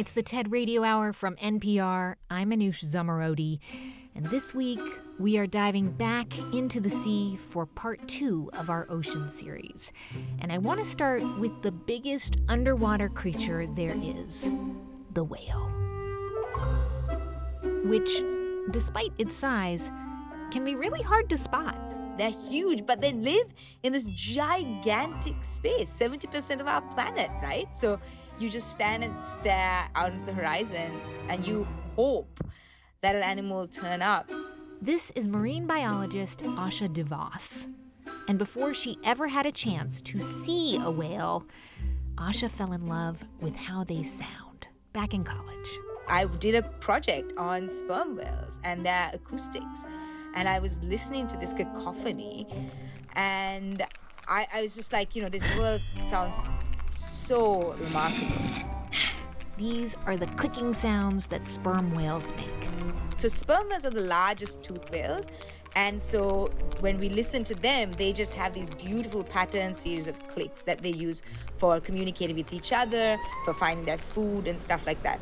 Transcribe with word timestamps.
It's 0.00 0.14
the 0.14 0.22
TED 0.22 0.50
Radio 0.50 0.82
Hour 0.82 1.12
from 1.12 1.36
NPR. 1.36 2.14
I'm 2.30 2.52
Manoush 2.52 2.82
Zomorodi. 2.82 3.58
And 4.14 4.24
this 4.24 4.54
week, 4.54 4.80
we 5.18 5.36
are 5.36 5.46
diving 5.46 5.90
back 5.90 6.38
into 6.54 6.80
the 6.80 6.88
sea 6.88 7.36
for 7.36 7.66
part 7.66 8.08
two 8.08 8.48
of 8.54 8.70
our 8.70 8.86
ocean 8.88 9.28
series. 9.28 9.92
And 10.38 10.50
I 10.50 10.56
want 10.56 10.80
to 10.80 10.86
start 10.86 11.22
with 11.38 11.60
the 11.60 11.70
biggest 11.70 12.38
underwater 12.48 13.10
creature 13.10 13.66
there 13.66 13.94
is 13.94 14.50
the 15.12 15.22
whale. 15.22 15.70
Which, 17.84 18.22
despite 18.70 19.12
its 19.18 19.36
size, 19.36 19.90
can 20.50 20.64
be 20.64 20.76
really 20.76 21.02
hard 21.02 21.28
to 21.28 21.36
spot. 21.36 21.76
They're 22.16 22.30
huge, 22.30 22.86
but 22.86 23.02
they 23.02 23.12
live 23.12 23.48
in 23.82 23.92
this 23.92 24.06
gigantic 24.06 25.44
space, 25.44 25.94
70% 25.94 26.60
of 26.60 26.66
our 26.66 26.80
planet, 26.80 27.30
right? 27.42 27.74
So 27.76 28.00
you 28.40 28.48
just 28.48 28.72
stand 28.72 29.04
and 29.04 29.16
stare 29.16 29.88
out 29.94 30.12
at 30.12 30.26
the 30.26 30.32
horizon 30.32 30.98
and 31.28 31.46
you 31.46 31.66
hope 31.94 32.42
that 33.02 33.14
an 33.14 33.22
animal 33.22 33.60
will 33.60 33.66
turn 33.66 34.00
up. 34.02 34.30
This 34.80 35.10
is 35.12 35.28
marine 35.28 35.66
biologist 35.66 36.40
Asha 36.40 36.90
de 36.92 37.04
Vos. 37.04 37.68
And 38.28 38.38
before 38.38 38.72
she 38.72 38.96
ever 39.04 39.28
had 39.28 39.44
a 39.44 39.52
chance 39.52 40.00
to 40.02 40.20
see 40.20 40.78
a 40.78 40.90
whale, 40.90 41.46
Asha 42.16 42.50
fell 42.50 42.72
in 42.72 42.86
love 42.86 43.24
with 43.40 43.56
how 43.56 43.84
they 43.84 44.02
sound 44.02 44.68
back 44.92 45.12
in 45.12 45.24
college. 45.24 45.68
I 46.08 46.24
did 46.24 46.54
a 46.54 46.62
project 46.62 47.32
on 47.36 47.68
sperm 47.68 48.16
whales 48.16 48.60
and 48.64 48.84
their 48.84 49.10
acoustics. 49.12 49.84
And 50.34 50.48
I 50.48 50.60
was 50.60 50.82
listening 50.84 51.26
to 51.28 51.36
this 51.36 51.52
cacophony. 51.52 52.46
And 53.14 53.82
I, 54.28 54.46
I 54.52 54.62
was 54.62 54.74
just 54.74 54.92
like, 54.92 55.14
you 55.14 55.22
know, 55.22 55.28
this 55.28 55.46
world 55.56 55.80
sounds 56.02 56.42
so 56.90 57.74
remarkable. 57.78 58.36
These 59.56 59.96
are 60.06 60.16
the 60.16 60.26
clicking 60.26 60.72
sounds 60.72 61.26
that 61.28 61.44
sperm 61.46 61.94
whales 61.94 62.32
make. 62.36 62.48
So 63.16 63.28
sperm 63.28 63.68
whales 63.68 63.84
are 63.84 63.90
the 63.90 64.04
largest 64.04 64.62
tooth 64.62 64.90
whales. 64.90 65.26
And 65.76 66.02
so 66.02 66.50
when 66.80 66.98
we 66.98 67.08
listen 67.10 67.44
to 67.44 67.54
them, 67.54 67.92
they 67.92 68.12
just 68.12 68.34
have 68.34 68.52
these 68.52 68.68
beautiful 68.70 69.22
pattern 69.22 69.74
series 69.74 70.08
of 70.08 70.18
clicks 70.28 70.62
that 70.62 70.82
they 70.82 70.90
use 70.90 71.22
for 71.58 71.78
communicating 71.78 72.36
with 72.36 72.52
each 72.52 72.72
other, 72.72 73.18
for 73.44 73.54
finding 73.54 73.84
their 73.84 73.98
food 73.98 74.48
and 74.48 74.58
stuff 74.58 74.86
like 74.86 75.00
that. 75.02 75.20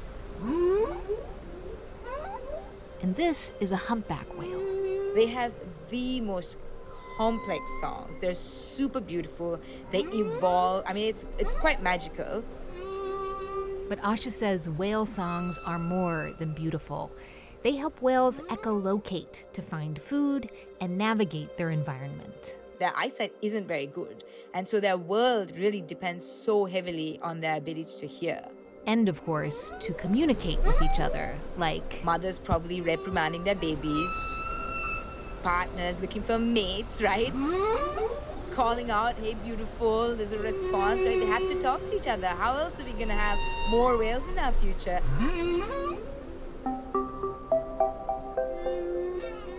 And 3.03 3.15
this 3.15 3.53
is 3.61 3.73
a 3.73 3.77
humpback 3.77 4.27
whale. 4.39 5.15
They 5.15 5.27
have 5.27 5.53
the 5.89 6.21
most 6.21 6.57
complex 7.19 7.69
songs. 7.81 8.17
They're 8.19 8.33
super 8.33 9.01
beautiful. 9.01 9.61
They 9.91 10.05
evolve. 10.13 10.85
I 10.87 10.93
mean, 10.93 11.09
it's 11.13 11.27
it's 11.37 11.55
quite 11.55 11.83
magical. 11.83 12.45
But 13.89 13.99
Asha 14.03 14.31
says 14.31 14.69
whale 14.69 15.05
songs 15.05 15.59
are 15.67 15.81
more 15.81 16.33
than 16.39 16.53
beautiful. 16.53 17.11
They 17.65 17.75
help 17.75 18.01
whales 18.01 18.39
echolocate 18.55 19.51
to 19.53 19.63
find 19.63 20.01
food 20.01 20.51
and 20.81 20.97
navigate 20.97 21.57
their 21.57 21.71
environment. 21.71 22.57
Their 22.79 22.93
eyesight 22.95 23.33
isn't 23.43 23.67
very 23.67 23.89
good, 23.89 24.23
and 24.55 24.69
so 24.69 24.79
their 24.79 24.97
world 24.97 25.51
really 25.57 25.81
depends 25.81 26.25
so 26.25 26.67
heavily 26.67 27.19
on 27.21 27.41
their 27.41 27.57
ability 27.57 27.99
to 27.99 28.07
hear. 28.07 28.41
And 28.87 29.09
of 29.09 29.25
course, 29.25 29.73
to 29.81 29.93
communicate 29.95 30.63
with 30.65 30.81
each 30.81 31.01
other, 31.01 31.35
like 31.57 32.05
Mothers 32.05 32.39
probably 32.39 32.81
reprimanding 32.81 33.43
their 33.43 33.57
babies, 33.57 34.11
partners 35.43 36.01
looking 36.01 36.23
for 36.23 36.39
mates, 36.39 37.03
right? 37.03 37.33
Calling 38.51 38.91
out, 38.91 39.15
hey, 39.17 39.35
beautiful, 39.45 40.17
there's 40.17 40.33
a 40.33 40.39
response, 40.39 41.05
right? 41.05 41.19
They 41.19 41.27
have 41.27 41.47
to 41.49 41.61
talk 41.61 41.85
to 41.87 41.97
each 41.97 42.07
other. 42.07 42.27
How 42.27 42.57
else 42.57 42.81
are 42.81 42.85
we 42.85 42.93
going 42.93 43.09
to 43.09 43.15
have 43.15 43.39
more 43.71 43.97
whales 43.97 44.27
in 44.29 44.39
our 44.39 44.53
future? 44.53 45.01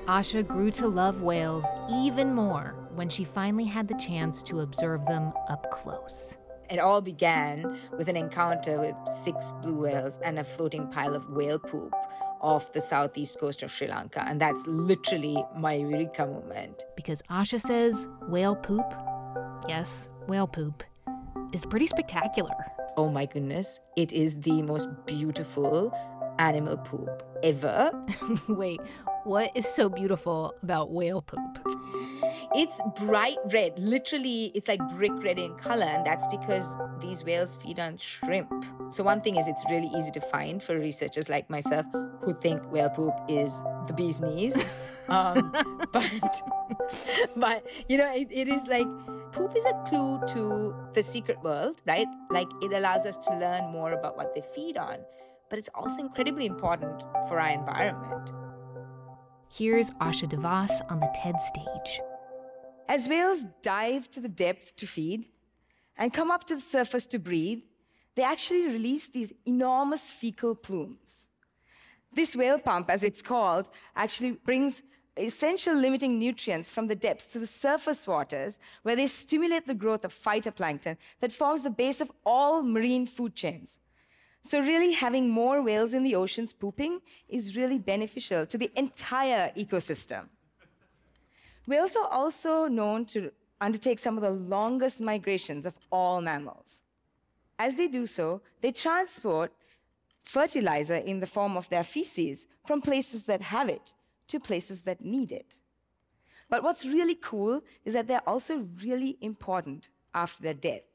Asha 0.07 0.45
grew 0.45 0.71
to 0.71 0.87
love 0.87 1.21
whales 1.21 1.65
even 1.89 2.33
more 2.33 2.75
when 2.95 3.09
she 3.09 3.23
finally 3.23 3.65
had 3.65 3.87
the 3.87 3.93
chance 3.95 4.41
to 4.43 4.61
observe 4.61 5.05
them 5.05 5.31
up 5.49 5.69
close. 5.71 6.35
It 6.69 6.79
all 6.79 6.99
began 7.01 7.77
with 7.97 8.09
an 8.09 8.17
encounter 8.17 8.79
with 8.79 8.95
six 9.07 9.53
blue 9.61 9.75
whales 9.75 10.19
and 10.23 10.37
a 10.39 10.43
floating 10.43 10.87
pile 10.87 11.15
of 11.15 11.29
whale 11.29 11.57
poop 11.57 11.93
off 12.41 12.73
the 12.73 12.81
southeast 12.81 13.39
coast 13.39 13.63
of 13.63 13.71
Sri 13.71 13.87
Lanka. 13.87 14.23
And 14.27 14.39
that's 14.39 14.65
literally 14.67 15.43
my 15.57 15.73
eureka 15.73 16.25
moment. 16.25 16.83
Because 16.95 17.21
Asha 17.29 17.59
says 17.59 18.07
whale 18.27 18.55
poop, 18.55 18.85
yes, 19.67 20.09
whale 20.27 20.47
poop, 20.47 20.83
is 21.53 21.65
pretty 21.65 21.87
spectacular. 21.87 22.55
Oh 22.97 23.09
my 23.09 23.25
goodness, 23.25 23.79
it 23.95 24.11
is 24.11 24.35
the 24.41 24.61
most 24.61 24.89
beautiful 25.05 25.93
animal 26.37 26.77
poop 26.77 27.23
ever. 27.43 27.91
Wait, 28.49 28.81
what 29.23 29.51
is 29.55 29.65
so 29.65 29.89
beautiful 29.89 30.53
about 30.63 30.91
whale 30.91 31.21
poop? 31.21 31.59
It's 32.55 32.81
bright 32.95 33.37
red. 33.51 33.77
Literally, 33.77 34.51
it's 34.55 34.67
like 34.67 34.79
brick 34.89 35.11
red 35.23 35.39
in 35.39 35.55
color, 35.55 35.85
and 35.85 36.05
that's 36.05 36.27
because 36.27 36.77
these 36.99 37.23
whales 37.23 37.55
feed 37.55 37.79
on 37.79 37.97
shrimp. 37.97 38.65
So, 38.89 39.03
one 39.03 39.21
thing 39.21 39.37
is, 39.37 39.47
it's 39.47 39.63
really 39.69 39.89
easy 39.95 40.11
to 40.11 40.21
find 40.21 40.61
for 40.61 40.77
researchers 40.77 41.29
like 41.29 41.49
myself 41.49 41.85
who 42.21 42.33
think 42.33 42.71
whale 42.71 42.89
poop 42.89 43.13
is 43.27 43.61
the 43.87 43.93
bee's 43.93 44.21
knees. 44.21 44.55
um, 45.09 45.53
but, 45.91 46.41
but, 47.35 47.65
you 47.87 47.97
know, 47.97 48.11
it, 48.13 48.27
it 48.31 48.47
is 48.47 48.67
like 48.67 48.87
poop 49.31 49.55
is 49.55 49.65
a 49.65 49.73
clue 49.87 50.19
to 50.27 50.75
the 50.93 51.03
secret 51.03 51.41
world, 51.43 51.81
right? 51.85 52.07
Like, 52.31 52.47
it 52.61 52.73
allows 52.73 53.05
us 53.05 53.17
to 53.17 53.37
learn 53.37 53.71
more 53.71 53.93
about 53.93 54.17
what 54.17 54.33
they 54.35 54.41
feed 54.55 54.77
on, 54.77 54.99
but 55.49 55.59
it's 55.59 55.69
also 55.75 56.01
incredibly 56.01 56.45
important 56.45 57.03
for 57.27 57.39
our 57.39 57.49
environment. 57.49 58.31
Here's 59.51 59.89
Asha 59.93 60.29
de 60.29 60.37
Vos 60.37 60.81
on 60.89 60.99
the 60.99 61.09
TED 61.15 61.35
stage. 61.41 62.01
As 62.89 63.07
whales 63.07 63.45
dive 63.61 64.09
to 64.09 64.19
the 64.19 64.27
depth 64.27 64.75
to 64.77 64.87
feed 64.87 65.27
and 65.95 66.11
come 66.11 66.31
up 66.31 66.45
to 66.45 66.55
the 66.55 66.61
surface 66.61 67.05
to 67.05 67.19
breathe, 67.19 67.61
they 68.15 68.23
actually 68.23 68.65
release 68.65 69.07
these 69.07 69.31
enormous 69.45 70.09
fecal 70.09 70.55
plumes. 70.55 71.29
This 72.11 72.35
whale 72.35 72.57
pump, 72.57 72.89
as 72.89 73.03
it's 73.03 73.21
called, 73.21 73.69
actually 73.95 74.31
brings 74.31 74.81
essential 75.15 75.75
limiting 75.75 76.17
nutrients 76.17 76.71
from 76.71 76.87
the 76.87 76.95
depths 76.95 77.27
to 77.27 77.37
the 77.37 77.45
surface 77.45 78.07
waters, 78.07 78.57
where 78.81 78.95
they 78.95 79.05
stimulate 79.05 79.67
the 79.67 79.75
growth 79.75 80.03
of 80.03 80.11
phytoplankton 80.11 80.97
that 81.19 81.31
forms 81.31 81.61
the 81.61 81.69
base 81.69 82.01
of 82.01 82.11
all 82.25 82.63
marine 82.63 83.05
food 83.05 83.35
chains. 83.35 83.77
So, 84.41 84.61
really, 84.61 84.93
having 84.93 85.29
more 85.29 85.61
whales 85.61 85.93
in 85.93 86.03
the 86.03 86.15
oceans 86.15 86.53
pooping 86.53 87.01
is 87.27 87.55
really 87.55 87.77
beneficial 87.77 88.47
to 88.47 88.57
the 88.57 88.71
entire 88.75 89.51
ecosystem. 89.55 90.29
Whales 91.69 91.95
are 91.95 92.07
also 92.07 92.65
known 92.65 93.05
to 93.05 93.31
undertake 93.61 93.99
some 93.99 94.17
of 94.17 94.23
the 94.23 94.31
longest 94.31 94.99
migrations 94.99 95.67
of 95.67 95.77
all 95.91 96.19
mammals. 96.19 96.81
As 97.59 97.75
they 97.75 97.87
do 97.87 98.07
so, 98.07 98.41
they 98.61 98.71
transport 98.71 99.53
fertilizer 100.19 100.95
in 100.95 101.19
the 101.19 101.27
form 101.27 101.55
of 101.55 101.69
their 101.69 101.83
feces 101.83 102.47
from 102.65 102.81
places 102.81 103.25
that 103.25 103.43
have 103.43 103.69
it 103.69 103.93
to 104.29 104.39
places 104.39 104.81
that 104.81 105.05
need 105.05 105.31
it. 105.31 105.61
But 106.49 106.63
what's 106.63 106.85
really 106.85 107.13
cool 107.13 107.61
is 107.85 107.93
that 107.93 108.07
they're 108.07 108.27
also 108.27 108.65
really 108.83 109.19
important 109.21 109.89
after 110.11 110.41
their 110.41 110.55
death. 110.55 110.87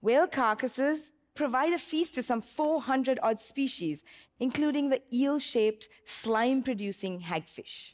Whale 0.00 0.26
carcasses 0.26 1.12
provide 1.36 1.72
a 1.72 1.78
feast 1.78 2.16
to 2.16 2.24
some 2.24 2.42
400 2.42 3.20
odd 3.22 3.38
species, 3.38 4.02
including 4.40 4.88
the 4.88 5.00
eel 5.12 5.38
shaped, 5.38 5.88
slime 6.02 6.64
producing 6.64 7.20
hagfish. 7.20 7.92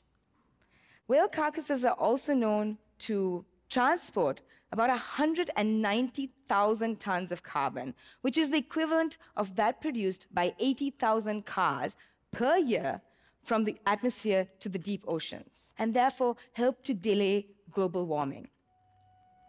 Whale 1.08 1.28
carcasses 1.28 1.84
are 1.84 1.94
also 1.94 2.34
known 2.34 2.78
to 3.00 3.44
transport 3.68 4.40
about 4.72 4.88
190,000 4.90 7.00
tons 7.00 7.30
of 7.30 7.44
carbon, 7.44 7.94
which 8.22 8.36
is 8.36 8.50
the 8.50 8.58
equivalent 8.58 9.16
of 9.36 9.54
that 9.56 9.80
produced 9.80 10.26
by 10.34 10.54
80,000 10.58 11.46
cars 11.46 11.96
per 12.32 12.56
year 12.56 13.00
from 13.44 13.62
the 13.64 13.76
atmosphere 13.86 14.48
to 14.58 14.68
the 14.68 14.78
deep 14.78 15.04
oceans, 15.06 15.72
and 15.78 15.94
therefore 15.94 16.34
help 16.52 16.82
to 16.82 16.92
delay 16.92 17.46
global 17.70 18.04
warming. 18.06 18.48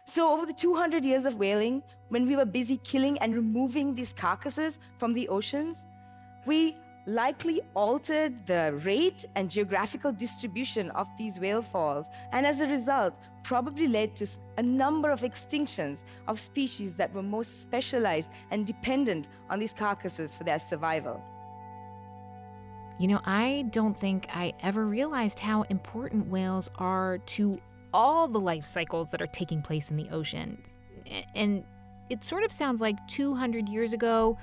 So, 0.05 0.31
over 0.31 0.45
the 0.45 0.53
200 0.53 1.03
years 1.03 1.25
of 1.25 1.37
whaling, 1.37 1.81
when 2.09 2.27
we 2.27 2.35
were 2.35 2.45
busy 2.45 2.77
killing 2.83 3.17
and 3.17 3.33
removing 3.35 3.95
these 3.95 4.13
carcasses 4.13 4.77
from 4.97 5.13
the 5.13 5.27
oceans, 5.27 5.87
we 6.45 6.75
likely 7.07 7.61
altered 7.73 8.45
the 8.45 8.77
rate 8.83 9.23
and 9.35 9.49
geographical 9.49 10.11
distribution 10.11 10.91
of 10.91 11.07
these 11.17 11.39
whale 11.39 11.61
falls, 11.61 12.09
and 12.33 12.45
as 12.45 12.59
a 12.59 12.67
result, 12.67 13.13
probably 13.43 13.87
led 13.87 14.13
to 14.17 14.27
a 14.57 14.61
number 14.61 15.09
of 15.09 15.21
extinctions 15.21 16.03
of 16.27 16.37
species 16.37 16.95
that 16.95 17.11
were 17.13 17.23
most 17.23 17.61
specialized 17.61 18.31
and 18.51 18.67
dependent 18.67 19.29
on 19.49 19.57
these 19.57 19.73
carcasses 19.73 20.35
for 20.35 20.43
their 20.43 20.59
survival. 20.59 21.23
You 22.99 23.07
know, 23.07 23.21
I 23.25 23.65
don't 23.69 23.97
think 23.97 24.27
I 24.35 24.53
ever 24.61 24.85
realized 24.85 25.39
how 25.39 25.61
important 25.69 26.27
whales 26.27 26.69
are 26.77 27.19
to 27.19 27.61
all 27.93 28.27
the 28.27 28.39
life 28.39 28.65
cycles 28.65 29.09
that 29.11 29.21
are 29.21 29.27
taking 29.27 29.61
place 29.61 29.91
in 29.91 29.97
the 29.97 30.09
ocean. 30.09 30.61
And 31.35 31.63
it 32.09 32.23
sort 32.23 32.43
of 32.43 32.51
sounds 32.51 32.81
like 32.81 32.95
200 33.07 33.69
years 33.69 33.93
ago, 33.93 34.37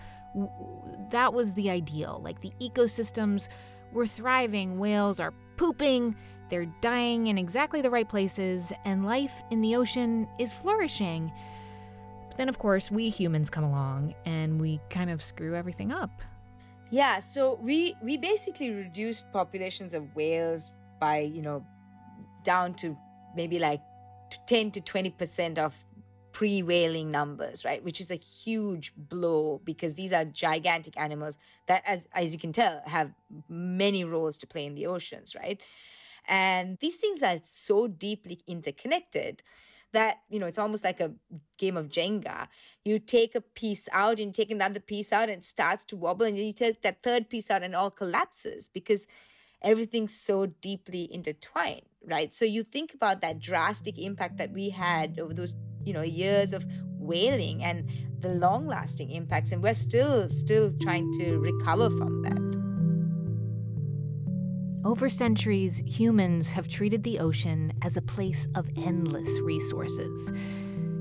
that 1.10 1.32
was 1.32 1.54
the 1.54 1.70
ideal. 1.70 2.20
Like 2.22 2.40
the 2.40 2.52
ecosystems 2.60 3.48
were 3.92 4.06
thriving, 4.06 4.78
whales 4.78 5.20
are 5.20 5.32
pooping, 5.56 6.16
they're 6.48 6.66
dying 6.80 7.28
in 7.28 7.38
exactly 7.38 7.80
the 7.80 7.90
right 7.90 8.08
places, 8.08 8.72
and 8.84 9.04
life 9.04 9.42
in 9.50 9.60
the 9.60 9.76
ocean 9.76 10.28
is 10.38 10.52
flourishing. 10.52 11.32
But 12.28 12.36
then, 12.36 12.48
of 12.48 12.58
course, 12.58 12.90
we 12.90 13.08
humans 13.08 13.48
come 13.50 13.64
along 13.64 14.14
and 14.24 14.60
we 14.60 14.80
kind 14.90 15.10
of 15.10 15.22
screw 15.22 15.54
everything 15.54 15.92
up. 15.92 16.10
Yeah, 16.90 17.20
so 17.20 17.58
we 17.62 17.96
we 18.02 18.16
basically 18.16 18.70
reduced 18.70 19.24
populations 19.32 19.94
of 19.94 20.14
whales 20.14 20.74
by, 21.00 21.20
you 21.20 21.42
know, 21.42 21.64
down 22.44 22.74
to 22.74 22.96
maybe 23.34 23.58
like 23.58 23.80
10 24.46 24.70
to 24.72 24.80
20% 24.80 25.58
of 25.58 25.74
pre 26.34 26.62
whaling 26.62 27.12
numbers, 27.12 27.64
right? 27.64 27.82
Which 27.82 28.00
is 28.00 28.10
a 28.10 28.16
huge 28.16 28.92
blow 28.96 29.62
because 29.64 29.94
these 29.94 30.12
are 30.12 30.24
gigantic 30.24 30.98
animals 31.00 31.38
that, 31.68 31.82
as, 31.86 32.06
as 32.12 32.34
you 32.34 32.40
can 32.40 32.52
tell, 32.52 32.82
have 32.86 33.12
many 33.48 34.04
roles 34.04 34.36
to 34.38 34.46
play 34.46 34.66
in 34.66 34.74
the 34.74 34.86
oceans, 34.86 35.36
right? 35.36 35.60
And 36.26 36.76
these 36.80 36.96
things 36.96 37.22
are 37.22 37.38
so 37.44 37.86
deeply 37.86 38.40
interconnected 38.46 39.42
that 39.92 40.22
you 40.28 40.40
know 40.40 40.46
it's 40.46 40.58
almost 40.58 40.82
like 40.82 40.98
a 40.98 41.12
game 41.56 41.76
of 41.76 41.88
jenga 41.88 42.48
you 42.84 42.98
take 42.98 43.36
a 43.36 43.40
piece 43.40 43.88
out 43.92 44.18
and 44.18 44.26
you 44.26 44.32
take 44.32 44.50
another 44.50 44.80
piece 44.80 45.12
out 45.12 45.28
and 45.28 45.38
it 45.38 45.44
starts 45.44 45.84
to 45.84 45.94
wobble 45.94 46.26
and 46.26 46.36
you 46.36 46.52
take 46.52 46.82
that 46.82 47.00
third 47.04 47.30
piece 47.30 47.48
out 47.48 47.62
and 47.62 47.76
all 47.76 47.92
collapses 47.92 48.68
because 48.68 49.06
everything's 49.62 50.12
so 50.12 50.46
deeply 50.46 51.08
intertwined 51.14 51.82
right 52.04 52.34
so 52.34 52.44
you 52.44 52.64
think 52.64 52.92
about 52.92 53.20
that 53.20 53.38
drastic 53.38 53.96
impact 53.96 54.36
that 54.36 54.50
we 54.50 54.70
had 54.70 55.20
over 55.20 55.32
those 55.32 55.54
you 55.84 55.92
know 55.92 56.02
years 56.02 56.52
of 56.52 56.64
whaling 56.98 57.62
and 57.62 57.88
the 58.20 58.28
long 58.28 58.66
lasting 58.66 59.10
impacts 59.10 59.52
and 59.52 59.62
we're 59.62 59.74
still 59.74 60.28
still 60.28 60.72
trying 60.80 61.10
to 61.12 61.38
recover 61.38 61.90
from 61.90 62.22
that 62.22 62.44
over 64.84 65.08
centuries, 65.08 65.82
humans 65.86 66.50
have 66.50 66.68
treated 66.68 67.02
the 67.02 67.18
ocean 67.18 67.72
as 67.80 67.96
a 67.96 68.02
place 68.02 68.46
of 68.54 68.68
endless 68.76 69.40
resources. 69.40 70.30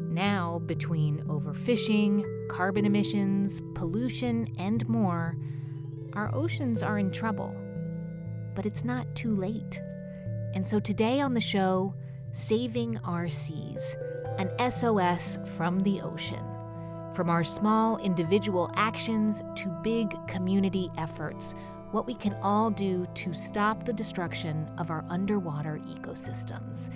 Now, 0.09 0.59
between 0.59 1.19
overfishing, 1.23 2.47
carbon 2.47 2.85
emissions, 2.85 3.61
pollution, 3.75 4.47
and 4.57 4.87
more, 4.87 5.35
our 6.13 6.33
oceans 6.33 6.81
are 6.81 6.97
in 6.97 7.11
trouble. 7.11 7.53
But 8.55 8.65
it's 8.65 8.85
not 8.85 9.13
too 9.15 9.35
late. 9.35 9.81
And 10.53 10.65
so 10.65 10.79
today 10.79 11.19
on 11.19 11.33
the 11.33 11.41
show, 11.41 11.93
Saving 12.31 12.97
Our 13.03 13.27
Seas, 13.27 13.97
an 14.37 14.71
SOS 14.71 15.37
from 15.45 15.81
the 15.81 16.01
ocean. 16.01 16.43
From 17.13 17.29
our 17.29 17.43
small 17.43 17.97
individual 17.97 18.71
actions 18.75 19.43
to 19.55 19.67
big 19.83 20.15
community 20.27 20.89
efforts, 20.97 21.53
what 21.91 22.07
we 22.07 22.15
can 22.15 22.35
all 22.41 22.71
do 22.71 23.05
to 23.13 23.33
stop 23.33 23.85
the 23.85 23.93
destruction 23.93 24.67
of 24.79 24.89
our 24.89 25.05
underwater 25.09 25.79
ecosystems, 25.87 26.89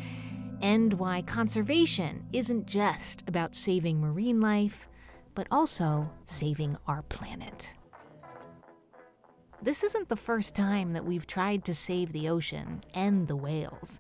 and 0.62 0.94
why 0.94 1.22
conservation 1.22 2.26
isn't 2.34 2.66
just 2.66 3.24
about 3.28 3.54
saving 3.54 4.02
marine 4.02 4.42
life, 4.42 4.90
but 5.36 5.48
also 5.52 6.10
saving 6.26 6.76
our 6.88 7.04
planet. 7.04 7.76
This 9.62 9.84
isn't 9.84 10.10
the 10.10 10.16
first 10.16 10.56
time 10.56 10.94
that 10.94 11.06
we've 11.06 11.28
tried 11.28 11.64
to 11.66 11.76
save 11.76 12.12
the 12.12 12.30
ocean 12.30 12.84
and 12.96 13.28
the 13.28 13.36
whales. 13.36 14.00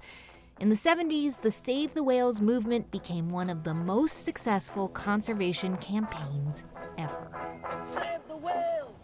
In 0.59 0.69
the 0.69 0.75
70s, 0.75 1.39
the 1.39 1.51
Save 1.51 1.93
the 1.93 2.01
Whales 2.01 2.41
movement 2.41 2.89
became 2.89 3.29
one 3.29 3.47
of 3.47 3.63
the 3.63 3.75
most 3.75 4.25
successful 4.25 4.87
conservation 4.87 5.77
campaigns 5.77 6.63
ever. 6.97 7.29
Save 7.85 8.21
the 8.27 8.37
whales! 8.37 8.95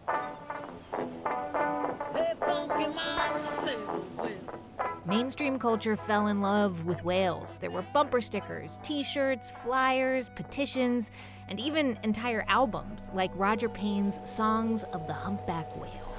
Mainstream 5.06 5.60
culture 5.60 5.96
fell 5.96 6.26
in 6.26 6.40
love 6.40 6.86
with 6.86 7.04
whales. 7.04 7.58
There 7.58 7.70
were 7.70 7.84
bumper 7.94 8.20
stickers, 8.20 8.80
t 8.82 9.04
shirts, 9.04 9.52
flyers, 9.64 10.30
petitions, 10.30 11.12
and 11.48 11.60
even 11.60 11.96
entire 12.02 12.44
albums 12.48 13.10
like 13.14 13.30
Roger 13.36 13.68
Payne's 13.68 14.18
Songs 14.28 14.82
of 14.92 15.06
the 15.06 15.12
Humpback 15.12 15.68
Whale. 15.76 16.14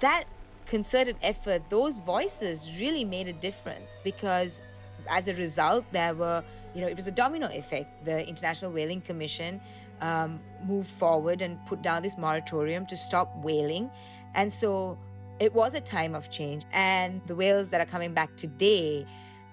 That 0.00 0.24
concerted 0.66 1.16
effort, 1.22 1.62
those 1.68 1.98
voices 1.98 2.70
really 2.78 3.04
made 3.04 3.28
a 3.28 3.32
difference 3.32 4.00
because 4.02 4.60
as 5.08 5.28
a 5.28 5.34
result, 5.34 5.84
there 5.92 6.14
were, 6.14 6.44
you 6.74 6.80
know, 6.80 6.86
it 6.86 6.96
was 6.96 7.06
a 7.06 7.12
domino 7.12 7.48
effect. 7.48 8.04
The 8.04 8.26
International 8.26 8.70
Whaling 8.72 9.00
Commission 9.00 9.60
um, 10.00 10.40
moved 10.66 10.88
forward 10.88 11.42
and 11.42 11.64
put 11.66 11.82
down 11.82 12.02
this 12.02 12.16
moratorium 12.16 12.86
to 12.86 12.96
stop 12.96 13.34
whaling. 13.36 13.90
And 14.34 14.52
so 14.52 14.98
it 15.38 15.52
was 15.54 15.74
a 15.74 15.80
time 15.80 16.14
of 16.14 16.30
change. 16.30 16.64
And 16.72 17.20
the 17.26 17.34
whales 17.34 17.70
that 17.70 17.80
are 17.80 17.86
coming 17.86 18.14
back 18.14 18.36
today, 18.36 19.06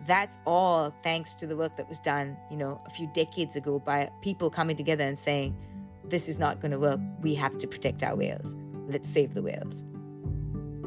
that's 0.06 0.38
all 0.46 0.94
thanks 1.02 1.34
to 1.36 1.48
the 1.48 1.58
work 1.58 1.76
that 1.78 1.88
was 1.88 2.00
done, 2.00 2.38
you 2.52 2.58
know, 2.58 2.80
a 2.86 2.90
few 2.90 3.08
decades 3.14 3.56
ago 3.56 3.80
by 3.80 4.10
people 4.22 4.50
coming 4.50 4.76
together 4.76 5.04
and 5.04 5.18
saying, 5.18 5.58
this 6.06 6.30
is 6.30 6.40
not 6.40 6.62
going 6.62 6.72
to 6.72 6.80
work. 6.80 7.00
We 7.22 7.36
have 7.36 7.58
to 7.58 7.68
protect 7.68 8.04
our 8.04 8.16
whales. 8.16 8.56
Let's 8.88 9.10
save 9.10 9.34
the 9.34 9.42
whales. 9.42 9.84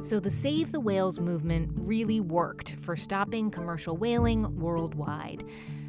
So, 0.03 0.19
the 0.19 0.31
Save 0.31 0.73
the 0.73 0.81
Whales 0.81 1.21
movement 1.21 1.71
really 1.75 2.21
worked 2.21 2.77
for 2.77 2.97
stopping 2.97 3.51
commercial 3.51 3.99
whaling 3.99 4.59
worldwide. 4.59 5.45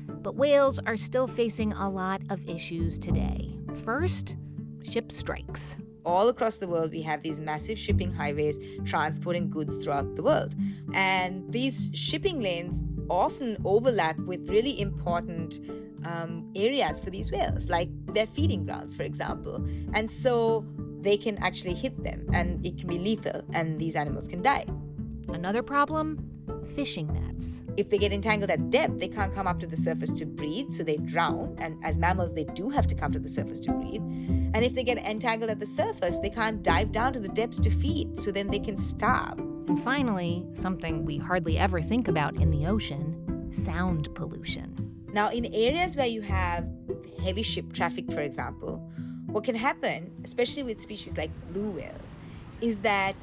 But 0.08 0.36
whales 0.36 0.80
are 0.80 0.98
still 0.98 1.28
facing 1.28 1.72
a 1.74 1.90
lot 1.90 2.22
of 2.30 2.48
issues 2.50 2.98
today. 2.98 3.58
First, 3.86 4.36
ship 4.84 5.14
strikes. 5.14 5.78
All 6.04 6.28
across 6.28 6.58
the 6.58 6.68
world, 6.68 6.92
we 6.92 7.02
have 7.04 7.22
these 7.22 7.40
massive 7.40 7.78
shipping 7.78 8.12
highways 8.12 8.60
transporting 8.86 9.50
goods 9.50 9.78
throughout 9.78 10.16
the 10.16 10.24
world. 10.24 10.56
And 10.94 11.50
these 11.50 11.90
shipping 11.94 12.42
lanes 12.42 12.84
often 13.10 13.58
overlap 13.64 14.18
with 14.20 14.50
really 14.50 14.80
important 14.82 15.60
um, 16.06 16.52
areas 16.56 17.00
for 17.00 17.12
these 17.12 17.32
whales, 17.32 17.70
like 17.70 17.90
their 18.14 18.28
feeding 18.28 18.66
grounds, 18.66 18.94
for 18.96 19.04
example. 19.04 19.66
And 19.94 20.12
so 20.12 20.66
they 21.02 21.18
can 21.18 21.38
actually 21.40 21.74
hit 21.74 22.04
them, 22.04 22.28
and 22.34 22.66
it 22.66 22.78
can 22.78 22.88
be 22.88 23.00
lethal, 23.00 23.44
and 23.54 23.80
these 23.80 23.96
animals 23.96 24.28
can 24.28 24.42
die. 24.42 24.66
Another 25.30 25.64
problem 25.64 26.32
fishing 26.76 27.12
nets. 27.14 27.64
If 27.78 27.90
they 27.90 27.98
get 27.98 28.12
entangled 28.14 28.50
at 28.50 28.70
depth, 28.70 29.00
they 29.00 29.08
can't 29.08 29.34
come 29.34 29.48
up 29.48 29.60
to 29.60 29.68
the 29.68 29.76
surface 29.76 30.12
to 30.12 30.26
breathe, 30.26 30.72
so 30.72 30.84
they 30.84 30.98
drown. 30.98 31.56
And 31.60 31.84
as 31.84 31.98
mammals, 31.98 32.34
they 32.34 32.46
do 32.46 32.70
have 32.70 32.88
to 32.88 32.96
come 32.96 33.12
to 33.12 33.20
the 33.20 33.30
surface 33.30 33.60
to 33.62 33.72
breathe. 33.74 34.02
And 34.54 34.64
if 34.64 34.74
they 34.74 34.84
get 34.84 34.98
entangled 34.98 35.50
at 35.50 35.60
the 35.60 35.66
surface, 35.66 36.20
they 36.20 36.30
can't 36.30 36.64
dive 36.64 36.92
down 36.92 37.14
to 37.14 37.20
the 37.20 37.30
depths 37.30 37.60
to 37.60 37.70
feed, 37.70 38.20
so 38.20 38.32
then 38.32 38.48
they 38.48 38.60
can 38.60 38.78
starve. 38.78 39.40
And 39.40 39.82
finally, 39.84 40.46
something 40.54 41.06
we 41.06 41.18
hardly 41.18 41.58
ever 41.58 41.82
think 41.82 42.08
about 42.08 42.36
in 42.38 42.50
the 42.50 42.66
ocean 42.68 43.18
sound 43.52 44.14
pollution. 44.16 44.76
Now, 45.14 45.30
in 45.30 45.46
areas 45.54 45.96
where 45.96 46.08
you 46.08 46.22
have 46.22 46.68
heavy 47.22 47.42
ship 47.42 47.74
traffic, 47.74 48.12
for 48.12 48.22
example, 48.22 48.90
what 49.32 49.44
can 49.46 49.56
happen, 49.56 50.12
especially 50.24 50.64
with 50.64 50.80
species 50.80 51.18
like 51.18 51.32
blue 51.54 51.72
whales, 51.72 52.18
is 52.60 52.82
that 52.82 53.16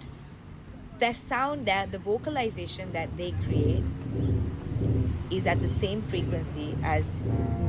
the 0.99 1.13
sound 1.13 1.67
that 1.67 1.93
the 1.93 1.99
vocalization 1.99 2.91
that 2.93 3.15
they 3.17 3.33
create 3.45 3.85
is 5.31 5.47
at 5.47 5.61
the 5.61 5.69
same 5.69 6.01
frequency 6.01 6.77
as 6.83 7.13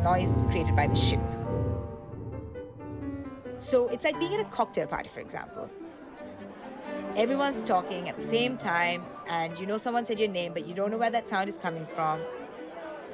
noise 0.03 0.41
created 0.49 0.75
by 0.75 0.87
the 0.87 0.95
ship. 0.95 1.19
So 3.59 3.89
it's 3.89 4.05
like 4.05 4.17
being 4.19 4.33
at 4.33 4.39
a 4.39 4.45
cocktail 4.45 4.87
party, 4.87 5.09
for 5.09 5.19
example. 5.19 5.69
Everyone's 7.17 7.61
talking 7.61 8.07
at 8.07 8.15
the 8.15 8.23
same 8.23 8.57
time, 8.57 9.03
and 9.27 9.59
you 9.59 9.65
know 9.65 9.75
someone 9.75 10.05
said 10.05 10.17
your 10.17 10.29
name, 10.29 10.53
but 10.53 10.65
you 10.65 10.73
don't 10.73 10.91
know 10.91 10.97
where 10.97 11.11
that 11.11 11.27
sound 11.27 11.49
is 11.49 11.57
coming 11.57 11.85
from. 11.85 12.21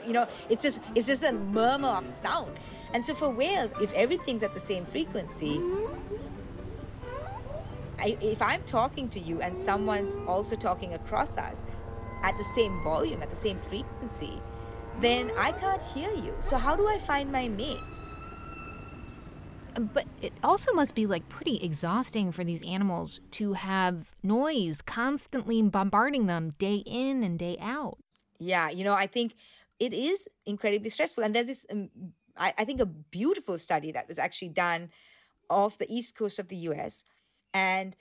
You 0.05 0.13
know, 0.13 0.27
it's 0.50 0.63
just 0.63 0.79
it's 0.93 1.07
just 1.07 1.24
a 1.24 1.31
murmur 1.31 1.89
of 1.89 2.05
sound. 2.05 2.57
And 2.93 3.05
so 3.05 3.13
for 3.13 3.29
whales, 3.29 3.71
if 3.81 3.91
everything's 3.93 4.43
at 4.43 4.53
the 4.53 4.59
same 4.59 4.85
frequency, 4.85 5.59
I, 8.00 8.17
if 8.21 8.41
I'm 8.41 8.63
talking 8.63 9.09
to 9.09 9.19
you 9.19 9.41
and 9.41 9.57
someone's 9.57 10.17
also 10.27 10.55
talking 10.55 10.93
across 10.93 11.38
us 11.38 11.65
at 12.24 12.38
the 12.38 12.43
same 12.43 12.83
volume, 12.83 13.21
at 13.21 13.29
the 13.29 13.35
same 13.35 13.59
frequency, 13.59 14.41
then 15.00 15.31
I 15.38 15.51
can't 15.51 15.81
hear 15.81 16.12
you. 16.13 16.33
So, 16.39 16.57
how 16.57 16.75
do 16.75 16.88
I 16.88 16.97
find 16.97 17.31
my 17.31 17.47
mate? 17.47 17.79
But 19.74 20.05
it 20.21 20.31
also 20.41 20.71
must 20.74 20.95
be 20.95 21.05
like 21.05 21.27
pretty 21.27 21.57
exhausting 21.57 22.31
for 22.31 22.45
these 22.45 22.63
animals 22.63 23.19
to 23.31 23.53
have 23.53 24.12
noise 24.24 24.81
constantly 24.81 25.62
bombarding 25.63 26.27
them 26.27 26.51
day 26.57 26.77
in 26.85 27.24
and 27.24 27.38
day 27.38 27.57
out. 27.59 27.97
Yeah, 28.39 28.69
you 28.69 28.83
know, 28.83 28.93
I 28.93 29.07
think 29.07 29.35
it 29.79 29.94
is 29.94 30.27
incredibly 30.46 30.89
stressful. 30.89 31.24
And 31.24 31.36
there's 31.36 31.48
this, 31.48 31.65
um, 31.72 31.89
I, 32.38 32.53
I 32.58 32.65
think, 32.65 32.79
a 32.79 32.86
beautiful 32.86 33.58
study 33.58 33.91
that 33.91 34.08
was 34.08 34.20
actually 34.20 34.50
done 34.50 34.89
off 35.50 35.77
the 35.77 35.91
east 35.94 36.15
coast 36.17 36.39
of 36.39 36.48
the 36.50 36.58
US 36.58 37.05
and 37.53 37.96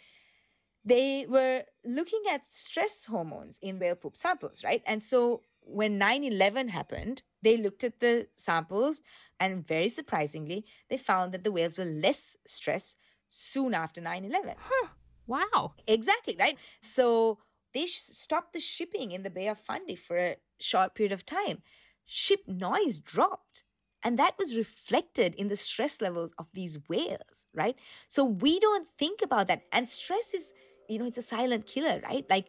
they 0.84 1.26
were 1.28 1.64
looking 1.84 2.22
at 2.30 2.50
stress 2.52 3.06
hormones 3.06 3.58
in 3.62 3.78
whale 3.78 3.94
poop 3.96 4.16
samples, 4.16 4.62
right? 4.64 4.82
And 4.86 5.02
so 5.02 5.42
when 5.60 5.96
9 5.98 6.24
11 6.24 6.68
happened, 6.68 7.22
They 7.42 7.58
looked 7.58 7.84
at 7.84 8.00
the 8.00 8.28
samples, 8.36 9.02
and 9.38 9.66
very 9.66 9.90
surprisingly, 9.90 10.64
they 10.88 10.96
found 10.96 11.32
that 11.34 11.44
the 11.44 11.52
whales 11.52 11.76
were 11.76 11.84
less 11.84 12.38
stressed 12.46 12.96
soon 13.28 13.74
after 13.74 14.00
9 14.00 14.24
11. 14.24 14.54
Huh. 14.58 14.88
Wow. 15.26 15.74
Exactly, 15.86 16.36
right? 16.40 16.58
So 16.80 17.38
they 17.74 17.86
sh- 17.86 17.98
stopped 17.98 18.52
the 18.54 18.60
shipping 18.60 19.10
in 19.12 19.22
the 19.22 19.30
Bay 19.30 19.48
of 19.48 19.58
Fundy 19.58 19.96
for 19.96 20.16
a 20.16 20.36
short 20.60 20.94
period 20.94 21.12
of 21.12 21.26
time. 21.26 21.62
Ship 22.06 22.40
noise 22.46 23.00
dropped. 23.00 23.64
And 24.02 24.18
that 24.18 24.34
was 24.38 24.56
reflected 24.56 25.34
in 25.34 25.48
the 25.48 25.56
stress 25.56 26.02
levels 26.02 26.34
of 26.38 26.46
these 26.52 26.78
whales, 26.88 27.46
right? 27.54 27.76
So 28.06 28.22
we 28.22 28.60
don't 28.60 28.86
think 28.86 29.22
about 29.22 29.48
that. 29.48 29.62
And 29.72 29.88
stress 29.88 30.34
is, 30.34 30.52
you 30.88 30.98
know, 30.98 31.06
it's 31.06 31.16
a 31.16 31.22
silent 31.22 31.66
killer, 31.66 32.02
right? 32.04 32.26
Like 32.28 32.48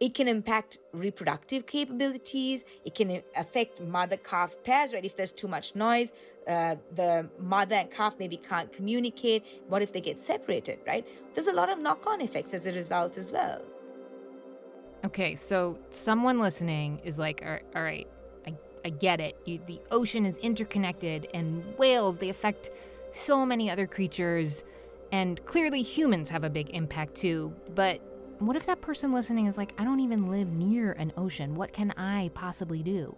it 0.00 0.14
can 0.14 0.28
impact 0.28 0.78
reproductive 0.94 1.66
capabilities. 1.66 2.64
It 2.86 2.94
can 2.94 3.22
affect 3.36 3.82
mother 3.82 4.16
calf 4.16 4.56
pairs, 4.64 4.94
right? 4.94 5.04
If 5.04 5.14
there's 5.14 5.32
too 5.32 5.46
much 5.46 5.74
noise, 5.74 6.14
uh, 6.48 6.76
the 6.94 7.28
mother 7.38 7.76
and 7.76 7.90
calf 7.90 8.16
maybe 8.18 8.38
can't 8.38 8.72
communicate. 8.72 9.44
What 9.68 9.82
if 9.82 9.92
they 9.92 10.00
get 10.00 10.22
separated, 10.22 10.78
right? 10.86 11.06
There's 11.34 11.48
a 11.48 11.52
lot 11.52 11.68
of 11.68 11.78
knock 11.78 12.06
on 12.06 12.22
effects 12.22 12.54
as 12.54 12.66
a 12.66 12.72
result 12.72 13.18
as 13.18 13.30
well. 13.30 13.60
Okay, 15.04 15.34
so 15.34 15.78
someone 15.90 16.38
listening 16.38 16.98
is 17.04 17.18
like, 17.18 17.44
all 17.44 17.82
right, 17.82 18.08
I, 18.46 18.54
I 18.86 18.88
get 18.88 19.20
it. 19.20 19.36
You, 19.44 19.60
the 19.66 19.78
ocean 19.90 20.24
is 20.24 20.38
interconnected, 20.38 21.28
and 21.34 21.62
whales, 21.76 22.16
they 22.16 22.30
affect 22.30 22.70
so 23.12 23.44
many 23.44 23.70
other 23.70 23.86
creatures, 23.86 24.64
and 25.12 25.44
clearly 25.44 25.82
humans 25.82 26.30
have 26.30 26.42
a 26.42 26.48
big 26.48 26.70
impact 26.70 27.16
too. 27.16 27.54
But 27.74 28.00
what 28.38 28.56
if 28.56 28.64
that 28.64 28.80
person 28.80 29.12
listening 29.12 29.44
is 29.44 29.58
like, 29.58 29.74
I 29.78 29.84
don't 29.84 30.00
even 30.00 30.30
live 30.30 30.48
near 30.48 30.92
an 30.92 31.12
ocean? 31.18 31.54
What 31.54 31.74
can 31.74 31.92
I 31.98 32.30
possibly 32.32 32.82
do? 32.82 33.14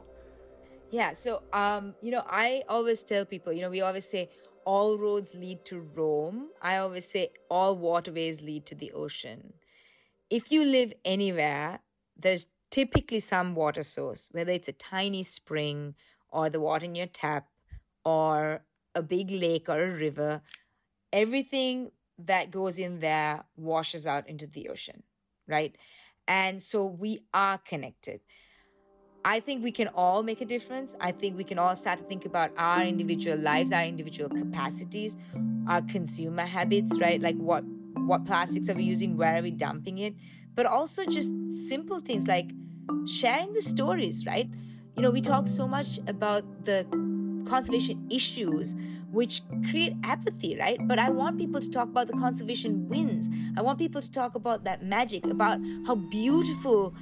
Yeah, 0.90 1.12
so, 1.12 1.42
um, 1.52 1.94
you 2.02 2.10
know, 2.10 2.24
I 2.26 2.64
always 2.68 3.04
tell 3.04 3.24
people, 3.24 3.52
you 3.52 3.62
know, 3.62 3.70
we 3.70 3.80
always 3.80 4.04
say 4.04 4.30
all 4.64 4.98
roads 4.98 5.36
lead 5.36 5.64
to 5.66 5.78
Rome. 5.94 6.48
I 6.60 6.78
always 6.78 7.04
say 7.04 7.30
all 7.48 7.76
waterways 7.76 8.42
lead 8.42 8.66
to 8.66 8.74
the 8.74 8.90
ocean 8.90 9.52
if 10.30 10.50
you 10.50 10.64
live 10.64 10.92
anywhere, 11.04 11.80
there's 12.16 12.46
typically 12.70 13.20
some 13.20 13.54
water 13.54 13.82
source, 13.82 14.28
whether 14.32 14.52
it's 14.52 14.68
a 14.68 14.72
tiny 14.72 15.22
spring 15.22 15.94
or 16.30 16.50
the 16.50 16.60
water 16.60 16.84
in 16.84 16.94
your 16.94 17.06
tap 17.06 17.46
or 18.04 18.62
a 18.94 19.02
big 19.02 19.30
lake 19.30 19.68
or 19.68 19.82
a 19.82 19.90
river, 19.90 20.42
everything 21.12 21.90
that 22.18 22.50
goes 22.50 22.78
in 22.78 23.00
there 23.00 23.44
washes 23.56 24.06
out 24.06 24.28
into 24.28 24.46
the 24.46 24.68
ocean, 24.68 25.02
right? 25.46 25.76
And 26.26 26.62
so 26.62 26.84
we 26.84 27.20
are 27.32 27.58
connected. 27.58 28.20
I 29.24 29.40
think 29.40 29.62
we 29.62 29.72
can 29.72 29.88
all 29.88 30.22
make 30.22 30.40
a 30.40 30.44
difference. 30.44 30.94
I 31.00 31.12
think 31.12 31.36
we 31.36 31.44
can 31.44 31.58
all 31.58 31.74
start 31.74 31.98
to 31.98 32.04
think 32.04 32.26
about 32.26 32.52
our 32.56 32.82
individual 32.82 33.36
lives, 33.36 33.72
our 33.72 33.82
individual 33.82 34.30
capacities, 34.30 35.16
our 35.68 35.82
consumer 35.82 36.44
habits, 36.44 36.98
right? 37.00 37.20
Like 37.20 37.36
what 37.36 37.64
what 37.96 38.24
plastics 38.24 38.68
are 38.68 38.74
we 38.74 38.84
using, 38.84 39.16
where 39.16 39.36
are 39.38 39.42
we 39.42 39.50
dumping 39.50 39.98
it, 39.98 40.14
but 40.54 40.66
also 40.66 41.04
just 41.04 41.30
simple 41.50 42.00
things 42.00 42.26
like 42.26 42.50
sharing 43.06 43.52
the 43.52 43.62
stories, 43.62 44.26
right? 44.26 44.48
You 44.96 45.02
know, 45.02 45.10
we 45.10 45.20
talk 45.20 45.48
so 45.48 45.66
much 45.66 45.98
about 46.06 46.64
the 46.64 46.86
conservation 47.48 48.06
issues 48.10 48.74
which 49.12 49.42
create 49.70 49.94
apathy, 50.02 50.56
right? 50.58 50.78
But 50.82 50.98
I 50.98 51.10
want 51.10 51.38
people 51.38 51.60
to 51.60 51.70
talk 51.70 51.88
about 51.88 52.08
the 52.08 52.14
conservation 52.14 52.88
wins. 52.88 53.28
I 53.56 53.62
want 53.62 53.78
people 53.78 54.02
to 54.02 54.10
talk 54.10 54.34
about 54.34 54.64
that 54.64 54.82
magic, 54.82 55.24
about 55.26 55.60
how 55.86 55.94
beautiful 55.94 56.94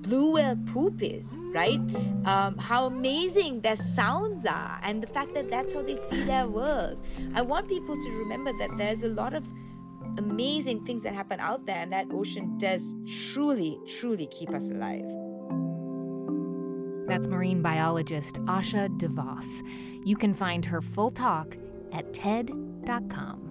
blue 0.00 0.32
whale 0.32 0.56
poop 0.72 1.02
is, 1.02 1.36
right? 1.52 1.80
Um, 2.24 2.56
how 2.58 2.86
amazing 2.86 3.60
their 3.60 3.76
sounds 3.76 4.46
are, 4.46 4.80
and 4.82 5.02
the 5.02 5.06
fact 5.06 5.34
that 5.34 5.50
that's 5.50 5.74
how 5.74 5.82
they 5.82 5.96
see 5.96 6.22
their 6.24 6.46
world. 6.46 7.04
I 7.34 7.42
want 7.42 7.68
people 7.68 8.00
to 8.00 8.10
remember 8.10 8.52
that 8.58 8.70
there's 8.78 9.02
a 9.02 9.08
lot 9.08 9.34
of 9.34 9.44
amazing 10.18 10.84
things 10.84 11.02
that 11.04 11.14
happen 11.14 11.40
out 11.40 11.64
there, 11.64 11.76
and 11.76 11.92
that 11.92 12.06
ocean 12.12 12.58
does 12.58 12.96
truly, 13.32 13.78
truly 13.86 14.26
keep 14.26 14.50
us 14.50 14.70
alive. 14.70 15.06
That's 17.08 17.26
marine 17.26 17.62
biologist 17.62 18.34
Asha 18.44 18.96
de 18.98 19.08
Vos. 19.08 19.62
You 20.04 20.16
can 20.16 20.34
find 20.34 20.64
her 20.66 20.82
full 20.82 21.10
talk 21.10 21.56
at 21.92 22.12
TED.com. 22.12 23.44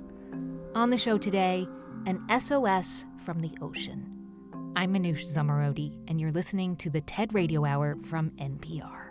On 0.75 0.89
the 0.91 0.97
show 0.97 1.17
today, 1.17 1.67
an 2.05 2.23
SOS 2.39 3.05
from 3.25 3.39
the 3.39 3.51
ocean. 3.61 4.13
I'm 4.75 4.93
Manoush 4.93 5.25
Zomorodi, 5.25 5.97
and 6.07 6.21
you're 6.21 6.31
listening 6.31 6.75
to 6.77 6.91
the 6.91 7.01
TED 7.01 7.33
Radio 7.33 7.65
Hour 7.65 7.97
from 8.03 8.29
NPR. 8.37 9.06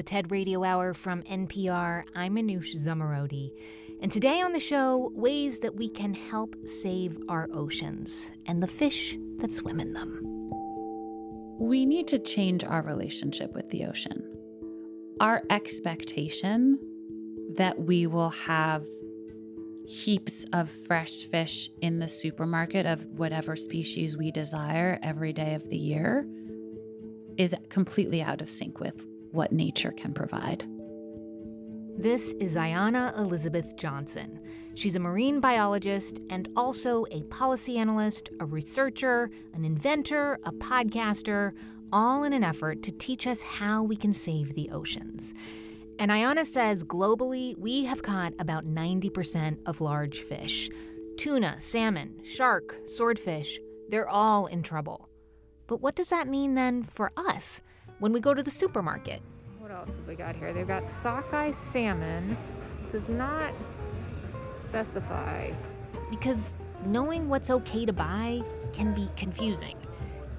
The 0.00 0.04
TED 0.04 0.30
Radio 0.30 0.64
Hour 0.64 0.94
from 0.94 1.22
NPR. 1.24 2.04
I'm 2.14 2.36
Manoush 2.36 2.74
Zomorodi. 2.74 3.52
And 4.00 4.10
today 4.10 4.40
on 4.40 4.52
the 4.52 4.58
show, 4.58 5.12
ways 5.14 5.58
that 5.58 5.76
we 5.76 5.90
can 5.90 6.14
help 6.14 6.56
save 6.66 7.18
our 7.28 7.50
oceans 7.52 8.32
and 8.46 8.62
the 8.62 8.66
fish 8.66 9.18
that 9.40 9.52
swim 9.52 9.78
in 9.78 9.92
them. 9.92 10.22
We 11.60 11.84
need 11.84 12.08
to 12.08 12.18
change 12.18 12.64
our 12.64 12.80
relationship 12.80 13.52
with 13.52 13.68
the 13.68 13.84
ocean. 13.84 14.26
Our 15.20 15.42
expectation 15.50 16.78
that 17.58 17.78
we 17.78 18.06
will 18.06 18.30
have 18.30 18.86
heaps 19.86 20.46
of 20.54 20.70
fresh 20.70 21.24
fish 21.26 21.68
in 21.82 21.98
the 21.98 22.08
supermarket 22.08 22.86
of 22.86 23.04
whatever 23.18 23.54
species 23.54 24.16
we 24.16 24.30
desire 24.30 24.98
every 25.02 25.34
day 25.34 25.52
of 25.52 25.68
the 25.68 25.76
year 25.76 26.26
is 27.36 27.54
completely 27.68 28.22
out 28.22 28.40
of 28.40 28.48
sync 28.48 28.80
with 28.80 29.09
what 29.32 29.52
nature 29.52 29.92
can 29.92 30.12
provide. 30.12 30.64
This 31.96 32.32
is 32.40 32.56
Ayana 32.56 33.16
Elizabeth 33.18 33.76
Johnson. 33.76 34.40
She's 34.74 34.96
a 34.96 35.00
marine 35.00 35.40
biologist 35.40 36.20
and 36.30 36.48
also 36.56 37.04
a 37.10 37.24
policy 37.24 37.76
analyst, 37.76 38.30
a 38.40 38.46
researcher, 38.46 39.30
an 39.52 39.64
inventor, 39.64 40.38
a 40.44 40.52
podcaster, 40.52 41.52
all 41.92 42.24
in 42.24 42.32
an 42.32 42.44
effort 42.44 42.82
to 42.84 42.92
teach 42.92 43.26
us 43.26 43.42
how 43.42 43.82
we 43.82 43.96
can 43.96 44.12
save 44.12 44.54
the 44.54 44.70
oceans. 44.70 45.34
And 45.98 46.10
Ayana 46.10 46.46
says 46.46 46.84
globally, 46.84 47.54
we 47.58 47.84
have 47.84 48.02
caught 48.02 48.32
about 48.38 48.64
90% 48.64 49.58
of 49.66 49.82
large 49.82 50.20
fish. 50.20 50.70
Tuna, 51.18 51.60
salmon, 51.60 52.22
shark, 52.24 52.74
swordfish, 52.86 53.58
they're 53.90 54.08
all 54.08 54.46
in 54.46 54.62
trouble. 54.62 55.10
But 55.66 55.82
what 55.82 55.96
does 55.96 56.08
that 56.08 56.28
mean 56.28 56.54
then 56.54 56.84
for 56.84 57.12
us? 57.16 57.60
When 58.00 58.12
we 58.12 58.18
go 58.18 58.34
to 58.34 58.42
the 58.42 58.50
supermarket. 58.50 59.22
What 59.58 59.70
else 59.70 59.96
have 59.96 60.08
we 60.08 60.16
got 60.16 60.34
here? 60.34 60.52
They've 60.52 60.66
got 60.66 60.88
sockeye 60.88 61.52
salmon. 61.52 62.36
Does 62.90 63.08
not 63.08 63.52
specify. 64.44 65.50
Because 66.10 66.56
knowing 66.86 67.28
what's 67.28 67.50
okay 67.50 67.86
to 67.86 67.92
buy 67.92 68.42
can 68.72 68.94
be 68.94 69.08
confusing, 69.16 69.76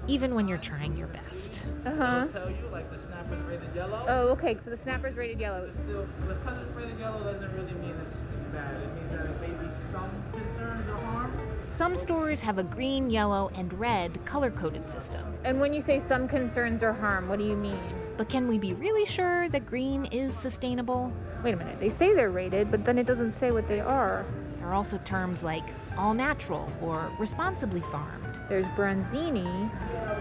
even 0.06 0.34
when 0.34 0.48
you're 0.48 0.58
trying 0.58 0.96
your 0.96 1.06
best. 1.06 1.64
Uh 1.86 1.94
huh. 1.94 2.26
tell 2.26 2.50
you 2.50 2.66
like 2.70 2.90
the 2.90 2.98
snapper's 2.98 3.40
rated 3.42 3.74
yellow. 3.74 4.04
Oh, 4.08 4.28
okay. 4.32 4.58
So 4.58 4.70
the 4.70 4.76
snapper's 4.76 5.16
rated 5.16 5.40
yellow. 5.40 5.64
It's 5.64 5.78
still 5.78 6.06
because 6.28 6.62
it's 6.62 6.72
rated 6.72 6.98
yellow 6.98 7.22
doesn't 7.22 7.52
really 7.54 7.72
mean 7.74 7.94
it's, 8.02 8.16
it's 8.34 8.44
bad. 8.52 8.82
It 8.82 8.94
means 8.96 9.10
that 9.12 9.26
it 9.26 9.40
may 9.72 9.78
some 9.78 10.10
concerns 10.32 10.88
or 10.88 10.96
harm. 11.06 11.32
Some 11.60 11.96
stores 11.96 12.40
have 12.40 12.58
a 12.58 12.62
green, 12.62 13.10
yellow, 13.10 13.50
and 13.54 13.72
red 13.78 14.24
color 14.24 14.50
coded 14.50 14.88
system. 14.88 15.24
And 15.44 15.60
when 15.60 15.72
you 15.72 15.80
say 15.80 15.98
some 15.98 16.28
concerns 16.28 16.82
or 16.82 16.92
harm, 16.92 17.28
what 17.28 17.38
do 17.38 17.44
you 17.44 17.56
mean? 17.56 17.78
But 18.16 18.28
can 18.28 18.46
we 18.46 18.58
be 18.58 18.74
really 18.74 19.06
sure 19.06 19.48
that 19.48 19.66
green 19.66 20.06
is 20.06 20.36
sustainable? 20.36 21.12
Wait 21.42 21.54
a 21.54 21.56
minute. 21.56 21.80
They 21.80 21.88
say 21.88 22.14
they're 22.14 22.30
rated, 22.30 22.70
but 22.70 22.84
then 22.84 22.98
it 22.98 23.06
doesn't 23.06 23.32
say 23.32 23.50
what 23.50 23.68
they 23.68 23.80
are. 23.80 24.24
There 24.58 24.68
are 24.68 24.74
also 24.74 24.98
terms 24.98 25.42
like 25.42 25.64
all 25.96 26.14
natural 26.14 26.70
or 26.82 27.10
responsibly 27.18 27.80
farmed. 27.80 28.22
There's 28.48 28.66
branzini, 28.66 29.70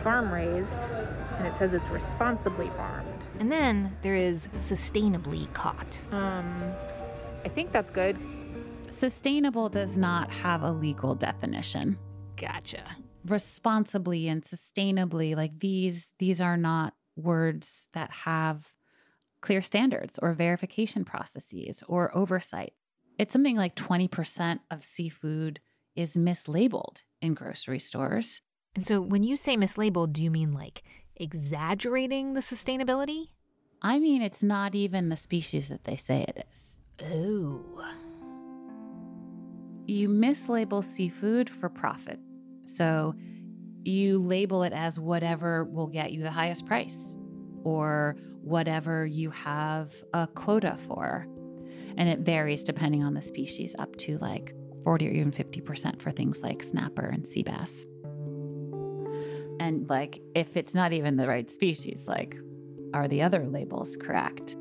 farm 0.02 0.34
raised, 0.34 0.82
and 1.38 1.46
it 1.46 1.56
says 1.56 1.74
it's 1.74 1.90
responsibly 1.90 2.68
farmed. 2.70 3.08
And 3.40 3.52
then 3.52 3.96
there 4.02 4.16
is 4.16 4.48
sustainably 4.60 5.52
caught. 5.54 6.00
Um, 6.12 6.72
I 7.44 7.50
think 7.50 7.72
that's 7.72 7.92
good. 7.92 8.18
Sustainable 9.02 9.68
does 9.68 9.98
not 9.98 10.32
have 10.32 10.62
a 10.62 10.72
legal 10.72 11.16
definition. 11.16 11.98
Gotcha. 12.36 12.84
Responsibly 13.26 14.28
and 14.28 14.44
sustainably, 14.44 15.36
like 15.36 15.60
these, 15.60 16.14
these 16.20 16.40
are 16.40 16.56
not 16.56 16.94
words 17.16 17.90
that 17.94 18.12
have 18.12 18.72
clear 19.42 19.64
standards 19.64 20.20
or 20.22 20.34
verification 20.34 21.04
processes 21.04 21.84
or 21.88 22.16
oversight. 22.16 22.74
It's 23.18 23.34
something 23.34 23.56
like 23.56 23.76
20% 23.76 24.60
of 24.70 24.84
seafood 24.84 25.62
is 25.96 26.14
mislabeled 26.14 27.02
in 27.24 27.34
grocery 27.34 27.80
stores. 27.80 28.44
And 28.76 28.86
so 28.86 29.02
when 29.02 29.24
you 29.24 29.36
say 29.36 29.58
mislabeled, 29.58 30.14
do 30.14 30.24
you 30.24 30.30
mean 30.30 30.54
like 30.54 30.84
exaggerating 31.16 32.34
the 32.34 32.42
sustainability? 32.42 33.30
I 33.82 33.98
mean, 33.98 34.22
it's 34.22 34.44
not 34.44 34.76
even 34.76 35.10
the 35.10 35.18
species 35.18 35.70
that 35.70 35.86
they 35.86 35.98
say 35.98 36.24
it 36.28 36.46
is. 36.54 36.78
Oh. 37.12 37.66
You 39.86 40.10
mislabel 40.10 40.84
seafood 40.84 41.50
for 41.50 41.70
profit. 41.70 42.20
So 42.66 43.16
you 43.84 44.20
label 44.20 44.64
it 44.64 44.74
as 44.74 45.00
whatever 45.00 45.64
will 45.64 45.88
get 45.88 46.12
you 46.12 46.22
the 46.22 46.32
highest 46.32 46.66
price 46.66 47.18
or 47.64 48.16
whatever 48.42 49.06
you 49.06 49.32
have 49.32 49.94
a 50.14 50.28
quota 50.28 50.78
for. 50.78 51.28
And 51.98 52.08
it 52.08 52.20
varies 52.20 52.64
depending 52.64 53.04
on 53.04 53.14
the 53.14 53.22
species, 53.22 53.76
up 53.78 53.96
to 53.98 54.18
like 54.20 54.54
40 54.84 55.08
or 55.08 55.12
even 55.12 55.32
50% 55.32 56.02
for 56.02 56.12
things 56.12 56.42
like 56.42 56.64
snapper 56.64 57.06
and 57.06 57.28
sea 57.28 57.44
bass. 57.44 57.86
And 59.60 59.90
like, 59.90 60.20
if 60.34 60.58
it's 60.58 60.74
not 60.74 60.94
even 60.94 61.18
the 61.18 61.28
right 61.28 61.50
species, 61.50 62.08
like, 62.08 62.36
are 62.94 63.08
the 63.08 63.22
other 63.22 63.48
labels 63.48 63.96
correct? 63.96 64.56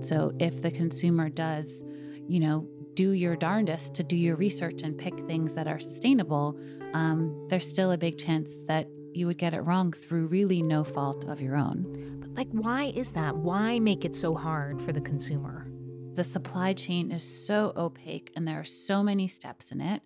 So 0.00 0.32
if 0.38 0.62
the 0.62 0.70
consumer 0.70 1.28
does, 1.28 1.82
you 2.28 2.40
know, 2.40 2.68
do 2.94 3.12
your 3.12 3.36
darndest 3.36 3.94
to 3.94 4.04
do 4.04 4.16
your 4.16 4.36
research 4.36 4.82
and 4.82 4.96
pick 4.96 5.18
things 5.26 5.54
that 5.54 5.66
are 5.66 5.78
sustainable, 5.78 6.58
um, 6.94 7.46
there's 7.48 7.68
still 7.68 7.92
a 7.92 7.98
big 7.98 8.18
chance 8.18 8.56
that 8.68 8.86
you 9.14 9.26
would 9.26 9.38
get 9.38 9.54
it 9.54 9.60
wrong 9.60 9.92
through 9.92 10.26
really 10.26 10.62
no 10.62 10.84
fault 10.84 11.24
of 11.26 11.40
your 11.40 11.56
own. 11.56 12.20
But 12.20 12.34
like, 12.34 12.48
why 12.50 12.84
is 12.94 13.12
that? 13.12 13.36
Why 13.36 13.78
make 13.78 14.04
it 14.04 14.14
so 14.14 14.34
hard 14.34 14.80
for 14.82 14.92
the 14.92 15.00
consumer? 15.00 15.68
The 16.14 16.24
supply 16.24 16.72
chain 16.72 17.10
is 17.10 17.22
so 17.46 17.72
opaque 17.76 18.32
and 18.36 18.46
there 18.46 18.60
are 18.60 18.64
so 18.64 19.02
many 19.02 19.28
steps 19.28 19.72
in 19.72 19.80
it. 19.80 20.02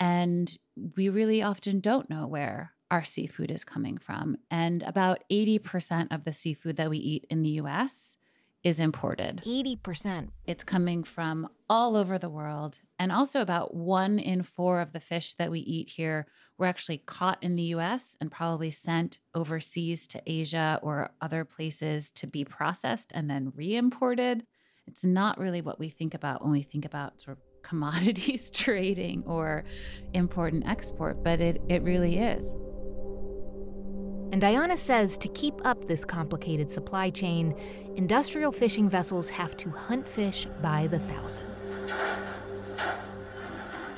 And 0.00 0.56
we 0.96 1.08
really 1.08 1.42
often 1.42 1.80
don't 1.80 2.10
know 2.10 2.26
where 2.26 2.72
our 2.90 3.04
seafood 3.04 3.50
is 3.50 3.64
coming 3.64 3.98
from. 3.98 4.36
And 4.50 4.82
about 4.82 5.24
80% 5.30 6.14
of 6.14 6.24
the 6.24 6.32
seafood 6.32 6.76
that 6.76 6.90
we 6.90 6.98
eat 6.98 7.26
in 7.30 7.42
the 7.42 7.60
US 7.60 8.16
is 8.64 8.80
imported. 8.80 9.42
80%. 9.46 10.30
It's 10.46 10.64
coming 10.64 11.04
from 11.04 11.48
all 11.68 11.96
over 11.96 12.18
the 12.18 12.30
world. 12.30 12.78
And 12.98 13.12
also, 13.12 13.40
about 13.40 13.74
one 13.74 14.18
in 14.18 14.42
four 14.42 14.80
of 14.80 14.92
the 14.92 15.00
fish 15.00 15.34
that 15.34 15.50
we 15.50 15.60
eat 15.60 15.90
here 15.90 16.26
were 16.56 16.66
actually 16.66 16.98
caught 16.98 17.42
in 17.42 17.56
the 17.56 17.74
US 17.74 18.16
and 18.20 18.32
probably 18.32 18.70
sent 18.70 19.18
overseas 19.34 20.06
to 20.08 20.22
Asia 20.26 20.80
or 20.82 21.10
other 21.20 21.44
places 21.44 22.10
to 22.12 22.26
be 22.26 22.44
processed 22.44 23.12
and 23.14 23.28
then 23.28 23.52
re 23.54 23.76
imported. 23.76 24.46
It's 24.86 25.04
not 25.04 25.38
really 25.38 25.60
what 25.60 25.78
we 25.78 25.90
think 25.90 26.14
about 26.14 26.42
when 26.42 26.52
we 26.52 26.62
think 26.62 26.84
about 26.84 27.20
sort 27.20 27.36
of 27.36 27.42
commodities 27.62 28.50
trading 28.52 29.24
or 29.26 29.64
import 30.14 30.54
and 30.54 30.64
export, 30.64 31.22
but 31.22 31.40
it, 31.40 31.60
it 31.68 31.82
really 31.82 32.18
is. 32.18 32.56
And 34.34 34.42
Ayana 34.42 34.76
says 34.76 35.16
to 35.18 35.28
keep 35.28 35.64
up 35.64 35.86
this 35.86 36.04
complicated 36.04 36.68
supply 36.68 37.08
chain, 37.08 37.54
industrial 37.94 38.50
fishing 38.50 38.90
vessels 38.90 39.28
have 39.28 39.56
to 39.58 39.70
hunt 39.70 40.08
fish 40.08 40.48
by 40.60 40.88
the 40.88 40.98
thousands. 40.98 41.78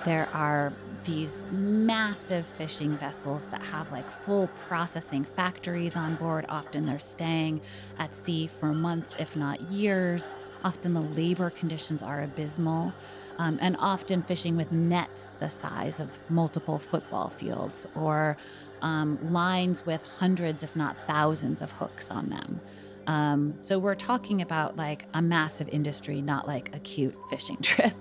There 0.05 0.29
are 0.35 0.75
these 1.07 1.43
massive 1.53 2.45
fishing 2.45 2.91
vessels 2.99 3.47
that 3.47 3.63
have 3.63 3.91
like 3.91 4.05
full 4.05 4.49
processing 4.69 5.25
factories 5.25 5.97
on 5.97 6.17
board. 6.17 6.45
Often 6.51 6.85
they're 6.85 6.99
staying 7.01 7.63
at 7.99 8.15
sea 8.15 8.47
for 8.47 8.75
months, 8.75 9.17
if 9.19 9.37
not 9.37 9.59
years. 9.63 10.35
Often 10.65 10.93
the 10.93 11.01
labor 11.01 11.49
conditions 11.49 12.03
are 12.03 12.25
abysmal. 12.25 12.93
Um, 13.39 13.59
and 13.63 13.77
often 13.79 14.23
fishing 14.23 14.57
with 14.57 14.71
nets 14.71 15.33
the 15.33 15.49
size 15.49 15.99
of 15.99 16.11
multiple 16.31 16.79
football 16.79 17.29
fields 17.29 17.87
or 17.95 18.37
um, 18.83 19.19
lines 19.33 19.85
with 19.87 20.03
hundreds, 20.19 20.63
if 20.63 20.75
not 20.77 20.97
thousands, 21.07 21.63
of 21.63 21.71
hooks 21.73 22.11
on 22.11 22.29
them. 22.29 22.61
Um, 23.07 23.55
so 23.61 23.79
we're 23.79 23.95
talking 23.95 24.43
about 24.43 24.77
like 24.77 25.07
a 25.15 25.23
massive 25.23 25.69
industry, 25.69 26.21
not 26.21 26.47
like 26.47 26.75
a 26.75 26.79
cute 26.81 27.15
fishing 27.31 27.57
trip. 27.63 27.95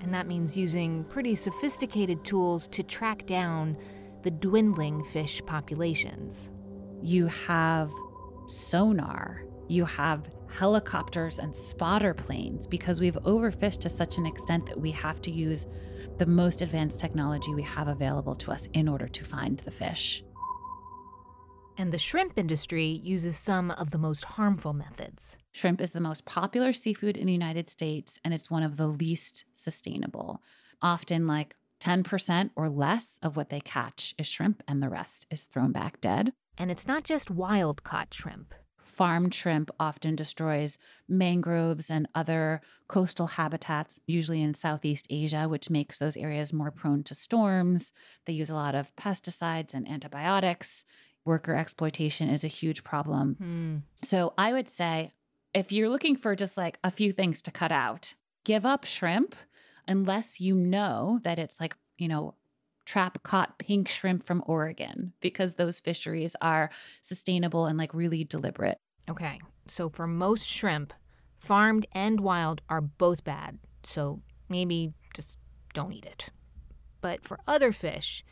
And 0.00 0.12
that 0.14 0.26
means 0.26 0.56
using 0.56 1.04
pretty 1.04 1.34
sophisticated 1.34 2.24
tools 2.24 2.66
to 2.68 2.82
track 2.82 3.26
down 3.26 3.76
the 4.22 4.30
dwindling 4.30 5.04
fish 5.04 5.40
populations. 5.46 6.50
You 7.02 7.26
have 7.26 7.90
sonar, 8.46 9.44
you 9.68 9.84
have 9.84 10.28
helicopters 10.48 11.38
and 11.38 11.54
spotter 11.54 12.14
planes 12.14 12.66
because 12.66 13.00
we've 13.00 13.18
overfished 13.24 13.80
to 13.80 13.88
such 13.88 14.18
an 14.18 14.26
extent 14.26 14.66
that 14.66 14.78
we 14.78 14.90
have 14.90 15.20
to 15.22 15.30
use 15.30 15.66
the 16.18 16.26
most 16.26 16.62
advanced 16.62 17.00
technology 17.00 17.54
we 17.54 17.62
have 17.62 17.88
available 17.88 18.34
to 18.36 18.52
us 18.52 18.68
in 18.72 18.88
order 18.88 19.08
to 19.08 19.24
find 19.24 19.58
the 19.60 19.70
fish. 19.70 20.22
And 21.78 21.90
the 21.90 21.98
shrimp 21.98 22.34
industry 22.36 22.86
uses 22.86 23.36
some 23.38 23.70
of 23.70 23.90
the 23.90 23.98
most 23.98 24.24
harmful 24.24 24.72
methods. 24.72 25.38
Shrimp 25.52 25.80
is 25.80 25.92
the 25.92 26.00
most 26.00 26.26
popular 26.26 26.72
seafood 26.72 27.16
in 27.16 27.26
the 27.26 27.32
United 27.32 27.70
States, 27.70 28.20
and 28.24 28.34
it's 28.34 28.50
one 28.50 28.62
of 28.62 28.76
the 28.76 28.86
least 28.86 29.46
sustainable. 29.54 30.42
Often, 30.82 31.26
like 31.26 31.56
10% 31.80 32.50
or 32.56 32.68
less 32.68 33.18
of 33.22 33.36
what 33.36 33.48
they 33.48 33.60
catch 33.60 34.14
is 34.18 34.26
shrimp, 34.26 34.62
and 34.68 34.82
the 34.82 34.90
rest 34.90 35.26
is 35.30 35.46
thrown 35.46 35.72
back 35.72 36.00
dead. 36.00 36.32
And 36.58 36.70
it's 36.70 36.86
not 36.86 37.04
just 37.04 37.30
wild 37.30 37.82
caught 37.82 38.12
shrimp. 38.12 38.54
Farmed 38.92 39.32
shrimp 39.32 39.70
often 39.80 40.16
destroys 40.16 40.76
mangroves 41.08 41.90
and 41.90 42.06
other 42.14 42.60
coastal 42.88 43.26
habitats, 43.26 43.98
usually 44.06 44.42
in 44.42 44.52
Southeast 44.52 45.06
Asia, 45.08 45.48
which 45.48 45.70
makes 45.70 45.98
those 45.98 46.14
areas 46.14 46.52
more 46.52 46.70
prone 46.70 47.02
to 47.04 47.14
storms. 47.14 47.94
They 48.26 48.34
use 48.34 48.50
a 48.50 48.54
lot 48.54 48.74
of 48.74 48.94
pesticides 48.96 49.72
and 49.72 49.88
antibiotics. 49.88 50.84
Worker 51.24 51.54
exploitation 51.54 52.28
is 52.28 52.44
a 52.44 52.48
huge 52.48 52.84
problem. 52.84 53.36
Hmm. 53.36 53.76
So 54.02 54.34
I 54.36 54.52
would 54.52 54.68
say 54.68 55.12
if 55.54 55.72
you're 55.72 55.88
looking 55.88 56.14
for 56.14 56.36
just 56.36 56.58
like 56.58 56.78
a 56.84 56.90
few 56.90 57.12
things 57.12 57.40
to 57.42 57.50
cut 57.50 57.72
out, 57.72 58.12
give 58.44 58.66
up 58.66 58.84
shrimp 58.84 59.34
unless 59.88 60.38
you 60.38 60.54
know 60.54 61.18
that 61.22 61.38
it's 61.38 61.58
like, 61.60 61.74
you 61.96 62.08
know, 62.08 62.34
trap 62.84 63.22
caught 63.22 63.58
pink 63.58 63.88
shrimp 63.88 64.24
from 64.24 64.42
Oregon 64.46 65.12
because 65.20 65.54
those 65.54 65.80
fisheries 65.80 66.36
are 66.40 66.70
sustainable 67.00 67.66
and 67.66 67.78
like 67.78 67.94
really 67.94 68.24
deliberate. 68.24 68.78
Okay, 69.08 69.40
so 69.68 69.88
for 69.88 70.06
most 70.06 70.46
shrimp, 70.46 70.92
farmed 71.38 71.86
and 71.92 72.20
wild 72.20 72.60
are 72.68 72.80
both 72.80 73.24
bad. 73.24 73.58
So 73.84 74.22
maybe 74.48 74.94
just 75.14 75.38
don't 75.74 75.92
eat 75.92 76.06
it. 76.06 76.30
But 77.00 77.24
for 77.24 77.40
other 77.46 77.72
fish, 77.72 78.24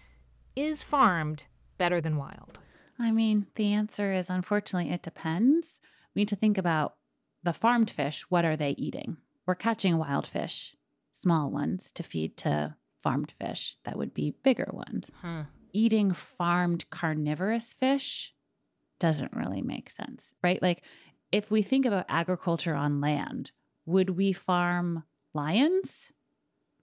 is 0.55 0.85
farmed 0.85 1.45
better 1.79 2.01
than 2.01 2.17
wild? 2.17 2.59
I 2.99 3.11
mean, 3.11 3.47
the 3.55 3.73
answer 3.73 4.13
is 4.13 4.31
unfortunately 4.31 4.93
it 4.93 5.03
depends. 5.03 5.81
We 6.15 6.21
need 6.21 6.29
to 6.29 6.37
think 6.37 6.59
about 6.59 6.97
the 7.43 7.53
farmed 7.53 7.91
fish. 7.91 8.27
What 8.29 8.45
are 8.45 8.57
they 8.57 8.71
eating? 8.73 9.17
We're 9.47 9.55
catching 9.55 9.97
wild 9.97 10.27
fish, 10.27 10.77
small 11.13 11.51
ones, 11.51 11.91
to 11.93 12.03
feed 12.03 12.37
to 12.39 12.77
farmed 13.03 13.33
fish 13.41 13.77
that 13.85 13.97
would 13.97 14.15
be 14.15 14.35
bigger 14.43 14.69
ones. 14.73 15.11
Huh. 15.23 15.45
Eating 15.73 16.13
farmed 16.13 16.89
carnivorous 16.91 17.73
fish 17.73 18.35
doesn't 18.99 19.33
really 19.33 19.63
make 19.63 19.91
sense, 19.91 20.35
right? 20.43 20.61
Like, 20.63 20.83
if 21.33 21.51
we 21.51 21.63
think 21.63 21.87
about 21.87 22.07
agriculture 22.09 22.75
on 22.75 23.01
land, 23.01 23.53
would 23.87 24.11
we 24.11 24.33
farm 24.33 25.05
lions? 25.33 26.13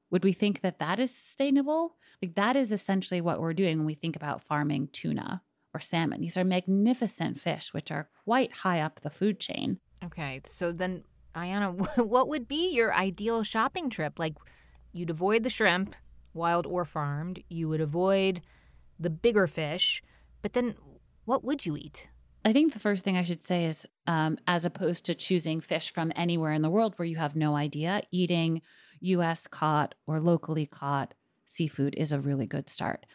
Would 0.10 0.24
we 0.24 0.34
think 0.34 0.62
that 0.62 0.80
that 0.80 1.00
is 1.00 1.14
sustainable? 1.14 1.96
Like, 2.22 2.36
that 2.36 2.56
is 2.56 2.72
essentially 2.72 3.22
what 3.22 3.40
we're 3.42 3.54
doing 3.54 3.78
when 3.78 3.86
we 3.86 3.94
think 3.94 4.16
about 4.16 4.42
farming 4.42 4.90
tuna 4.92 5.42
or 5.74 5.80
salmon. 5.80 6.22
These 6.22 6.38
are 6.38 6.44
magnificent 6.44 7.40
fish, 7.40 7.74
which 7.74 7.92
are 7.92 8.10
quite 8.24 8.52
high 8.52 8.82
up 8.82 9.02
the 9.02 9.10
food 9.10 9.40
chain. 9.40 9.80
Okay, 10.04 10.42
so 10.46 10.72
then, 10.72 11.04
Ayana, 11.36 11.98
what 12.04 12.28
would 12.30 12.48
be 12.48 12.72
your 12.72 12.94
ideal 12.94 13.44
shopping 13.44 13.90
trip? 13.90 14.18
Like, 14.18 14.36
you'd 14.94 15.10
avoid 15.10 15.44
the 15.44 15.50
shrimp, 15.50 15.96
wild 16.38 16.66
or 16.66 16.86
farmed, 16.86 17.44
you 17.50 17.68
would 17.68 17.82
avoid 17.82 18.42
the 19.00 19.10
bigger 19.10 19.48
fish, 19.48 20.02
but 20.42 20.54
then 20.54 20.76
what 21.26 21.44
would 21.44 21.66
you 21.66 21.76
eat? 21.76 22.10
I 22.46 22.54
think 22.54 22.72
the 22.72 22.80
first 22.80 23.04
thing 23.04 23.18
I 23.18 23.24
should 23.24 23.44
say 23.44 23.66
is 23.66 23.86
um, 24.06 24.38
as 24.48 24.64
opposed 24.64 25.06
to 25.06 25.16
choosing 25.16 25.60
fish 25.60 25.92
from 25.92 26.14
anywhere 26.16 26.54
in 26.54 26.62
the 26.62 26.70
world 26.70 26.94
where 26.96 27.06
you 27.06 27.18
have 27.18 27.36
no 27.36 27.56
idea, 27.56 28.02
eating 28.12 28.62
US 29.02 29.48
caught 29.48 29.96
or 30.06 30.22
locally 30.22 30.66
caught 30.66 31.14
seafood 31.46 31.96
is 31.96 32.12
a 32.12 32.20
really 32.20 32.46
good 32.46 32.70
start. 32.70 33.06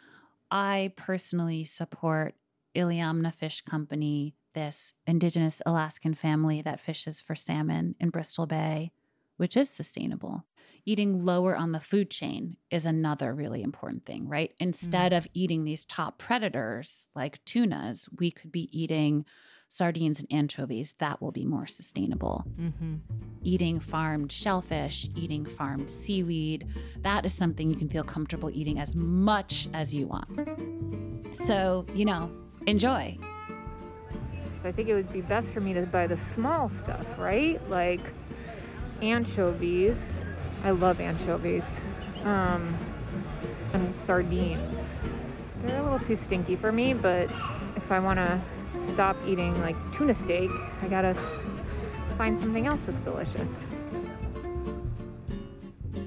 I 0.51 0.91
personally 0.95 1.65
support 1.65 2.35
Iliamna 2.75 3.33
Fish 3.33 3.61
Company, 3.61 4.35
this 4.53 4.93
indigenous 5.07 5.61
Alaskan 5.65 6.13
family 6.13 6.61
that 6.61 6.79
fishes 6.79 7.21
for 7.21 7.35
salmon 7.35 7.95
in 7.99 8.09
Bristol 8.09 8.45
Bay, 8.45 8.91
which 9.37 9.57
is 9.57 9.69
sustainable. 9.69 10.45
Eating 10.85 11.23
lower 11.23 11.55
on 11.55 11.71
the 11.71 11.79
food 11.79 12.09
chain 12.09 12.57
is 12.69 12.85
another 12.85 13.33
really 13.33 13.63
important 13.63 14.05
thing, 14.05 14.27
right? 14.27 14.53
Instead 14.59 15.13
mm. 15.13 15.17
of 15.17 15.27
eating 15.33 15.63
these 15.63 15.85
top 15.85 16.17
predators 16.17 17.07
like 17.15 17.43
tunas, 17.45 18.09
we 18.19 18.29
could 18.31 18.51
be 18.51 18.69
eating 18.77 19.25
sardines 19.69 20.19
and 20.19 20.31
anchovies, 20.31 20.93
that 20.99 21.19
will 21.19 21.31
be 21.31 21.45
more 21.45 21.65
sustainable. 21.65 22.45
Mm-hmm. 22.59 22.95
Eating 23.41 23.79
farmed 23.79 24.31
shellfish, 24.31 25.09
eating 25.15 25.45
farmed 25.45 25.89
seaweed, 25.89 26.67
that 27.01 27.25
is 27.25 27.33
something 27.33 27.69
you 27.69 27.75
can 27.75 27.89
feel 27.89 28.03
comfortable 28.03 28.51
eating 28.53 28.77
as 28.77 28.95
much 28.95 29.67
as 29.73 29.95
you 29.95 30.05
want. 30.05 30.27
So, 31.33 31.87
you 31.95 32.05
know, 32.05 32.29
enjoy. 32.67 33.17
I 34.63 34.71
think 34.71 34.89
it 34.89 34.93
would 34.93 35.11
be 35.11 35.21
best 35.21 35.53
for 35.53 35.61
me 35.61 35.73
to 35.73 35.87
buy 35.87 36.07
the 36.07 36.17
small 36.17 36.69
stuff, 36.69 37.17
right? 37.17 37.59
Like 37.69 38.13
anchovies. 39.01 40.25
I 40.63 40.71
love 40.71 40.99
anchovies. 40.99 41.81
Um, 42.23 42.77
and 43.73 43.93
sardines. 43.93 44.97
They're 45.61 45.79
a 45.79 45.83
little 45.83 45.99
too 45.99 46.15
stinky 46.15 46.55
for 46.55 46.71
me, 46.71 46.93
but 46.93 47.29
if 47.75 47.91
I 47.91 47.99
want 47.99 48.19
to 48.19 48.39
stop 48.75 49.17
eating 49.25 49.59
like 49.61 49.75
tuna 49.91 50.13
steak, 50.13 50.49
I 50.81 50.87
gotta 50.87 51.13
find 52.17 52.39
something 52.39 52.67
else 52.67 52.85
that's 52.85 53.01
delicious. 53.01 53.67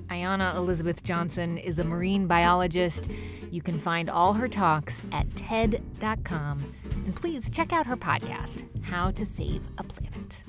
Ayana 0.08 0.54
Elizabeth 0.56 1.02
Johnson 1.02 1.58
is 1.58 1.78
a 1.78 1.84
marine 1.84 2.26
biologist. 2.26 3.10
You 3.50 3.60
can 3.60 3.78
find 3.78 4.08
all 4.08 4.32
her 4.34 4.48
talks 4.48 5.00
at 5.12 5.34
TED.com. 5.36 6.74
And 7.04 7.14
please 7.14 7.50
check 7.50 7.72
out 7.72 7.86
her 7.86 7.96
podcast, 7.96 8.64
How 8.82 9.10
to 9.12 9.26
Save 9.26 9.62
a 9.78 9.84
Planet. 9.84 10.42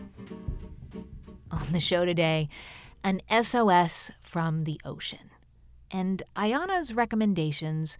On 1.51 1.71
the 1.71 1.79
show 1.79 2.05
today, 2.05 2.49
an 3.07 3.21
SOS 3.41 4.11
from 4.21 4.65
the 4.65 4.81
ocean. 4.83 5.31
And 5.89 6.21
Ayana's 6.35 6.93
recommendations 6.93 7.97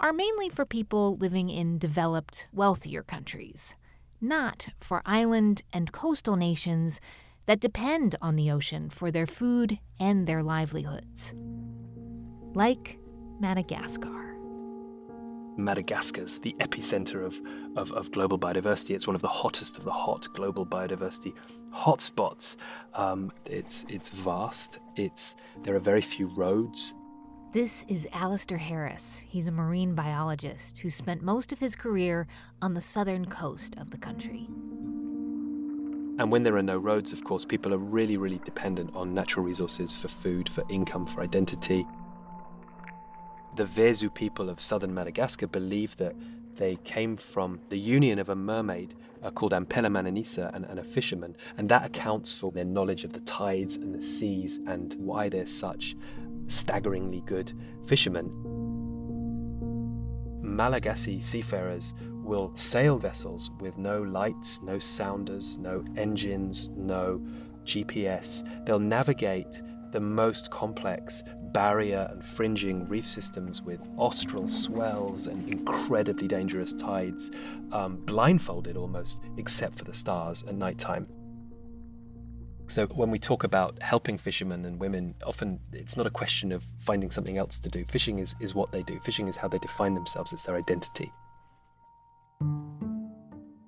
are 0.00 0.12
mainly 0.12 0.48
for 0.48 0.66
people 0.66 1.16
living 1.18 1.48
in 1.48 1.78
developed, 1.78 2.48
wealthier 2.52 3.04
countries, 3.04 3.76
not 4.20 4.66
for 4.80 5.02
island 5.06 5.62
and 5.72 5.92
coastal 5.92 6.34
nations 6.34 7.00
that 7.46 7.60
depend 7.60 8.16
on 8.20 8.34
the 8.34 8.50
ocean 8.50 8.90
for 8.90 9.12
their 9.12 9.28
food 9.28 9.78
and 10.00 10.26
their 10.26 10.42
livelihoods. 10.42 11.32
Like 12.52 12.98
Madagascar. 13.38 14.34
Madagascar's 15.56 16.40
the 16.40 16.56
epicenter 16.58 17.24
of, 17.24 17.40
of, 17.76 17.92
of, 17.92 18.10
global 18.10 18.38
biodiversity. 18.38 18.96
It's 18.96 19.06
one 19.06 19.14
of 19.14 19.22
the 19.22 19.28
hottest 19.28 19.78
of 19.78 19.84
the 19.84 19.92
hot 19.92 20.26
global 20.32 20.66
biodiversity 20.66 21.34
hotspots. 21.74 22.56
Um, 22.94 23.32
it's, 23.46 23.84
it's 23.88 24.08
vast. 24.08 24.78
It's, 24.96 25.36
there 25.62 25.74
are 25.76 25.80
very 25.80 26.02
few 26.02 26.26
roads. 26.28 26.94
This 27.52 27.84
is 27.88 28.06
Alasdair 28.12 28.58
Harris. 28.58 29.20
He's 29.26 29.48
a 29.48 29.52
marine 29.52 29.94
biologist 29.94 30.78
who 30.78 30.88
spent 30.88 31.20
most 31.20 31.52
of 31.52 31.58
his 31.58 31.74
career 31.74 32.28
on 32.62 32.74
the 32.74 32.80
southern 32.80 33.26
coast 33.26 33.76
of 33.76 33.90
the 33.90 33.98
country. 33.98 34.46
And 36.20 36.30
when 36.30 36.42
there 36.42 36.56
are 36.56 36.62
no 36.62 36.76
roads, 36.76 37.12
of 37.12 37.24
course, 37.24 37.44
people 37.44 37.72
are 37.74 37.78
really, 37.78 38.16
really 38.16 38.40
dependent 38.44 38.94
on 38.94 39.14
natural 39.14 39.44
resources 39.44 39.94
for 39.94 40.08
food, 40.08 40.48
for 40.48 40.62
income, 40.68 41.04
for 41.04 41.22
identity. 41.22 41.86
The 43.56 43.64
Vezo 43.64 44.14
people 44.14 44.48
of 44.48 44.60
southern 44.60 44.94
Madagascar 44.94 45.46
believe 45.46 45.96
that 45.96 46.14
they 46.54 46.76
came 46.84 47.16
from 47.16 47.58
the 47.70 47.78
union 47.78 48.18
of 48.18 48.28
a 48.28 48.36
mermaid 48.36 48.94
uh, 49.22 49.30
called 49.30 49.52
Ampela 49.52 49.88
Mananisa 49.88 50.54
and, 50.54 50.64
and 50.66 50.78
a 50.78 50.84
fisherman, 50.84 51.36
and 51.56 51.68
that 51.68 51.84
accounts 51.84 52.32
for 52.32 52.50
their 52.52 52.64
knowledge 52.64 53.04
of 53.04 53.12
the 53.12 53.20
tides 53.20 53.76
and 53.76 53.94
the 53.94 54.02
seas 54.02 54.60
and 54.66 54.94
why 54.94 55.28
they're 55.28 55.46
such 55.46 55.96
staggeringly 56.46 57.22
good 57.26 57.52
fishermen. 57.86 58.30
Malagasy 60.42 61.22
seafarers 61.22 61.94
will 62.22 62.54
sail 62.54 62.98
vessels 62.98 63.50
with 63.60 63.78
no 63.78 64.02
lights, 64.02 64.60
no 64.62 64.78
sounders, 64.78 65.58
no 65.58 65.84
engines, 65.96 66.70
no 66.76 67.20
GPS. 67.64 68.44
They'll 68.66 68.78
navigate 68.78 69.62
the 69.92 70.00
most 70.00 70.50
complex 70.50 71.22
barrier 71.52 72.08
and 72.10 72.24
fringing 72.24 72.88
reef 72.88 73.06
systems 73.06 73.62
with 73.62 73.86
austral 73.96 74.48
swells 74.48 75.26
and 75.26 75.48
incredibly 75.48 76.28
dangerous 76.28 76.72
tides, 76.72 77.30
um, 77.72 77.96
blindfolded 78.04 78.76
almost, 78.76 79.20
except 79.36 79.76
for 79.76 79.84
the 79.84 79.94
stars 79.94 80.42
at 80.44 80.54
night 80.54 80.78
time. 80.78 81.06
So 82.66 82.86
when 82.86 83.10
we 83.10 83.18
talk 83.18 83.42
about 83.42 83.82
helping 83.82 84.16
fishermen 84.16 84.64
and 84.64 84.78
women, 84.78 85.16
often 85.26 85.58
it's 85.72 85.96
not 85.96 86.06
a 86.06 86.10
question 86.10 86.52
of 86.52 86.62
finding 86.78 87.10
something 87.10 87.36
else 87.36 87.58
to 87.58 87.68
do. 87.68 87.84
Fishing 87.84 88.20
is, 88.20 88.36
is 88.40 88.54
what 88.54 88.70
they 88.70 88.84
do. 88.84 89.00
Fishing 89.00 89.26
is 89.26 89.36
how 89.36 89.48
they 89.48 89.58
define 89.58 89.94
themselves, 89.94 90.32
it's 90.32 90.44
their 90.44 90.56
identity. 90.56 91.12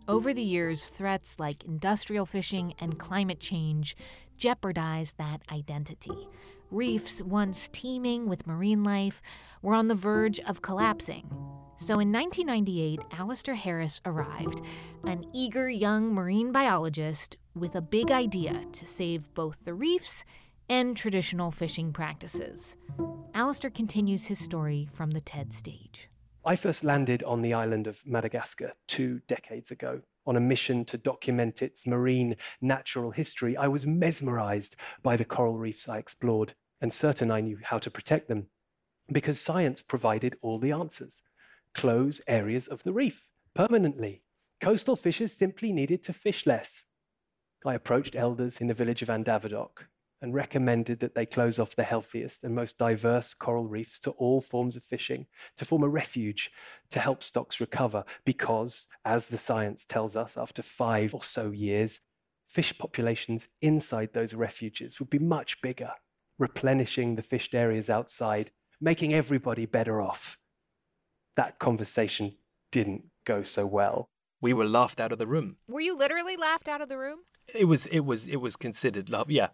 Over 0.07 0.33
the 0.33 0.43
years, 0.43 0.89
threats 0.89 1.41
like 1.41 1.65
industrial 1.65 2.27
fishing 2.27 2.75
and 2.79 2.99
climate 2.99 3.41
change 3.41 3.97
jeopardize 4.37 5.15
that 5.15 5.41
identity. 5.51 6.29
Reefs, 6.73 7.21
once 7.21 7.69
teeming 7.69 8.27
with 8.27 8.47
marine 8.47 8.83
life, 8.83 9.21
were 9.61 9.75
on 9.75 9.89
the 9.89 9.95
verge 9.95 10.41
of 10.41 10.63
collapsing. 10.63 11.29
So 11.77 12.01
in 12.01 12.11
1998, 12.11 13.01
Alasdair 13.11 13.55
Harris 13.55 14.01
arrived, 14.07 14.63
an 15.05 15.27
eager 15.35 15.69
young 15.69 16.15
marine 16.15 16.51
biologist 16.51 17.37
with 17.55 17.75
a 17.75 17.83
big 17.83 18.11
idea 18.11 18.63
to 18.73 18.87
save 18.87 19.35
both 19.35 19.65
the 19.65 19.75
reefs 19.75 20.25
and 20.71 20.97
traditional 20.97 21.51
fishing 21.51 21.93
practices. 21.93 22.79
Alasdair 23.35 23.75
continues 23.75 24.29
his 24.29 24.39
story 24.39 24.89
from 24.95 25.11
the 25.11 25.21
TED 25.21 25.53
stage. 25.53 26.09
I 26.43 26.57
first 26.57 26.83
landed 26.85 27.23
on 27.23 27.43
the 27.43 27.53
island 27.53 27.87
of 27.87 28.01
Madagascar 28.07 28.73
two 28.89 29.21
decades 29.29 29.71
ago 29.71 30.01
on 30.27 30.37
a 30.37 30.41
mission 30.41 30.85
to 30.87 30.97
document 30.97 31.61
its 31.61 31.87
marine 31.87 32.37
natural 32.63 33.11
history. 33.11 33.57
I 33.59 33.69
was 33.69 33.87
mesmerized 33.87 34.77
by 35.03 35.17
the 35.17 35.25
coral 35.27 35.59
reefs 35.59 35.87
I 35.89 35.99
explored 35.99 36.55
and 36.83 36.93
certain 36.93 37.31
I 37.31 37.41
knew 37.41 37.59
how 37.63 37.79
to 37.79 37.91
protect 37.91 38.29
them 38.29 38.49
because 39.11 39.41
science 39.41 39.81
provided 39.81 40.37
all 40.43 40.59
the 40.59 40.73
answers. 40.73 41.23
Close 41.75 42.21
areas 42.27 42.67
of 42.67 42.83
the 42.83 42.93
reef 42.93 43.31
permanently. 43.55 44.23
Coastal 44.61 44.97
fishers 44.97 45.33
simply 45.33 45.73
needed 45.73 46.03
to 46.03 46.13
fish 46.13 46.45
less. 46.45 46.85
I 47.65 47.75
approached 47.75 48.17
elders 48.17 48.61
in 48.61 48.67
the 48.67 48.75
village 48.75 49.01
of 49.03 49.09
Andavadoaka 49.09 49.85
and 50.21 50.35
recommended 50.35 51.01
that 51.01 51.15
they 51.15 51.27
close 51.27 51.59
off 51.59 51.77
the 51.77 51.83
healthiest 51.85 52.45
and 52.45 52.55
most 52.55 52.79
diverse 52.79 53.35
coral 53.35 53.67
reefs 53.67 53.99
to 54.01 54.11
all 54.13 54.41
forms 54.41 54.77
of 54.77 54.83
fishing 54.83 55.27
to 55.57 55.65
form 55.65 55.83
a 55.83 55.89
refuge 55.89 56.51
to 56.91 57.01
help 57.01 57.23
stocks 57.23 57.61
recover. 57.61 58.05
Because, 58.25 58.87
as 59.05 59.29
the 59.29 59.39
science 59.39 59.85
tells 59.85 60.17
us, 60.17 60.37
after 60.37 60.63
five 60.63 61.15
or 61.15 61.23
so 61.23 61.51
years, 61.51 62.01
fish 62.45 62.77
populations 62.77 63.49
inside 63.61 64.13
those 64.13 64.35
refuges 64.35 65.01
would 65.01 65.11
be 65.11 65.19
much 65.19 65.61
bigger, 65.61 65.91
replenishing 66.43 67.15
the 67.15 67.23
fished 67.23 67.55
areas 67.55 67.89
outside, 67.89 68.51
making 68.81 69.15
everybody 69.15 69.65
better 69.65 70.03
off. 70.03 70.39
That 71.37 71.61
conversation 71.61 72.37
didn't 72.73 73.05
go 73.25 73.43
so 73.45 73.65
well. 73.65 74.11
We 74.41 74.53
were 74.53 74.67
laughed 74.67 75.01
out 75.01 75.13
of 75.13 75.19
the 75.19 75.27
room. 75.29 75.57
Were 75.69 75.81
you 75.81 75.97
literally 75.97 76.37
laughed 76.37 76.67
out 76.67 76.81
of 76.81 76.89
the 76.89 76.99
room? 76.99 77.21
It 77.55 77.67
was 77.67 77.87
it 77.87 78.01
was 78.01 78.27
it 78.27 78.41
was 78.41 78.57
considered 78.57 79.09
love. 79.09 79.31
Yeah, 79.31 79.51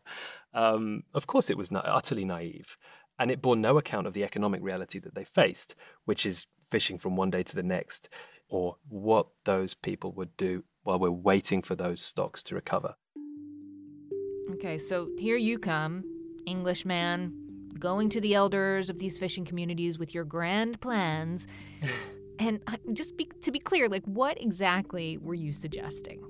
um, 0.55 1.03
of 1.13 1.27
course 1.27 1.51
it 1.51 1.59
was 1.59 1.71
na- 1.71 1.83
utterly 1.85 2.25
naive, 2.25 2.79
and 3.19 3.31
it 3.31 3.43
bore 3.43 3.57
no 3.57 3.77
account 3.77 4.07
of 4.07 4.15
the 4.15 4.25
economic 4.25 4.63
reality 4.63 4.99
that 5.01 5.15
they 5.15 5.25
faced, 5.25 5.75
which 6.07 6.25
is 6.25 6.47
fishing 6.65 6.97
from 6.97 7.17
one 7.17 7.31
day 7.31 7.43
to 7.43 7.55
the 7.55 7.63
next, 7.63 8.09
or 8.49 8.77
what 8.89 9.27
those 9.45 9.75
people 9.75 10.13
would 10.13 10.35
do 10.39 10.65
while 10.85 10.99
we're 10.99 11.11
waiting 11.11 11.61
for 11.61 11.75
those 11.75 12.01
stocks 12.01 12.43
to 12.45 12.55
recover. 12.55 12.95
Okay, 14.53 14.79
so 14.79 15.11
here 15.19 15.37
you 15.37 15.59
come, 15.59 16.03
Englishman, 16.49 17.33
going 17.79 18.09
to 18.11 18.21
the 18.21 18.35
elders 18.35 18.91
of 18.91 18.99
these 18.99 19.19
fishing 19.19 19.45
communities 19.45 19.99
with 19.99 20.15
your 20.15 20.25
grand 20.25 20.81
plans. 20.81 21.47
and 22.39 22.61
uh, 22.67 22.77
just 22.93 23.17
be, 23.17 23.31
to 23.43 23.51
be 23.51 23.59
clear, 23.59 23.89
like 23.89 24.05
what 24.05 24.41
exactly 24.43 25.19
were 25.19 25.35
you 25.35 25.53
suggesting? 25.53 26.25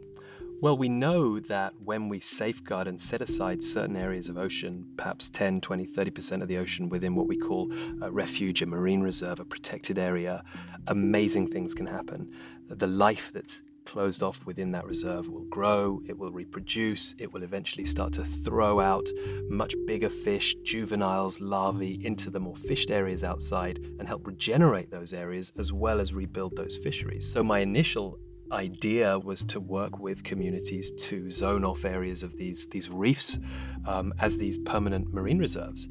Well, 0.60 0.76
we 0.76 0.88
know 0.88 1.38
that 1.38 1.74
when 1.84 2.08
we 2.08 2.18
safeguard 2.18 2.88
and 2.88 3.00
set 3.00 3.22
aside 3.22 3.62
certain 3.62 3.96
areas 3.96 4.28
of 4.28 4.36
ocean, 4.36 4.86
perhaps 4.96 5.30
10, 5.30 5.60
20, 5.60 5.86
30% 5.86 6.42
of 6.42 6.48
the 6.48 6.58
ocean 6.58 6.88
within 6.88 7.14
what 7.14 7.28
we 7.28 7.36
call 7.36 7.72
a 8.02 8.10
refuge, 8.10 8.60
a 8.60 8.66
marine 8.66 9.00
reserve, 9.00 9.38
a 9.38 9.44
protected 9.44 10.00
area, 10.00 10.42
amazing 10.88 11.46
things 11.46 11.74
can 11.74 11.86
happen. 11.86 12.32
The 12.68 12.88
life 12.88 13.30
that's 13.32 13.62
closed 13.88 14.22
off 14.22 14.44
within 14.44 14.72
that 14.72 14.84
reserve 14.84 15.30
will 15.30 15.44
grow, 15.44 16.02
it 16.06 16.18
will 16.18 16.30
reproduce, 16.30 17.14
it 17.18 17.32
will 17.32 17.42
eventually 17.42 17.86
start 17.86 18.12
to 18.12 18.22
throw 18.22 18.80
out 18.80 19.08
much 19.48 19.74
bigger 19.86 20.10
fish, 20.10 20.54
juveniles, 20.62 21.40
larvae 21.40 21.96
into 22.04 22.28
the 22.28 22.38
more 22.38 22.54
fished 22.54 22.90
areas 22.90 23.24
outside 23.24 23.78
and 23.98 24.06
help 24.06 24.26
regenerate 24.26 24.90
those 24.90 25.14
areas 25.14 25.52
as 25.58 25.72
well 25.72 26.00
as 26.00 26.12
rebuild 26.12 26.54
those 26.54 26.76
fisheries. 26.76 27.26
So, 27.32 27.42
my 27.42 27.60
initial 27.60 28.18
idea 28.52 29.18
was 29.18 29.42
to 29.46 29.58
work 29.58 29.98
with 29.98 30.22
communities 30.22 30.92
to 31.08 31.30
zone 31.30 31.64
off 31.64 31.86
areas 31.86 32.22
of 32.22 32.36
these, 32.36 32.66
these 32.66 32.90
reefs 32.90 33.38
um, 33.86 34.12
as 34.20 34.36
these 34.36 34.58
permanent 34.58 35.14
marine 35.14 35.38
reserves. 35.38 35.88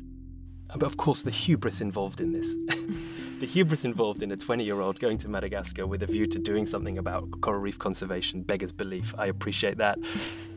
But 0.68 0.84
of 0.84 0.98
course, 0.98 1.24
the 1.24 1.32
hubris 1.32 1.82
involved 1.82 2.22
in 2.22 2.32
this. 2.32 2.56
the 3.39 3.45
hubris 3.45 3.86
involved 3.86 4.23
in 4.23 4.32
a 4.32 4.38
20 4.38 4.63
year 4.63 4.82
old 4.82 5.00
going 5.00 5.17
to 5.19 5.30
Madagascar 5.30 5.86
with 5.86 6.02
a 6.02 6.08
view 6.08 6.26
to 6.28 6.39
doing 6.39 6.65
something 6.65 6.97
about 6.97 7.30
coral 7.41 7.60
reef 7.60 7.78
conservation 7.78 8.41
beggars 8.41 8.71
belief. 8.71 9.13
I 9.17 9.28
appreciate 9.28 9.78
that. 9.78 10.00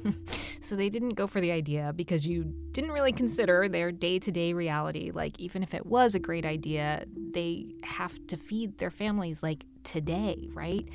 so 0.61 0.77
they 0.77 0.89
didn't 0.89 1.11
go 1.11 1.27
for 1.27 1.41
the 1.41 1.53
idea 1.53 1.93
because 1.95 2.27
you 2.27 2.45
didn't 2.73 2.93
really 2.93 3.13
consider 3.13 3.69
their 3.69 3.93
day 3.93 4.19
to 4.19 4.33
day 4.33 4.53
reality. 4.55 5.11
Like, 5.13 5.39
even 5.39 5.63
if 5.63 5.75
it 5.75 5.85
was 5.85 6.15
a 6.15 6.19
great 6.19 6.47
idea, 6.47 7.05
they 7.35 7.75
have 7.83 8.27
to 8.29 8.37
feed 8.37 8.79
their 8.79 8.91
families 8.91 9.43
like 9.43 9.65
today, 9.85 10.49
right? 10.55 10.89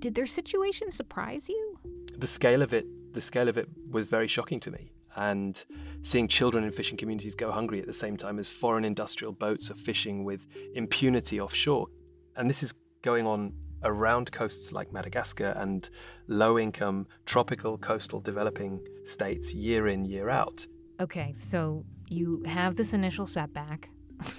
Did 0.00 0.16
their 0.16 0.26
situation 0.26 0.90
surprise 0.90 1.48
you? 1.48 1.78
The 2.16 2.26
scale 2.26 2.62
of 2.62 2.74
it, 2.74 2.86
the 3.14 3.20
scale 3.20 3.48
of 3.48 3.56
it 3.56 3.68
was 3.90 4.08
very 4.08 4.26
shocking 4.26 4.60
to 4.60 4.70
me 4.70 4.93
and 5.16 5.64
seeing 6.02 6.28
children 6.28 6.64
in 6.64 6.70
fishing 6.70 6.96
communities 6.96 7.34
go 7.34 7.50
hungry 7.50 7.80
at 7.80 7.86
the 7.86 7.92
same 7.92 8.16
time 8.16 8.38
as 8.38 8.48
foreign 8.48 8.84
industrial 8.84 9.32
boats 9.32 9.70
are 9.70 9.74
fishing 9.74 10.24
with 10.24 10.46
impunity 10.74 11.40
offshore. 11.40 11.88
And 12.36 12.50
this 12.50 12.62
is 12.62 12.74
going 13.02 13.26
on 13.26 13.52
around 13.84 14.32
coasts 14.32 14.72
like 14.72 14.92
Madagascar 14.92 15.54
and 15.56 15.88
low 16.26 16.58
income 16.58 17.06
tropical 17.26 17.78
coastal 17.78 18.20
developing 18.20 18.80
states 19.04 19.54
year 19.54 19.88
in, 19.88 20.04
year 20.04 20.30
out. 20.30 20.66
Okay, 21.00 21.32
so 21.34 21.84
you 22.08 22.42
have 22.46 22.76
this 22.76 22.94
initial 22.94 23.26
setback, 23.26 23.90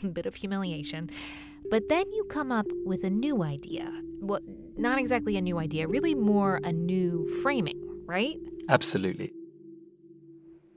a 0.04 0.08
bit 0.18 0.26
of 0.26 0.36
humiliation, 0.36 1.10
but 1.70 1.88
then 1.90 2.12
you 2.12 2.24
come 2.26 2.52
up 2.52 2.66
with 2.86 3.04
a 3.04 3.10
new 3.10 3.44
idea. 3.44 3.92
Well, 4.20 4.40
not 4.78 4.98
exactly 4.98 5.38
a 5.38 5.42
new 5.42 5.58
idea, 5.58 5.88
really 5.88 6.16
more 6.16 6.60
a 6.64 6.72
new 6.72 7.28
framing, 7.42 7.82
right? 8.06 8.38
Absolutely. 8.70 9.34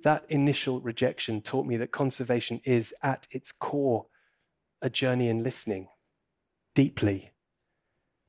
That 0.05 0.25
initial 0.29 0.81
rejection 0.81 1.41
taught 1.41 1.67
me 1.67 1.77
that 1.79 1.91
conservation 1.91 2.61
is, 2.65 2.95
at 3.03 3.27
its 3.31 3.53
core, 3.53 4.07
a 4.81 4.89
journey 4.89 5.29
in 5.29 5.43
listening 5.43 5.89
deeply 6.75 7.33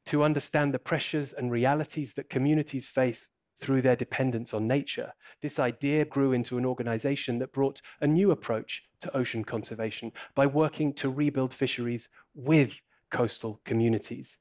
to 0.08 0.24
understand 0.24 0.74
the 0.74 0.80
pressures 0.80 1.32
and 1.34 1.52
realities 1.52 2.16
that 2.16 2.30
communities 2.30 2.88
face 2.88 3.28
through 3.60 3.82
their 3.82 3.96
dependence 3.96 4.54
on 4.54 4.66
nature. 4.66 5.14
This 5.42 5.60
idea 5.60 6.06
grew 6.06 6.32
into 6.32 6.58
an 6.58 6.66
organization 6.66 7.38
that 7.40 7.54
brought 7.54 7.82
a 8.02 8.08
new 8.08 8.32
approach 8.32 8.84
to 9.02 9.16
ocean 9.16 9.44
conservation 9.44 10.12
by 10.34 10.48
working 10.48 10.94
to 10.94 11.10
rebuild 11.10 11.54
fisheries 11.54 12.10
with 12.34 12.82
coastal 13.12 13.62
communities. 13.66 14.38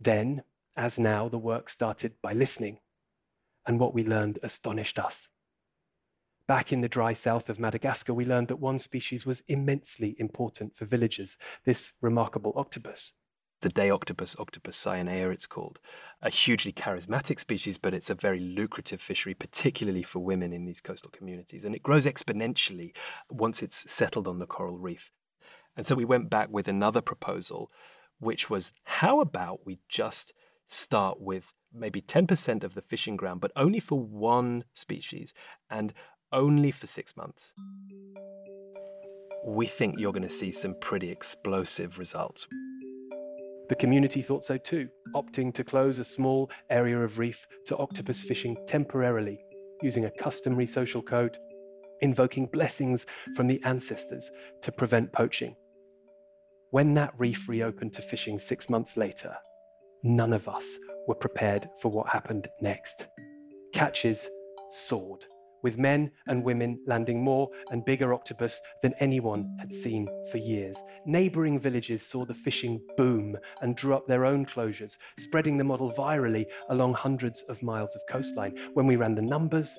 Then, 0.00 0.42
as 0.76 0.98
now, 0.98 1.28
the 1.28 1.38
work 1.38 1.68
started 1.68 2.14
by 2.22 2.32
listening, 2.32 2.80
and 3.66 3.78
what 3.78 3.94
we 3.94 4.02
learned 4.02 4.38
astonished 4.42 4.98
us. 4.98 5.28
Back 6.50 6.72
in 6.72 6.80
the 6.80 6.88
dry 6.88 7.12
south 7.12 7.48
of 7.48 7.60
Madagascar, 7.60 8.12
we 8.12 8.24
learned 8.24 8.48
that 8.48 8.56
one 8.56 8.80
species 8.80 9.24
was 9.24 9.44
immensely 9.46 10.16
important 10.18 10.74
for 10.74 10.84
villagers, 10.84 11.38
this 11.64 11.92
remarkable 12.00 12.52
octopus. 12.56 13.12
The 13.60 13.68
day 13.68 13.88
octopus, 13.88 14.34
Octopus 14.36 14.76
cyanea, 14.76 15.32
it's 15.32 15.46
called. 15.46 15.78
A 16.20 16.28
hugely 16.28 16.72
charismatic 16.72 17.38
species, 17.38 17.78
but 17.78 17.94
it's 17.94 18.10
a 18.10 18.16
very 18.16 18.40
lucrative 18.40 19.00
fishery, 19.00 19.32
particularly 19.32 20.02
for 20.02 20.18
women 20.18 20.52
in 20.52 20.64
these 20.64 20.80
coastal 20.80 21.12
communities. 21.12 21.64
And 21.64 21.72
it 21.72 21.84
grows 21.84 22.04
exponentially 22.04 22.96
once 23.30 23.62
it's 23.62 23.88
settled 23.88 24.26
on 24.26 24.40
the 24.40 24.46
coral 24.46 24.76
reef. 24.76 25.12
And 25.76 25.86
so 25.86 25.94
we 25.94 26.04
went 26.04 26.30
back 26.30 26.48
with 26.50 26.66
another 26.66 27.00
proposal, 27.00 27.70
which 28.18 28.50
was 28.50 28.74
how 28.82 29.20
about 29.20 29.64
we 29.64 29.78
just 29.88 30.32
start 30.66 31.20
with 31.20 31.52
maybe 31.72 32.02
10% 32.02 32.64
of 32.64 32.74
the 32.74 32.82
fishing 32.82 33.14
ground, 33.14 33.40
but 33.40 33.52
only 33.54 33.78
for 33.78 34.00
one 34.00 34.64
species, 34.74 35.32
and 35.70 35.94
only 36.32 36.70
for 36.70 36.86
six 36.86 37.16
months. 37.16 37.52
We 39.44 39.66
think 39.66 39.98
you're 39.98 40.12
going 40.12 40.22
to 40.22 40.30
see 40.30 40.52
some 40.52 40.74
pretty 40.80 41.10
explosive 41.10 41.98
results. 41.98 42.46
The 43.68 43.76
community 43.76 44.20
thought 44.20 44.44
so 44.44 44.56
too, 44.56 44.88
opting 45.14 45.54
to 45.54 45.64
close 45.64 45.98
a 45.98 46.04
small 46.04 46.50
area 46.70 46.98
of 46.98 47.18
reef 47.18 47.46
to 47.66 47.76
octopus 47.76 48.20
fishing 48.20 48.56
temporarily, 48.66 49.38
using 49.82 50.04
a 50.04 50.10
customary 50.10 50.66
social 50.66 51.02
code, 51.02 51.38
invoking 52.00 52.46
blessings 52.46 53.06
from 53.36 53.46
the 53.46 53.62
ancestors 53.64 54.30
to 54.62 54.72
prevent 54.72 55.12
poaching. 55.12 55.54
When 56.70 56.94
that 56.94 57.14
reef 57.16 57.48
reopened 57.48 57.92
to 57.94 58.02
fishing 58.02 58.38
six 58.38 58.68
months 58.68 58.96
later, 58.96 59.34
none 60.02 60.32
of 60.32 60.48
us 60.48 60.78
were 61.06 61.14
prepared 61.14 61.68
for 61.80 61.90
what 61.90 62.08
happened 62.08 62.48
next. 62.60 63.08
Catches 63.72 64.28
soared 64.70 65.24
with 65.62 65.78
men 65.78 66.10
and 66.26 66.44
women 66.44 66.78
landing 66.86 67.22
more 67.22 67.48
and 67.70 67.84
bigger 67.84 68.12
octopus 68.14 68.60
than 68.82 68.94
anyone 69.00 69.56
had 69.58 69.72
seen 69.72 70.08
for 70.30 70.38
years. 70.38 70.76
Neighboring 71.06 71.58
villages 71.58 72.02
saw 72.02 72.24
the 72.24 72.34
fishing 72.34 72.80
boom 72.96 73.36
and 73.62 73.76
drew 73.76 73.94
up 73.94 74.06
their 74.06 74.24
own 74.24 74.44
closures, 74.46 74.96
spreading 75.18 75.56
the 75.56 75.64
model 75.64 75.90
virally 75.90 76.46
along 76.68 76.94
hundreds 76.94 77.42
of 77.42 77.62
miles 77.62 77.94
of 77.94 78.02
coastline. 78.08 78.56
When 78.74 78.86
we 78.86 78.96
ran 78.96 79.14
the 79.14 79.22
numbers, 79.22 79.78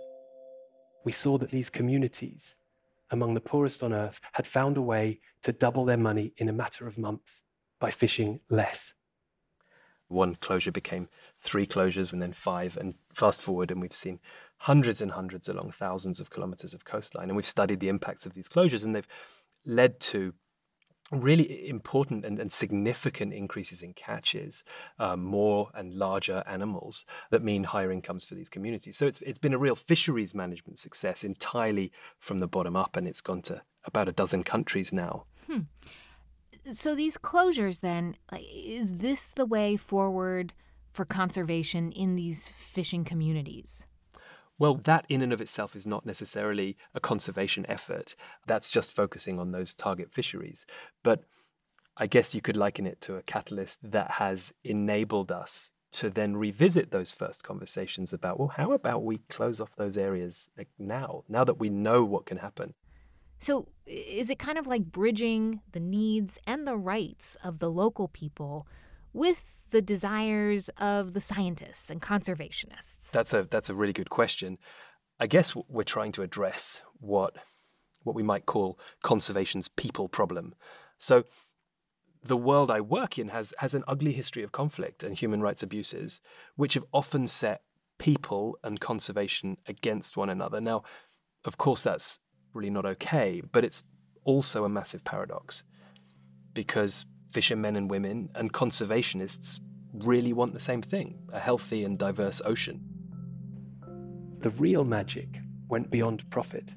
we 1.04 1.12
saw 1.12 1.38
that 1.38 1.52
these 1.52 1.70
communities, 1.70 2.56
among 3.10 3.34
the 3.34 3.42
poorest 3.42 3.84
on 3.84 3.94
earth, 3.94 4.20
had 4.34 4.48
found 4.48 4.78
a 4.78 4.82
way 4.82 5.20
to 5.44 5.52
double 5.52 5.86
their 5.86 5.98
money 5.98 6.34
in 6.38 6.50
a 6.50 6.54
matter 6.54 6.88
of 6.88 6.98
months 6.98 7.44
by 7.80 7.90
fishing 7.90 8.40
less 8.50 8.94
one 10.12 10.36
closure 10.36 10.72
became 10.72 11.08
three 11.40 11.66
closures 11.66 12.12
and 12.12 12.22
then 12.22 12.34
five. 12.34 12.78
And 12.78 12.96
fast 13.14 13.42
forward, 13.42 13.72
and 13.72 13.82
we've 13.82 13.94
seen 13.94 14.20
hundreds 14.62 15.02
and 15.02 15.12
hundreds 15.12 15.50
along 15.50 15.72
thousands 15.72 16.20
of 16.20 16.30
kilometers 16.30 16.74
of 16.74 16.86
coastline. 16.86 17.30
And 17.30 17.36
we've 17.36 17.46
studied 17.46 17.80
the 17.80 17.90
impacts 17.90 18.26
of 18.26 18.34
these 18.34 18.48
closures, 18.48 18.84
and 18.84 18.96
they've 18.96 19.08
led 19.66 20.00
to 20.00 20.34
really 21.12 21.68
important 21.68 22.24
and, 22.24 22.40
and 22.40 22.52
significant 22.52 23.34
increases 23.34 23.82
in 23.84 23.94
catches, 23.94 24.64
um, 24.98 25.24
more 25.24 25.70
and 25.74 25.94
larger 25.94 26.42
animals 26.48 27.06
that 27.32 27.44
mean 27.44 27.66
higher 27.66 27.92
incomes 27.92 28.24
for 28.24 28.36
these 28.36 28.50
communities. 28.50 28.98
So 28.98 29.08
it's, 29.08 29.22
it's 29.22 29.40
been 29.40 29.54
a 29.54 29.58
real 29.58 29.76
fisheries 29.76 30.34
management 30.34 30.80
success 30.80 31.24
entirely 31.24 31.92
from 32.20 32.40
the 32.40 32.48
bottom 32.48 32.76
up, 32.76 32.96
and 32.96 33.08
it's 33.08 33.22
gone 33.22 33.42
to 33.44 33.62
about 33.84 34.08
a 34.08 34.14
dozen 34.14 34.44
countries 34.44 34.94
now. 34.94 35.26
Hmm 35.48 35.62
so 36.72 36.94
these 36.94 37.18
closures 37.18 37.80
then 37.80 38.16
is 38.40 38.98
this 38.98 39.30
the 39.30 39.46
way 39.46 39.76
forward 39.78 40.54
for 40.94 41.06
conservation 41.06 41.92
in 41.92 42.16
these 42.16 42.50
fishing 42.50 43.04
communities 43.04 43.88
well, 44.62 44.76
that 44.76 45.08
in 45.10 45.24
and 45.24 45.34
of 45.34 45.42
itself 45.42 45.76
is 45.76 45.88
not 45.88 46.06
necessarily 46.06 46.78
a 46.94 47.00
conservation 47.00 47.66
effort. 47.68 48.16
That's 48.46 48.70
just 48.70 48.92
focusing 48.92 49.40
on 49.40 49.52
those 49.52 49.74
target 49.74 50.14
fisheries. 50.14 50.68
But 51.02 51.24
I 51.98 52.06
guess 52.06 52.36
you 52.36 52.42
could 52.42 52.56
liken 52.56 52.86
it 52.86 53.02
to 53.02 53.16
a 53.16 53.24
catalyst 53.24 53.80
that 53.82 54.12
has 54.12 54.54
enabled 54.64 55.32
us 55.32 55.72
to 55.94 56.12
then 56.12 56.38
revisit 56.38 56.92
those 56.92 57.12
first 57.12 57.44
conversations 57.44 58.14
about, 58.14 58.38
well, 58.38 58.50
how 58.50 58.72
about 58.72 59.04
we 59.04 59.18
close 59.30 59.60
off 59.60 59.76
those 59.78 59.98
areas 59.98 60.48
now, 60.78 61.24
now 61.28 61.44
that 61.44 61.60
we 61.60 61.72
know 61.72 62.04
what 62.04 62.28
can 62.28 62.38
happen? 62.38 62.76
So, 63.40 63.68
is 63.88 64.30
it 64.30 64.38
kind 64.38 64.60
of 64.60 64.68
like 64.68 64.84
bridging 64.84 65.62
the 65.72 65.80
needs 65.80 66.38
and 66.46 66.68
the 66.68 66.78
rights 66.78 67.36
of 67.44 67.58
the 67.58 67.72
local 67.72 68.08
people 68.08 68.68
with 69.14 69.70
the 69.72 69.82
desires 69.82 70.70
of 70.78 71.14
the 71.14 71.22
scientists 71.22 71.90
and 71.90 72.02
conservationists? 72.02 73.12
That's 73.12 73.34
a 73.34 73.44
that's 73.44 73.70
a 73.70 73.76
really 73.76 73.94
good 73.94 74.10
question. 74.10 74.58
I 75.20 75.28
guess 75.28 75.56
we're 75.56 75.84
trying 75.84 76.12
to 76.14 76.24
address 76.24 76.82
what 77.00 77.36
what 78.04 78.16
we 78.16 78.24
might 78.24 78.46
call 78.46 78.80
conservation's 79.04 79.68
people 79.68 80.10
problem. 80.10 80.56
So, 80.98 81.24
the 82.24 82.38
world 82.38 82.70
I 82.70 82.82
work 82.82 83.18
in 83.18 83.30
has 83.30 83.54
has 83.60 83.74
an 83.74 83.84
ugly 83.88 84.14
history 84.14 84.44
of 84.44 84.52
conflict 84.52 85.04
and 85.04 85.16
human 85.16 85.42
rights 85.42 85.64
abuses, 85.64 86.22
which 86.56 86.74
have 86.76 86.86
often 86.94 87.28
set 87.28 87.62
people 87.98 88.58
and 88.64 88.80
conservation 88.80 89.58
against 89.68 90.18
one 90.18 90.30
another. 90.30 90.60
Now, 90.60 90.84
of 91.46 91.58
course, 91.58 91.84
that's 91.84 92.20
really 92.54 92.70
not 92.70 92.86
okay. 92.86 93.42
But 93.42 93.64
it's 93.64 93.84
also 94.24 94.66
a 94.66 94.70
massive 94.70 95.04
paradox 95.04 95.64
because 96.54 97.06
fishermen 97.32 97.76
and 97.76 97.90
women 97.90 98.30
and 98.36 98.54
conservationists 98.54 99.60
really 99.94 100.34
want 100.34 100.54
the 100.54 100.60
same 100.60 100.82
thing 100.82 101.20
a 101.34 101.40
healthy 101.40 101.84
and 101.84 101.98
diverse 101.98 102.42
ocean. 102.46 102.82
The 104.40 104.50
real 104.52 104.84
magic 104.84 105.40
went 105.68 105.90
beyond 105.92 106.30
profit. 106.30 106.74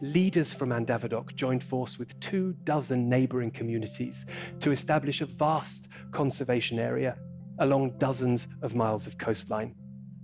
Leaders 0.00 0.52
from 0.52 0.70
Andavadoaka 0.70 1.34
joined 1.34 1.62
force 1.62 1.98
with 1.98 2.18
two 2.20 2.54
dozen 2.64 3.08
neighboring 3.08 3.50
communities 3.50 4.26
to 4.60 4.70
establish 4.70 5.20
a 5.20 5.26
vast 5.26 5.88
conservation 6.10 6.78
area 6.78 7.16
along 7.60 7.98
dozens 7.98 8.48
of 8.62 8.74
miles 8.74 9.06
of 9.06 9.18
coastline. 9.18 9.74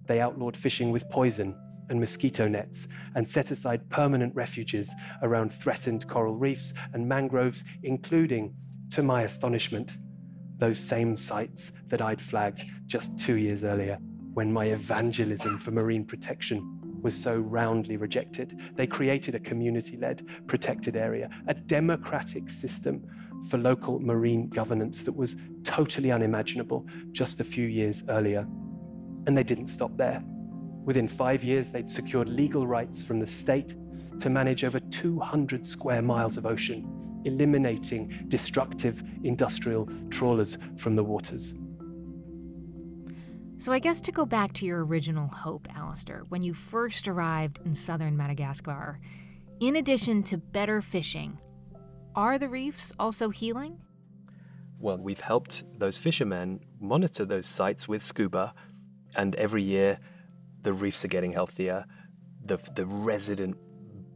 They 0.07 0.21
outlawed 0.21 0.57
fishing 0.57 0.91
with 0.91 1.09
poison 1.11 1.57
and 1.89 2.01
mosquito 2.01 2.49
nets 2.49 2.89
and 3.15 3.29
set 3.29 3.51
aside 3.51 3.89
permanent 3.91 4.35
refuges 4.35 4.93
around 5.23 5.53
threatened 5.53 6.09
coral 6.09 6.37
reefs 6.37 6.73
and 6.93 7.07
mangroves, 7.07 7.65
including, 7.83 8.55
to 8.91 9.03
my 9.03 9.23
astonishment, 9.23 9.99
those 10.59 10.79
same 10.79 11.17
sites 11.17 11.73
that 11.89 12.03
I'd 12.03 12.21
flagged 12.21 12.65
just 12.87 13.19
two 13.19 13.37
years 13.39 13.65
earlier 13.65 13.99
when 14.35 14.53
my 14.53 14.67
evangelism 14.67 15.59
for 15.59 15.71
marine 15.71 16.05
protection 16.05 16.79
was 17.03 17.21
so 17.21 17.39
roundly 17.39 17.97
rejected. 17.97 18.61
They 18.75 18.87
created 18.87 19.35
a 19.35 19.41
community 19.41 19.97
led 19.97 20.27
protected 20.47 20.97
area, 20.97 21.31
a 21.47 21.55
democratic 21.55 22.49
system 22.49 23.07
for 23.49 23.59
local 23.59 23.99
marine 24.01 24.49
governance 24.49 25.03
that 25.03 25.17
was 25.17 25.37
totally 25.65 26.13
unimaginable 26.13 26.87
just 27.13 27.41
a 27.41 27.45
few 27.45 27.67
years 27.67 28.03
earlier. 28.09 28.47
And 29.27 29.37
they 29.37 29.43
didn't 29.43 29.69
stop 29.69 29.97
there. 29.97 30.23
Within 30.85 31.09
five 31.09 31.43
years, 31.43 31.71
they'd 31.71 31.89
secured 31.89 32.29
legal 32.29 32.67
rights 32.67 33.03
from 33.03 33.19
the 33.21 33.27
state 33.27 33.77
to 34.19 34.29
manage 34.29 34.65
over 34.65 34.81
200 34.81 35.67
square 35.67 36.03
miles 36.03 36.37
of 36.37 36.45
ocean, 36.45 37.10
eliminating 37.25 38.27
destructive 38.29 39.03
industrial 39.25 39.89
trawlers 40.11 40.59
from 40.77 40.97
the 40.97 41.05
waters. 41.05 41.55
So, 43.59 43.73
I 43.73 43.79
guess 43.79 44.01
to 44.03 44.13
go 44.13 44.25
back 44.25 44.55
to 44.55 44.65
your 44.65 44.87
original 44.87 45.29
hope, 45.29 45.69
Alasdair, 45.69 46.23
when 46.31 46.41
you 46.41 46.55
first 46.55 47.07
arrived 47.07 47.61
in 47.67 47.75
southern 47.75 48.17
Madagascar, 48.17 48.99
in 49.61 49.77
addition 49.77 50.23
to 50.25 50.39
better 50.39 50.81
fishing, 50.81 51.39
are 52.17 52.39
the 52.39 52.49
reefs 52.49 52.95
also 52.99 53.29
healing? 53.29 53.79
Well, 54.79 54.97
we've 54.97 55.21
helped 55.21 55.65
those 55.79 55.99
fishermen 55.99 56.61
monitor 56.81 57.27
those 57.27 57.47
sites 57.47 57.87
with 57.87 58.03
scuba, 58.03 58.55
and 59.15 59.35
every 59.37 59.63
year 59.63 59.99
the 60.63 60.73
reefs 60.73 61.05
are 61.05 61.09
getting 61.09 61.33
healthier. 61.33 61.85
The, 62.43 62.57
the 62.75 62.87
resident 62.87 63.59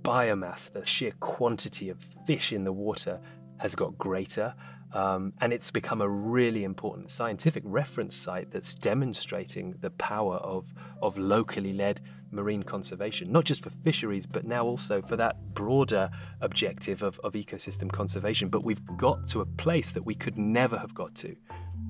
biomass, 0.05 0.71
the 0.71 0.85
sheer 0.85 1.12
quantity 1.19 1.88
of 1.88 1.99
fish 2.27 2.53
in 2.53 2.62
the 2.62 2.73
water 2.73 3.19
has 3.59 3.75
got 3.75 3.99
greater. 3.99 4.55
Um, 4.93 5.33
and 5.40 5.53
it's 5.53 5.73
become 5.73 6.03
a 6.03 6.09
really 6.09 6.62
important 6.62 7.11
scientific 7.11 7.64
reference 7.67 8.14
site 8.14 8.53
that's 8.53 8.75
demonstrating 8.75 9.75
the 9.81 9.90
power 9.90 10.37
of, 10.37 10.73
of 11.03 11.19
locally 11.19 11.73
led 11.73 12.01
marine 12.31 12.62
conservation, 12.62 13.33
not 13.33 13.45
just 13.45 13.62
for 13.62 13.71
fisheries, 13.83 14.25
but 14.25 14.45
now 14.45 14.64
also 14.64 15.03
for 15.03 15.17
that 15.17 15.37
broader 15.55 16.11
objective 16.43 17.03
of, 17.03 17.19
of 17.25 17.33
ecosystem 17.33 17.90
conservation. 17.90 18.49
But 18.49 18.62
we've 18.62 18.85
got 18.97 19.27
to 19.29 19.40
a 19.40 19.47
place 19.47 19.90
that 19.93 20.05
we 20.05 20.14
could 20.14 20.38
never 20.38 20.79
have 20.79 20.95
got 20.95 21.17
to 21.17 21.35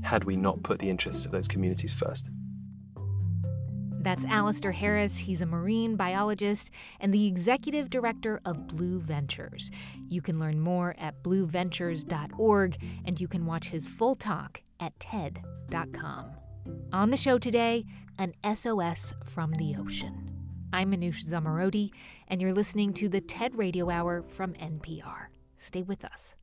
had 0.03 0.25
we 0.25 0.37
not 0.37 0.63
put 0.63 0.79
the 0.79 0.89
interests 0.89 1.27
of 1.27 1.33
those 1.33 1.49
communities 1.49 1.93
first. 1.93 2.31
That's 4.05 4.27
Alasdair 4.27 4.75
Harris. 4.75 5.17
He's 5.17 5.41
a 5.41 5.47
marine 5.47 5.97
biologist 5.97 6.71
and 7.01 7.13
the 7.13 7.27
executive 7.27 7.89
director 7.89 8.39
of 8.45 8.67
Blue 8.67 9.01
Ventures. 9.01 9.71
You 10.09 10.21
can 10.21 10.39
learn 10.39 10.61
more 10.61 10.95
at 10.99 11.23
blueventures.org 11.23 12.77
and 13.07 13.19
you 13.19 13.27
can 13.27 13.47
watch 13.47 13.69
his 13.69 13.89
full 13.89 14.15
talk 14.15 14.61
at 14.79 14.99
TED.com. 15.01 16.27
On 16.93 17.09
the 17.09 17.17
show 17.17 17.39
today, 17.39 17.87
an 18.19 18.35
SOS 18.55 19.15
from 19.25 19.53
the 19.53 19.75
ocean. 19.79 20.31
I'm 20.71 20.93
Manoush 20.93 21.25
Zomorodi, 21.27 21.91
and 22.29 22.43
you're 22.43 22.53
listening 22.53 22.93
to 22.95 23.09
the 23.09 23.23
TED 23.23 23.55
Radio 23.55 23.89
Hour 23.89 24.23
from 24.23 24.53
NPR. 24.55 25.29
Stay 25.57 25.83
with 25.83 26.05
us. 26.05 26.35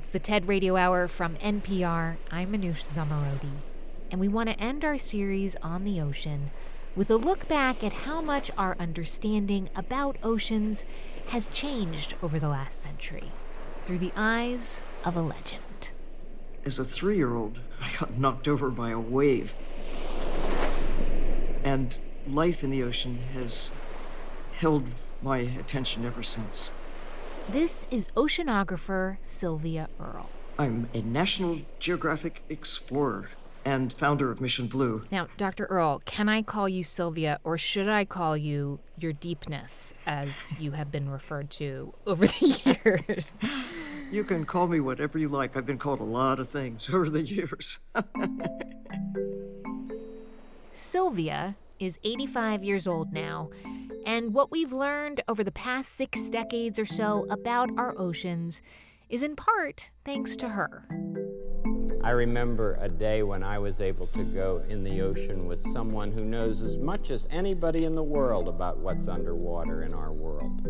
It's 0.00 0.08
the 0.08 0.18
TED 0.18 0.48
Radio 0.48 0.76
Hour 0.76 1.08
from 1.08 1.36
NPR. 1.36 2.16
I'm 2.30 2.52
Manoush 2.52 2.82
Zomorodi, 2.82 3.52
and 4.10 4.18
we 4.18 4.28
want 4.28 4.48
to 4.48 4.58
end 4.58 4.82
our 4.82 4.96
series 4.96 5.56
on 5.56 5.84
the 5.84 6.00
ocean 6.00 6.52
with 6.96 7.10
a 7.10 7.18
look 7.18 7.46
back 7.48 7.84
at 7.84 7.92
how 7.92 8.22
much 8.22 8.50
our 8.56 8.74
understanding 8.80 9.68
about 9.76 10.16
oceans 10.22 10.86
has 11.26 11.48
changed 11.48 12.14
over 12.22 12.38
the 12.38 12.48
last 12.48 12.80
century 12.80 13.30
through 13.80 13.98
the 13.98 14.10
eyes 14.16 14.82
of 15.04 15.18
a 15.18 15.20
legend. 15.20 15.90
As 16.64 16.78
a 16.78 16.84
three 16.84 17.16
year 17.16 17.36
old, 17.36 17.60
I 17.82 17.90
got 18.00 18.16
knocked 18.16 18.48
over 18.48 18.70
by 18.70 18.88
a 18.88 18.98
wave. 18.98 19.52
And 21.62 21.98
life 22.26 22.64
in 22.64 22.70
the 22.70 22.82
ocean 22.82 23.18
has 23.34 23.70
held 24.52 24.84
my 25.20 25.40
attention 25.40 26.06
ever 26.06 26.22
since. 26.22 26.72
This 27.48 27.86
is 27.90 28.08
oceanographer 28.14 29.16
Sylvia 29.22 29.88
Earle. 29.98 30.30
I'm 30.58 30.88
a 30.94 31.02
National 31.02 31.60
Geographic 31.80 32.42
explorer 32.48 33.30
and 33.64 33.92
founder 33.92 34.30
of 34.30 34.40
Mission 34.40 34.66
Blue. 34.68 35.04
Now, 35.10 35.26
Dr. 35.36 35.64
Earle, 35.66 36.00
can 36.04 36.28
I 36.28 36.42
call 36.42 36.68
you 36.68 36.84
Sylvia 36.84 37.40
or 37.42 37.58
should 37.58 37.88
I 37.88 38.04
call 38.04 38.36
you 38.36 38.78
your 38.98 39.12
deepness 39.12 39.92
as 40.06 40.52
you 40.60 40.72
have 40.72 40.92
been 40.92 41.08
referred 41.10 41.50
to 41.52 41.92
over 42.06 42.26
the 42.26 42.76
years? 42.84 43.32
you 44.12 44.22
can 44.24 44.44
call 44.44 44.68
me 44.68 44.78
whatever 44.80 45.18
you 45.18 45.28
like. 45.28 45.56
I've 45.56 45.66
been 45.66 45.78
called 45.78 46.00
a 46.00 46.04
lot 46.04 46.38
of 46.38 46.48
things 46.48 46.88
over 46.88 47.10
the 47.10 47.22
years. 47.22 47.80
Sylvia 50.72 51.56
is 51.78 51.98
85 52.04 52.62
years 52.64 52.86
old 52.86 53.12
now 53.12 53.50
and 54.10 54.34
what 54.34 54.50
we've 54.50 54.72
learned 54.72 55.20
over 55.28 55.44
the 55.44 55.52
past 55.52 55.92
six 55.92 56.28
decades 56.30 56.80
or 56.80 56.84
so 56.84 57.28
about 57.30 57.70
our 57.78 57.94
oceans 57.96 58.60
is 59.08 59.22
in 59.22 59.36
part 59.36 59.88
thanks 60.04 60.34
to 60.34 60.48
her. 60.48 60.84
I 62.02 62.10
remember 62.10 62.76
a 62.80 62.88
day 62.88 63.22
when 63.22 63.44
I 63.44 63.60
was 63.60 63.80
able 63.80 64.08
to 64.08 64.24
go 64.24 64.64
in 64.68 64.82
the 64.82 65.00
ocean 65.00 65.46
with 65.46 65.60
someone 65.60 66.10
who 66.10 66.24
knows 66.24 66.60
as 66.60 66.76
much 66.76 67.12
as 67.12 67.28
anybody 67.30 67.84
in 67.84 67.94
the 67.94 68.02
world 68.02 68.48
about 68.48 68.78
what's 68.78 69.06
underwater 69.06 69.84
in 69.84 69.94
our 69.94 70.12
world. 70.12 70.60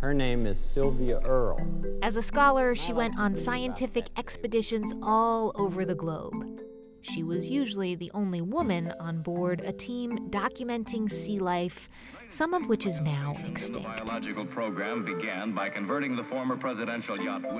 Her 0.00 0.14
name 0.14 0.46
is 0.46 0.60
Sylvia 0.60 1.18
Earle. 1.24 1.60
As 2.02 2.14
a 2.14 2.22
scholar, 2.22 2.76
she 2.76 2.92
went 2.92 3.18
on 3.18 3.34
scientific 3.34 4.06
expeditions 4.16 4.94
all 5.02 5.50
over 5.56 5.84
the 5.84 5.96
globe. 5.96 6.60
She 7.02 7.24
was 7.24 7.48
usually 7.48 7.94
the 7.94 8.10
only 8.14 8.40
woman 8.40 8.92
on 9.00 9.22
board 9.22 9.62
a 9.62 9.72
team 9.72 10.30
documenting 10.30 11.10
sea 11.10 11.38
life 11.38 11.88
some 12.30 12.54
of 12.54 12.68
which 12.68 12.86
is 12.86 13.00
now 13.00 13.36
extinct. 13.46 13.88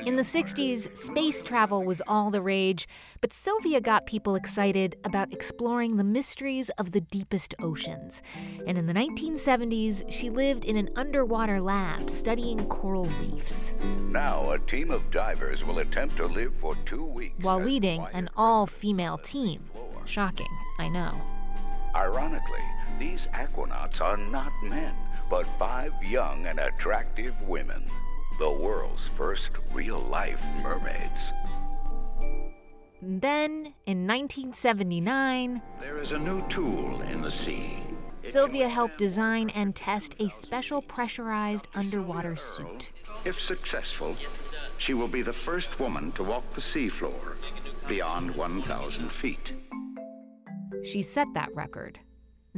In 0.06 0.16
the 0.16 0.22
60s, 0.22 0.96
space 0.96 1.42
travel 1.42 1.84
was 1.84 2.02
all 2.06 2.30
the 2.30 2.40
rage, 2.40 2.88
but 3.20 3.32
Sylvia 3.32 3.80
got 3.80 4.06
people 4.06 4.34
excited 4.34 4.96
about 5.04 5.32
exploring 5.32 5.96
the 5.96 6.04
mysteries 6.04 6.68
of 6.70 6.92
the 6.92 7.00
deepest 7.00 7.54
oceans. 7.60 8.22
And 8.66 8.78
in 8.78 8.86
the 8.86 8.94
1970s, 8.94 10.10
she 10.10 10.30
lived 10.30 10.64
in 10.64 10.76
an 10.76 10.90
underwater 10.96 11.60
lab 11.60 12.10
studying 12.10 12.66
coral 12.66 13.06
reefs. 13.06 13.74
Now, 14.10 14.52
a 14.52 14.58
team 14.58 14.90
of 14.90 15.10
divers 15.10 15.64
will 15.64 15.78
attempt 15.78 16.16
to 16.16 16.26
live 16.26 16.54
for 16.60 16.74
two 16.86 17.04
weeks 17.04 17.42
while 17.42 17.60
leading 17.60 18.04
an 18.12 18.28
all 18.36 18.66
female 18.66 19.18
team. 19.18 19.64
Shocking, 20.04 20.48
I 20.78 20.88
know. 20.88 21.20
Ironically, 21.94 22.64
these 22.98 23.26
aquanauts 23.32 24.00
are 24.00 24.16
not 24.16 24.52
men, 24.62 24.94
but 25.30 25.46
five 25.58 25.92
young 26.02 26.46
and 26.46 26.58
attractive 26.58 27.34
women. 27.42 27.90
The 28.38 28.50
world's 28.50 29.08
first 29.08 29.50
real 29.72 30.00
life 30.00 30.42
mermaids. 30.62 31.32
Then, 33.00 33.74
in 33.86 34.06
1979, 34.06 35.62
There 35.80 35.98
is 35.98 36.12
a 36.12 36.18
new 36.18 36.46
tool 36.48 37.00
in 37.02 37.22
the 37.22 37.30
sea. 37.30 37.78
Sylvia 38.20 38.68
helped 38.68 38.98
design 38.98 39.50
and 39.50 39.74
test 39.74 40.16
a 40.18 40.28
special 40.28 40.82
pressurized 40.82 41.68
underwater 41.74 42.34
suit. 42.34 42.90
If 43.24 43.40
successful, 43.40 44.16
she 44.78 44.94
will 44.94 45.08
be 45.08 45.22
the 45.22 45.32
first 45.32 45.78
woman 45.78 46.12
to 46.12 46.24
walk 46.24 46.44
the 46.54 46.60
seafloor 46.60 47.36
beyond 47.86 48.34
1,000 48.34 49.10
feet. 49.12 49.52
She 50.84 51.02
set 51.02 51.28
that 51.34 51.54
record. 51.54 52.00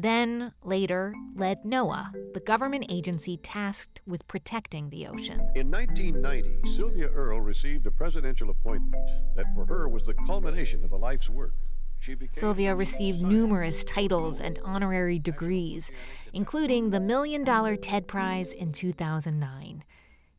Then, 0.03 0.55
later, 0.64 1.14
led 1.34 1.62
NOAA, 1.62 2.32
the 2.32 2.40
government 2.40 2.86
agency 2.88 3.36
tasked 3.36 4.01
with 4.07 4.26
protecting 4.28 4.88
the 4.88 5.07
ocean. 5.07 5.40
In 5.55 5.70
1990, 5.70 6.66
Sylvia 6.66 7.09
Earle 7.09 7.42
received 7.42 7.86
a 7.86 7.90
presidential 7.90 8.48
appointment 8.48 8.96
that 9.36 9.44
for 9.55 9.66
her 9.66 9.90
was 9.90 10.05
the 10.05 10.14
culmination 10.14 10.82
of 10.84 10.92
a 10.92 10.96
life's 10.96 11.28
work. 11.28 11.53
She 11.98 12.14
became 12.14 12.32
Sylvia 12.32 12.74
received 12.74 13.20
numerous 13.20 13.84
titles 13.84 14.40
and 14.40 14.59
honorary 14.64 15.18
degrees, 15.18 15.92
including 16.32 16.88
the 16.88 17.01
Million 17.01 17.44
Dollar 17.44 17.76
TED 17.76 18.09
Prize 18.09 18.55
in 18.55 18.72
2009. 18.72 19.84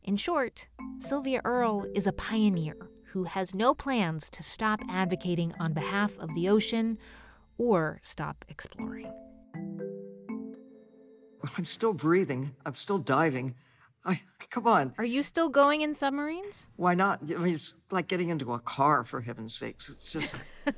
In 0.02 0.16
short, 0.16 0.66
Sylvia 0.98 1.40
Earle 1.44 1.86
is 1.94 2.08
a 2.08 2.12
pioneer 2.12 2.74
who 3.10 3.24
has 3.24 3.54
no 3.54 3.74
plans 3.74 4.28
to 4.30 4.42
stop 4.42 4.80
advocating 4.88 5.54
on 5.60 5.72
behalf 5.72 6.18
of 6.18 6.34
the 6.34 6.48
ocean 6.48 6.98
or 7.58 8.00
stop 8.02 8.44
exploring. 8.48 9.12
I'm 11.56 11.64
still 11.64 11.92
breathing. 11.92 12.54
I'm 12.64 12.74
still 12.74 12.98
diving. 12.98 13.54
I 14.04 14.20
come 14.50 14.66
on. 14.66 14.94
Are 14.98 15.04
you 15.04 15.22
still 15.22 15.48
going 15.48 15.82
in 15.82 15.94
submarines? 15.94 16.68
Why 16.76 16.94
not? 16.94 17.20
I 17.30 17.34
mean, 17.36 17.54
it's 17.54 17.74
like 17.90 18.08
getting 18.08 18.30
into 18.30 18.52
a 18.52 18.58
car 18.58 19.04
for 19.04 19.20
heaven's 19.20 19.54
sakes. 19.54 19.88
It's 19.88 20.12
just 20.12 20.36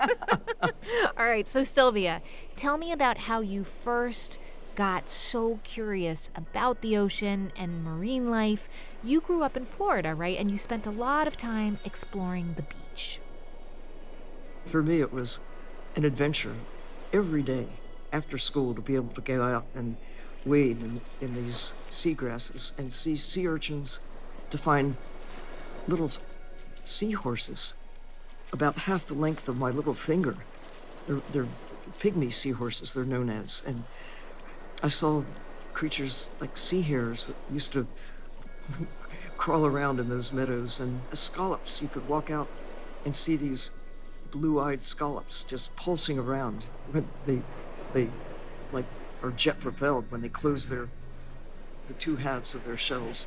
All 1.17 1.25
right, 1.27 1.49
so 1.49 1.63
Sylvia, 1.63 2.21
tell 2.57 2.77
me 2.77 2.93
about 2.93 3.17
how 3.19 3.41
you 3.41 3.65
first 3.65 4.39
got 4.75 5.09
so 5.09 5.61
curious 5.63 6.31
about 6.35 6.81
the 6.83 6.97
ocean 6.97 7.53
and 7.57 7.83
marine 7.85 8.31
life. 8.31 8.69
You 9.03 9.21
grew 9.21 9.43
up 9.43 9.57
in 9.57 9.65
Florida, 9.65 10.15
right? 10.15 10.39
And 10.39 10.51
you 10.51 10.59
spent 10.59 10.85
a 10.87 10.91
lot 10.91 11.27
of 11.27 11.37
time 11.37 11.79
exploring 11.85 12.55
the 12.57 12.63
beach. 12.63 13.21
for 14.67 14.83
me. 14.83 15.01
It 15.01 15.13
was 15.13 15.41
an 15.97 16.05
adventure 16.05 16.57
every 17.13 17.43
day 17.43 17.69
after 18.15 18.39
school 18.39 18.75
to 18.75 18.81
be 18.81 18.95
able 18.95 19.13
to 19.15 19.21
go 19.21 19.43
out 19.43 19.67
and 19.75 19.97
wade 20.47 20.81
in, 20.81 21.01
in 21.21 21.35
these 21.35 21.75
seagrasses 21.91 22.73
and 22.79 22.93
see 22.93 23.17
sea 23.17 23.47
urchins, 23.49 24.01
to 24.51 24.57
find 24.57 24.97
little 25.89 26.11
seahorses 26.85 27.75
about 28.53 28.77
half 28.79 29.07
the 29.07 29.15
length 29.15 29.49
of 29.49 29.57
my 29.59 29.71
little 29.71 29.95
finger. 29.95 30.37
They're, 31.09 31.23
they're 31.33 31.49
pygmy 31.99 32.33
seahorses, 32.33 32.95
they're 32.95 33.05
known 33.05 33.29
as. 33.29 33.65
And 33.67 33.83
I 34.83 34.89
saw 34.89 35.25
creatures 35.73 36.31
like 36.41 36.57
sea 36.57 36.83
hares 36.83 37.27
that 37.27 37.37
used 37.53 37.73
to 37.73 37.87
crawl 39.37 39.67
around 39.67 39.99
in 39.99 40.09
those 40.09 40.33
meadows, 40.33 40.79
and 40.79 41.01
scallops. 41.13 41.83
You 41.83 41.89
could 41.89 42.09
walk 42.09 42.31
out 42.31 42.49
and 43.05 43.15
see 43.15 43.37
these 43.37 43.71
blue-eyed 44.31 44.83
scallops 44.83 45.45
just 45.45 45.75
pulsing 45.77 46.19
around 46.19 46.67
when 46.93 47.09
they, 47.27 47.43
they, 47.95 48.11
like, 48.73 48.85
are 49.23 49.31
jet 49.31 49.61
propelled 49.61 50.11
when 50.11 50.21
they 50.21 50.29
close 50.29 50.69
their, 50.69 50.89
the 51.89 51.95
two 51.95 52.17
halves 52.17 52.55
of 52.55 52.67
their 52.67 52.77
shells. 52.77 53.27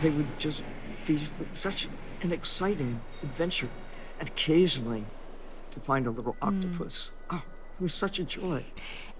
They 0.00 0.08
would 0.08 0.38
just 0.38 0.64
be 1.06 1.18
such 1.52 1.88
an 2.22 2.32
exciting 2.32 3.00
adventure, 3.22 3.68
and 4.18 4.28
occasionally 4.28 5.04
to 5.72 5.80
find 5.80 6.06
a 6.06 6.10
little 6.10 6.36
octopus. 6.40 7.10
Oh, 7.28 7.42
it 7.78 7.82
was 7.82 7.92
such 7.92 8.18
a 8.18 8.24
joy. 8.24 8.62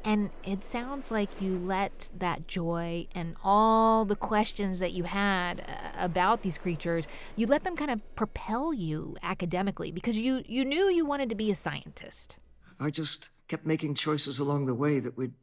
And 0.07 0.30
it 0.45 0.64
sounds 0.64 1.11
like 1.11 1.40
you 1.40 1.59
let 1.59 2.11
that 2.18 2.47
joy 2.47 3.07
and 3.14 3.36
all 3.42 4.05
the 4.05 4.16
questions 4.16 4.78
that 4.78 4.92
you 4.92 5.05
had 5.05 5.61
uh, 5.61 5.90
about 5.97 6.42
these 6.42 6.59
creatures, 6.59 7.09
you 7.36 7.47
let 7.47 7.64
them 7.64 7.74
kind 7.74 7.90
of 7.90 8.14
propel 8.14 8.74
you 8.74 9.16
academically 9.22 9.90
because 9.90 10.18
you, 10.18 10.42
you 10.47 10.64
knew 10.64 10.90
you 10.90 11.07
wanted 11.07 11.30
to 11.30 11.34
be 11.34 11.51
a 11.51 11.55
scientist. 11.55 12.36
I 12.79 12.91
just 12.91 13.31
kept 13.49 13.66
making 13.66 13.95
choices 13.95 14.39
along 14.39 14.66
the 14.66 14.75
way 14.75 14.99
that 15.01 15.16
would 15.16 15.35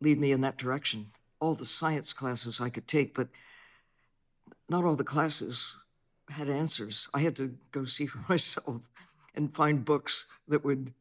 lead 0.00 0.18
me 0.18 0.32
in 0.32 0.40
that 0.42 0.56
direction. 0.56 1.08
All 1.40 1.54
the 1.54 1.64
science 1.64 2.12
classes 2.12 2.60
I 2.60 2.70
could 2.70 2.86
take, 2.86 3.14
but 3.14 3.28
not 4.68 4.84
all 4.84 4.96
the 4.96 5.04
classes 5.04 5.76
had 6.30 6.48
answers. 6.48 7.08
I 7.12 7.20
had 7.20 7.36
to 7.36 7.56
go 7.72 7.84
see 7.84 8.06
for 8.06 8.24
myself 8.28 8.88
and 9.34 9.54
find 9.54 9.84
books 9.84 10.26
that 10.48 10.64
would 10.64 10.92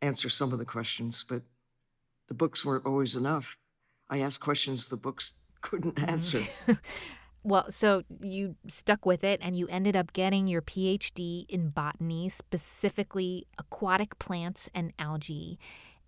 answer 0.00 0.28
some 0.28 0.52
of 0.52 0.58
the 0.58 0.64
questions, 0.64 1.24
but 1.28 1.42
the 2.28 2.34
books 2.34 2.64
weren't 2.64 2.86
always 2.86 3.16
enough. 3.16 3.58
I 4.10 4.20
asked 4.20 4.40
questions 4.40 4.88
the 4.88 4.96
books 4.96 5.34
couldn't 5.60 5.96
mm-hmm. 5.96 6.10
answer. 6.10 6.42
Well, 7.48 7.70
so 7.70 8.02
you 8.20 8.56
stuck 8.66 9.06
with 9.06 9.24
it 9.24 9.40
and 9.42 9.56
you 9.56 9.66
ended 9.68 9.96
up 9.96 10.12
getting 10.12 10.46
your 10.46 10.60
PhD 10.60 11.46
in 11.48 11.70
botany, 11.70 12.28
specifically 12.28 13.46
aquatic 13.56 14.18
plants 14.18 14.68
and 14.74 14.92
algae. 14.98 15.58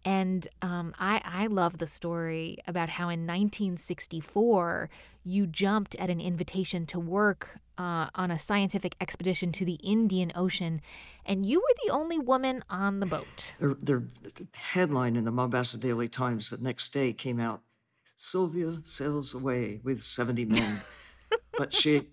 And 0.05 0.47
um, 0.61 0.95
I, 0.99 1.23
I 1.25 1.47
love 1.47 1.79
the 1.79 1.87
story 1.87 2.59
about 2.67 2.91
how 2.91 3.05
in 3.05 3.21
1964 3.21 4.91
you 5.25 5.47
jumped 5.47 5.95
at 5.95 6.11
an 6.11 6.21
invitation 6.21 6.85
to 6.87 7.01
work 7.01 7.59
uh, 7.79 8.09
on 8.15 8.31
a 8.31 8.39
scientific 8.39 8.95
expedition 9.01 9.51
to 9.53 9.65
the 9.65 9.79
Indian 9.83 10.33
Ocean, 10.35 10.83
and 11.25 11.47
you 11.47 11.61
were 11.61 11.75
the 11.87 11.93
only 11.93 12.19
woman 12.19 12.63
on 12.69 13.01
the 13.01 13.07
boat. 13.07 13.55
The, 13.59 13.77
their 13.81 14.03
headline 14.55 15.17
in 15.17 15.25
the 15.25 15.31
Mombasa 15.31 15.79
Daily 15.79 16.09
Times 16.09 16.51
the 16.51 16.63
next 16.63 16.91
day 16.91 17.15
came 17.15 17.41
out 17.41 17.63
Sylvia 18.21 18.81
sails 18.83 19.33
away 19.33 19.81
with 19.83 20.03
70 20.03 20.45
men, 20.45 20.83
but 21.61 21.75
she, 21.75 22.09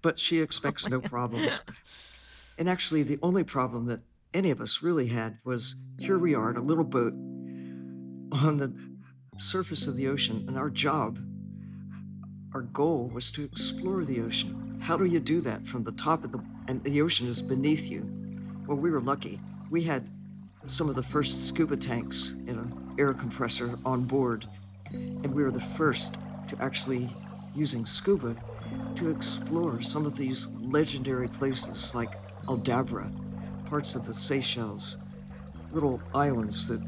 but 0.00 0.18
she 0.18 0.40
expects 0.40 0.88
no 0.88 1.02
problems. 1.02 1.60
And 2.56 2.66
actually, 2.66 3.02
the 3.02 3.18
only 3.22 3.44
problem 3.44 3.84
that 3.88 4.00
any 4.32 4.50
of 4.50 4.58
us 4.58 4.80
really 4.80 5.08
had 5.08 5.36
was 5.44 5.76
here 5.98 6.18
we 6.18 6.34
are 6.34 6.48
in 6.48 6.56
a 6.56 6.62
little 6.62 6.84
boat 6.84 7.12
on 8.42 8.56
the 8.56 8.74
surface 9.36 9.86
of 9.86 9.98
the 9.98 10.08
ocean, 10.08 10.46
and 10.48 10.56
our 10.56 10.70
job, 10.70 11.18
our 12.54 12.62
goal 12.62 13.10
was 13.12 13.30
to 13.32 13.44
explore 13.44 14.02
the 14.02 14.22
ocean. 14.22 14.78
How 14.80 14.96
do 14.96 15.04
you 15.04 15.20
do 15.20 15.42
that 15.42 15.66
from 15.66 15.84
the 15.84 15.92
top 15.92 16.24
of 16.24 16.32
the, 16.32 16.42
and 16.66 16.82
the 16.82 17.02
ocean 17.02 17.28
is 17.28 17.42
beneath 17.42 17.90
you? 17.90 18.10
Well, 18.66 18.78
we 18.78 18.90
were 18.90 19.02
lucky. 19.02 19.40
We 19.68 19.82
had 19.82 20.08
some 20.64 20.88
of 20.88 20.94
the 20.94 21.02
first 21.02 21.46
scuba 21.48 21.76
tanks 21.76 22.34
in 22.46 22.56
an 22.58 22.94
air 22.98 23.12
compressor 23.12 23.78
on 23.84 24.04
board, 24.04 24.46
and 24.90 25.34
we 25.34 25.42
were 25.42 25.50
the 25.50 25.60
first 25.60 26.18
to 26.48 26.56
actually 26.62 27.10
using 27.54 27.84
scuba 27.84 28.34
to 28.96 29.10
explore 29.10 29.80
some 29.80 30.06
of 30.06 30.16
these 30.16 30.48
legendary 30.60 31.28
places 31.28 31.94
like 31.94 32.14
Aldabra, 32.46 33.10
parts 33.66 33.94
of 33.94 34.04
the 34.04 34.14
Seychelles, 34.14 34.96
little 35.72 36.00
islands 36.14 36.68
that 36.68 36.80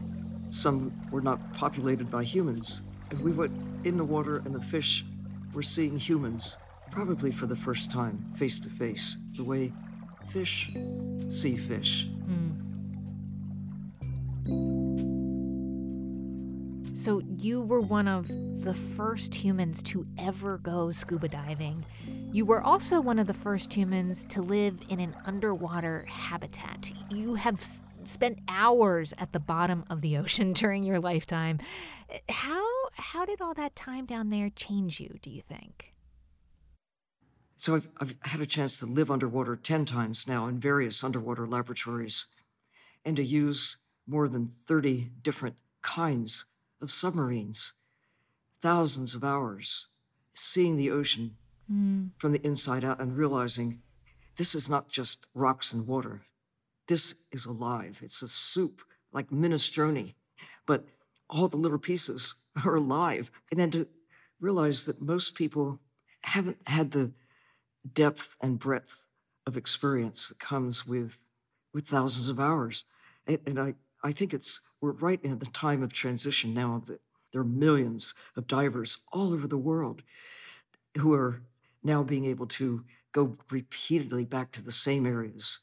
some 0.50 0.92
were 1.10 1.20
not 1.20 1.40
populated 1.54 2.10
by 2.10 2.24
humans. 2.24 2.82
And 3.10 3.20
we 3.20 3.32
went 3.32 3.52
in 3.84 3.96
the 3.96 4.04
water, 4.04 4.38
and 4.44 4.54
the 4.54 4.60
fish 4.60 5.04
were 5.54 5.62
seeing 5.62 5.96
humans, 5.96 6.56
probably 6.90 7.30
for 7.30 7.46
the 7.46 7.56
first 7.56 7.90
time, 7.90 8.24
face 8.34 8.60
to 8.60 8.68
face, 8.68 9.16
the 9.34 9.44
way 9.44 9.72
fish 10.28 10.70
see 11.28 11.56
fish. 11.56 12.06
Hmm. 12.26 12.41
So 17.02 17.20
you 17.36 17.62
were 17.62 17.80
one 17.80 18.06
of 18.06 18.28
the 18.28 18.74
first 18.74 19.34
humans 19.34 19.82
to 19.82 20.06
ever 20.18 20.58
go 20.58 20.92
scuba 20.92 21.26
diving. 21.26 21.84
You 22.30 22.46
were 22.46 22.62
also 22.62 23.00
one 23.00 23.18
of 23.18 23.26
the 23.26 23.34
first 23.34 23.74
humans 23.74 24.22
to 24.28 24.40
live 24.40 24.78
in 24.88 25.00
an 25.00 25.16
underwater 25.24 26.06
habitat. 26.08 26.92
You 27.10 27.34
have 27.34 27.60
spent 28.04 28.38
hours 28.46 29.14
at 29.18 29.32
the 29.32 29.40
bottom 29.40 29.84
of 29.90 30.00
the 30.00 30.16
ocean 30.16 30.52
during 30.52 30.84
your 30.84 31.00
lifetime. 31.00 31.58
How 32.28 32.64
how 32.92 33.24
did 33.24 33.40
all 33.40 33.54
that 33.54 33.74
time 33.74 34.06
down 34.06 34.30
there 34.30 34.50
change 34.50 35.00
you, 35.00 35.18
do 35.22 35.30
you 35.30 35.40
think? 35.40 35.94
So 37.56 37.74
I've, 37.74 37.88
I've 38.00 38.14
had 38.22 38.40
a 38.40 38.46
chance 38.46 38.78
to 38.78 38.86
live 38.86 39.10
underwater 39.10 39.56
10 39.56 39.86
times 39.86 40.28
now 40.28 40.46
in 40.46 40.60
various 40.60 41.02
underwater 41.02 41.48
laboratories 41.48 42.26
and 43.04 43.16
to 43.16 43.24
use 43.24 43.78
more 44.06 44.28
than 44.28 44.46
30 44.46 45.10
different 45.20 45.56
kinds 45.82 46.44
of 46.82 46.90
submarines, 46.90 47.74
thousands 48.60 49.14
of 49.14 49.24
hours 49.24 49.86
seeing 50.34 50.76
the 50.76 50.90
ocean 50.90 51.36
hmm. 51.68 52.06
from 52.18 52.32
the 52.32 52.44
inside 52.46 52.84
out 52.84 53.00
and 53.00 53.16
realizing 53.16 53.80
this 54.36 54.54
is 54.54 54.68
not 54.68 54.88
just 54.88 55.26
rocks 55.34 55.72
and 55.72 55.86
water. 55.86 56.22
This 56.88 57.14
is 57.30 57.46
alive. 57.46 58.00
It's 58.02 58.22
a 58.22 58.28
soup 58.28 58.82
like 59.12 59.28
minestrone, 59.28 60.14
but 60.66 60.84
all 61.28 61.48
the 61.48 61.56
little 61.56 61.78
pieces 61.78 62.34
are 62.64 62.76
alive. 62.76 63.30
And 63.50 63.60
then 63.60 63.70
to 63.70 63.88
realize 64.40 64.84
that 64.86 65.00
most 65.00 65.34
people 65.34 65.80
haven't 66.24 66.58
had 66.66 66.90
the 66.92 67.12
depth 67.92 68.36
and 68.40 68.58
breadth 68.58 69.04
of 69.46 69.56
experience 69.56 70.28
that 70.28 70.38
comes 70.38 70.86
with 70.86 71.24
with 71.74 71.86
thousands 71.86 72.28
of 72.28 72.38
hours. 72.38 72.84
And, 73.26 73.38
and 73.46 73.58
I, 73.58 73.74
I 74.02 74.12
think 74.12 74.34
it's 74.34 74.60
we're 74.80 74.92
right 74.92 75.20
in 75.22 75.38
the 75.38 75.46
time 75.46 75.82
of 75.82 75.92
transition 75.92 76.52
now 76.52 76.82
that 76.86 77.00
there 77.32 77.40
are 77.40 77.44
millions 77.44 78.14
of 78.36 78.46
divers 78.46 78.98
all 79.12 79.32
over 79.32 79.46
the 79.46 79.58
world 79.58 80.02
who 80.98 81.14
are 81.14 81.42
now 81.82 82.02
being 82.02 82.24
able 82.24 82.46
to 82.46 82.84
go 83.12 83.36
repeatedly 83.50 84.24
back 84.24 84.52
to 84.52 84.62
the 84.62 84.72
same 84.72 85.06
areas 85.06 85.60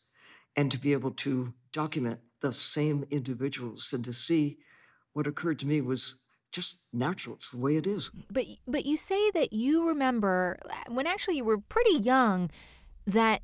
and 0.56 0.72
to 0.72 0.80
be 0.80 0.94
able 0.94 1.12
to 1.12 1.54
document 1.72 2.20
the 2.42 2.52
same 2.52 3.06
individuals 3.12 3.94
and 3.94 4.04
to 4.06 4.14
see 4.14 4.58
what 5.14 5.28
occurred 5.28 5.60
to 5.60 5.68
me 5.68 5.82
was 5.82 6.16
just 6.52 6.78
natural. 6.92 7.36
It's 7.36 7.52
the 7.52 7.58
way 7.58 7.76
it 7.78 7.86
is. 7.86 8.10
But 8.32 8.46
but 8.68 8.86
you 8.86 8.98
say 8.98 9.30
that 9.32 9.54
you 9.54 9.88
remember 9.88 10.58
when 10.88 11.06
actually 11.06 11.38
you 11.38 11.46
were 11.46 11.60
pretty 11.60 11.98
young 11.98 12.50
that 13.06 13.42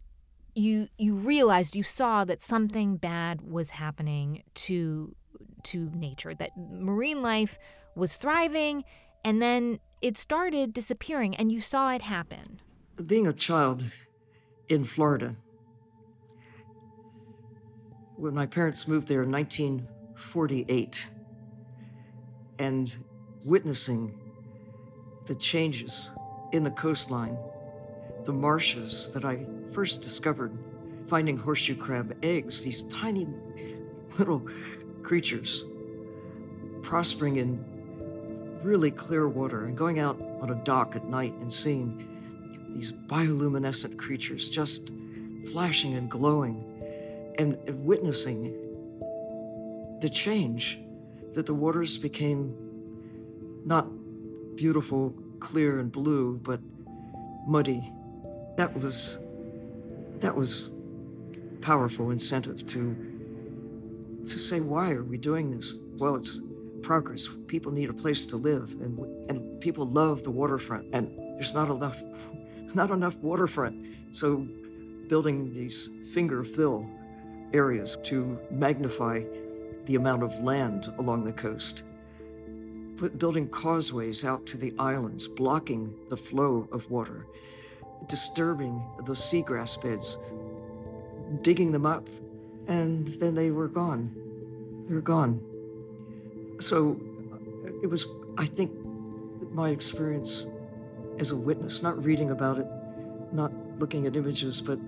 you 0.55 0.87
you 0.97 1.13
realized 1.13 1.75
you 1.75 1.83
saw 1.83 2.23
that 2.25 2.41
something 2.41 2.97
bad 2.97 3.41
was 3.41 3.71
happening 3.71 4.43
to 4.55 5.15
to 5.63 5.91
nature 5.93 6.33
that 6.33 6.51
marine 6.57 7.21
life 7.21 7.57
was 7.95 8.17
thriving 8.17 8.83
and 9.23 9.41
then 9.41 9.79
it 10.01 10.17
started 10.17 10.73
disappearing 10.73 11.35
and 11.35 11.51
you 11.51 11.59
saw 11.59 11.91
it 11.93 12.03
happen. 12.03 12.61
Being 13.07 13.27
a 13.27 13.33
child 13.33 13.83
in 14.69 14.83
Florida 14.83 15.35
when 18.15 18.33
my 18.33 18.45
parents 18.45 18.87
moved 18.87 19.07
there 19.07 19.23
in 19.23 19.31
1948 19.31 21.11
and 22.59 22.95
witnessing 23.45 24.17
the 25.25 25.35
changes 25.35 26.11
in 26.53 26.63
the 26.63 26.71
coastline, 26.71 27.37
the 28.23 28.31
marshes 28.31 29.09
that 29.13 29.25
I 29.25 29.45
first 29.75 30.01
discovered, 30.01 30.57
finding 31.05 31.37
horseshoe 31.37 31.75
crab 31.75 32.15
eggs, 32.23 32.63
these 32.63 32.83
tiny 32.83 33.27
little 34.17 34.39
creatures 35.03 35.65
prospering 36.81 37.35
in 37.35 37.61
really 38.63 38.89
clear 38.89 39.27
water, 39.27 39.65
and 39.65 39.77
going 39.77 39.99
out 39.99 40.17
on 40.39 40.49
a 40.49 40.55
dock 40.63 40.95
at 40.95 41.03
night 41.09 41.33
and 41.41 41.51
seeing 41.51 42.07
these 42.73 42.93
bioluminescent 42.93 43.97
creatures 43.97 44.49
just 44.49 44.93
flashing 45.51 45.93
and 45.95 46.09
glowing, 46.09 46.63
and, 47.37 47.57
witnessing 47.85 48.43
the 49.99 50.09
change 50.09 50.79
that 51.33 51.45
the 51.45 51.53
waters 51.53 51.97
became 51.97 52.55
not 53.65 53.87
beautiful, 54.55 55.13
clear, 55.41 55.79
and 55.79 55.91
blue, 55.91 56.39
but 56.43 56.61
muddy. 57.45 57.91
That 58.55 58.73
was 58.79 59.19
that 60.21 60.35
was 60.35 60.71
powerful 61.61 62.11
incentive 62.11 62.65
to 62.67 62.95
to 64.25 64.39
say 64.39 64.59
why 64.61 64.91
are 64.91 65.03
we 65.03 65.17
doing 65.17 65.51
this? 65.51 65.79
Well, 65.97 66.15
it's 66.15 66.41
progress. 66.81 67.27
People 67.47 67.71
need 67.71 67.89
a 67.89 67.93
place 67.93 68.25
to 68.27 68.37
live, 68.37 68.75
and 68.81 68.99
and 69.29 69.59
people 69.61 69.85
love 69.87 70.23
the 70.23 70.31
waterfront, 70.31 70.87
and 70.93 71.09
there's 71.35 71.53
not 71.53 71.69
enough 71.69 72.01
not 72.75 72.91
enough 72.91 73.17
waterfront. 73.17 73.85
So, 74.11 74.47
building 75.07 75.53
these 75.53 75.89
finger 76.13 76.43
fill 76.43 76.87
areas 77.53 77.97
to 78.03 78.39
magnify 78.51 79.23
the 79.85 79.95
amount 79.95 80.23
of 80.23 80.33
land 80.41 80.91
along 80.97 81.25
the 81.25 81.33
coast. 81.33 81.83
but 82.97 83.19
building 83.19 83.47
causeways 83.49 84.23
out 84.23 84.45
to 84.47 84.57
the 84.57 84.73
islands, 84.79 85.27
blocking 85.27 85.93
the 86.09 86.17
flow 86.17 86.67
of 86.71 86.89
water, 86.89 87.27
disturbing 88.07 88.81
the 89.03 89.13
seagrass 89.13 89.81
beds, 89.81 90.17
digging 91.41 91.71
them 91.71 91.85
up, 91.85 92.07
and 92.67 93.07
then 93.07 93.35
they 93.35 93.51
were 93.51 93.67
gone. 93.67 94.13
They 94.87 94.93
were 94.93 95.01
gone. 95.01 95.41
So 96.59 96.99
it 97.81 97.87
was, 97.87 98.07
I 98.37 98.45
think, 98.45 98.71
my 99.51 99.69
experience 99.69 100.47
as 101.19 101.31
a 101.31 101.35
witness, 101.35 101.81
not 101.81 102.03
reading 102.03 102.31
about 102.31 102.59
it, 102.59 102.67
not 103.31 103.51
looking 103.79 104.05
at 104.05 104.15
images, 104.15 104.61
but 104.61 104.79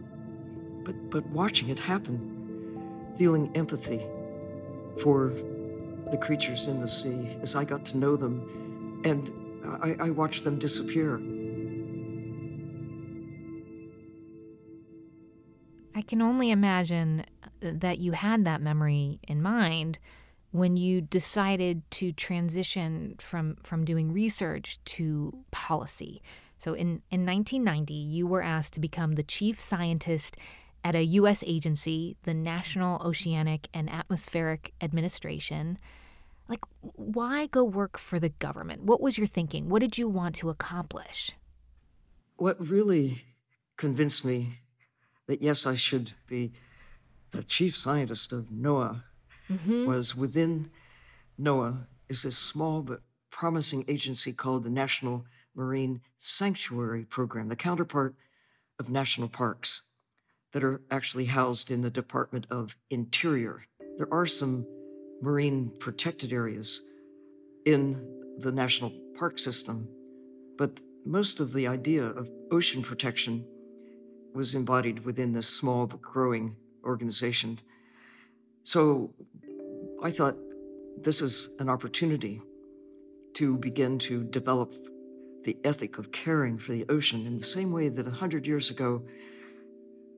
but 0.84 1.10
but 1.10 1.26
watching 1.28 1.70
it 1.70 1.80
happen 1.80 3.14
feeling 3.18 3.52
empathy 3.56 4.02
for 5.02 5.34
the 6.12 6.18
creatures 6.18 6.68
in 6.68 6.80
the 6.80 6.88
sea 6.88 7.38
as 7.42 7.56
I 7.56 7.66
got 7.66 7.84
to 7.86 7.98
know 7.98 8.16
them, 8.16 9.02
and 9.04 9.32
I, 9.82 10.08
I 10.08 10.10
watched 10.12 10.44
them 10.44 10.58
disappear. 10.58 11.20
Can 16.08 16.22
only 16.22 16.52
imagine 16.52 17.26
uh, 17.44 17.72
that 17.74 18.00
you 18.00 18.14
had 18.14 18.46
that 18.46 18.62
memory 18.62 19.20
in 19.28 19.42
mind 19.42 20.00
when 20.52 20.78
you 20.78 21.02
decided 21.02 21.84
to 21.92 22.12
transition 22.12 23.16
from, 23.20 23.58
from 23.64 23.86
doing 23.86 24.12
research 24.12 24.80
to 24.86 25.38
policy. 25.52 26.22
So 26.58 26.74
in, 26.74 27.02
in 27.12 27.26
1990, 27.26 27.94
you 27.94 28.26
were 28.26 28.42
asked 28.42 28.74
to 28.74 28.80
become 28.80 29.14
the 29.14 29.24
chief 29.24 29.60
scientist 29.60 30.38
at 30.84 30.96
a 30.96 31.04
U.S. 31.04 31.44
agency, 31.46 32.16
the 32.24 32.34
National 32.34 33.02
Oceanic 33.06 33.68
and 33.74 33.90
Atmospheric 33.90 34.74
Administration. 34.82 35.78
Like, 36.48 36.64
why 36.82 37.48
go 37.48 37.64
work 37.64 37.98
for 37.98 38.20
the 38.20 38.30
government? 38.30 38.84
What 38.84 39.02
was 39.02 39.18
your 39.18 39.28
thinking? 39.28 39.70
What 39.70 39.82
did 39.82 39.98
you 39.98 40.08
want 40.08 40.36
to 40.36 40.50
accomplish? 40.50 41.32
What 42.38 42.58
really 42.66 43.18
convinced 43.76 44.24
me 44.24 44.50
that 45.28 45.42
yes, 45.42 45.66
I 45.66 45.76
should 45.76 46.14
be 46.28 46.54
the 47.32 47.44
chief 47.44 47.78
scientist 47.78 48.32
of 48.32 48.50
NOAA 48.50 49.04
mm-hmm. 49.50 49.86
was 49.86 50.16
within 50.16 50.72
NOAA 51.40 51.88
is 52.10 52.24
this 52.24 52.38
small 52.38 52.82
but 52.82 53.02
promising 53.30 53.84
agency 53.88 54.34
called 54.34 54.64
the 54.64 54.70
National 54.70 55.26
Marine 55.56 56.02
Sanctuary 56.18 57.04
Program, 57.04 57.50
the 57.50 57.56
counterpart 57.56 58.16
of 58.80 58.90
national 58.90 59.28
parks 59.28 59.82
that 60.54 60.64
are 60.64 60.82
actually 60.90 61.26
housed 61.26 61.70
in 61.70 61.82
the 61.82 61.92
Department 61.92 62.48
of 62.50 62.78
Interior. 62.90 63.64
There 63.98 64.12
are 64.12 64.26
some 64.26 64.66
marine 65.22 65.72
protected 65.80 66.32
areas 66.32 66.82
in 67.66 68.08
the 68.40 68.52
national 68.52 68.94
park 69.18 69.40
system, 69.40 69.90
but 70.58 70.80
most 71.06 71.40
of 71.40 71.54
the 71.54 71.68
idea 71.68 72.06
of 72.06 72.32
ocean 72.52 72.82
protection 72.82 73.46
was 74.38 74.54
embodied 74.54 75.04
within 75.04 75.34
this 75.34 75.48
small 75.48 75.88
but 75.88 76.02
growing 76.02 76.56
organization. 76.86 77.58
So 78.64 79.12
I 80.04 80.12
thought 80.12 80.36
this 81.02 81.22
is 81.22 81.50
an 81.58 81.70
opportunity 81.70 82.42
to 83.34 83.58
begin 83.58 83.98
to 84.00 84.24
develop 84.24 84.76
the 85.44 85.58
ethic 85.64 85.98
of 85.98 86.12
caring 86.12 86.60
for 86.60 86.72
the 86.72 86.86
ocean 86.88 87.26
in 87.26 87.38
the 87.38 87.46
same 87.46 87.72
way 87.72 87.90
that 87.90 88.06
100 88.06 88.46
years 88.46 88.70
ago 88.70 89.02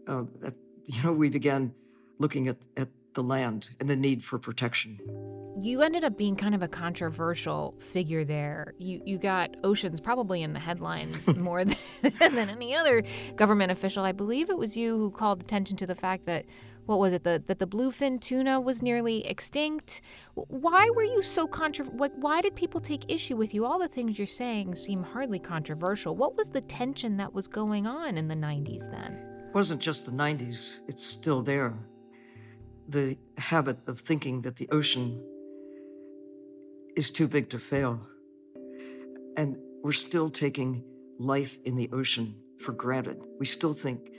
uh, 0.07 0.24
at, 0.43 0.53
you 0.86 1.01
know, 1.03 1.13
we 1.13 1.30
began 1.30 1.74
looking 2.17 2.49
at, 2.49 2.57
at 2.76 2.89
the 3.13 3.24
land 3.24 3.70
and 3.80 3.89
the 3.89 3.95
need 3.95 4.22
for 4.24 4.38
protection. 4.38 4.99
You 5.62 5.82
ended 5.82 6.03
up 6.03 6.18
being 6.18 6.36
kind 6.36 6.55
of 6.55 6.64
a 6.64 6.68
controversial 6.68 7.76
figure 7.80 8.24
there. 8.24 8.74
You 8.78 9.01
you 9.05 9.18
got 9.18 9.55
oceans 9.64 9.99
probably 9.99 10.41
in 10.41 10.53
the 10.53 10.60
headlines 10.60 11.28
more 11.38 11.66
than, 11.66 11.78
than 12.20 12.49
any 12.49 12.76
other 12.76 13.03
government 13.36 13.72
official. 13.72 14.03
I 14.05 14.14
believe 14.14 14.49
it 14.49 14.57
was 14.57 14.78
you 14.78 14.97
who 14.97 15.12
called 15.12 15.41
attention 15.41 15.76
to 15.78 15.86
the 15.86 15.95
fact 15.95 16.26
that 16.26 16.45
what 16.86 16.97
was 16.97 17.14
it 17.14 17.24
the, 17.24 17.43
that 17.45 17.60
the 17.60 17.68
bluefin 17.68 18.20
tuna 18.20 18.60
was 18.60 18.82
nearly 18.82 19.24
extinct. 19.28 20.01
Why 20.34 20.89
were 20.95 21.03
you 21.03 21.22
so? 21.22 21.47
Like, 21.93 22.14
why 22.16 22.41
did 22.41 22.55
people 22.55 22.82
take 22.82 23.12
issue 23.12 23.36
with 23.36 23.53
you? 23.53 23.64
All 23.64 23.78
the 23.78 23.88
things 23.88 24.18
you're 24.18 24.26
saying 24.26 24.74
seem 24.74 25.03
hardly 25.03 25.38
controversial. 25.38 26.16
What 26.16 26.36
was 26.36 26.49
the 26.49 26.62
tension 26.62 27.18
that 27.18 27.32
was 27.32 27.47
going 27.47 27.86
on 27.86 28.18
in 28.18 28.28
the 28.28 28.34
90s 28.34 28.89
then? 28.89 29.14
It 29.49 29.53
wasn't 29.53 29.82
just 29.82 30.07
the 30.07 30.12
90s, 30.12 30.80
it's 30.88 31.05
still 31.05 31.43
there. 31.43 31.76
The 32.88 33.18
habit 33.38 33.78
of 33.88 33.99
thinking 33.99 34.41
that 34.41 34.55
the 34.55 34.68
ocean 34.72 35.24
is 37.00 37.12
too 37.12 37.30
big 37.30 37.50
to 37.50 37.58
fail. 37.58 37.97
And 39.38 39.56
we're 39.82 39.93
still 39.93 40.30
taking 40.30 40.84
life 41.18 41.58
in 41.64 41.78
the 41.78 41.89
ocean 41.93 42.36
for 42.60 42.74
granted. 42.74 43.24
We 43.39 43.45
still 43.45 43.74
think 43.74 44.12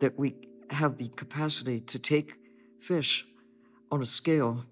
that 0.00 0.18
we 0.18 0.36
have 0.70 0.96
the 0.96 1.08
capacity 1.08 1.80
to 1.80 1.98
take 1.98 2.38
fish 2.80 3.26
on 3.90 4.00
a 4.00 4.06
scale 4.06 4.64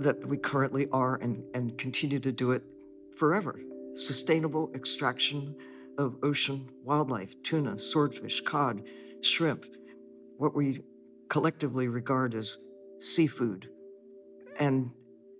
that 0.00 0.22
we 0.28 0.36
currently 0.36 0.86
are 0.92 1.16
and, 1.16 1.42
and 1.54 1.78
continue 1.78 2.20
to 2.20 2.30
do 2.30 2.52
it 2.52 2.62
forever. 3.16 3.58
Sustainable 3.94 4.70
extraction 4.74 5.56
of 5.96 6.18
ocean 6.22 6.68
wildlife 6.84 7.42
tuna, 7.42 7.78
swordfish, 7.78 8.42
cod, 8.42 8.82
shrimp, 9.22 9.64
what 10.36 10.54
we 10.54 10.78
collectively 11.30 11.88
regard 11.88 12.34
as 12.34 12.58
seafood. 12.98 13.70
And 14.58 14.90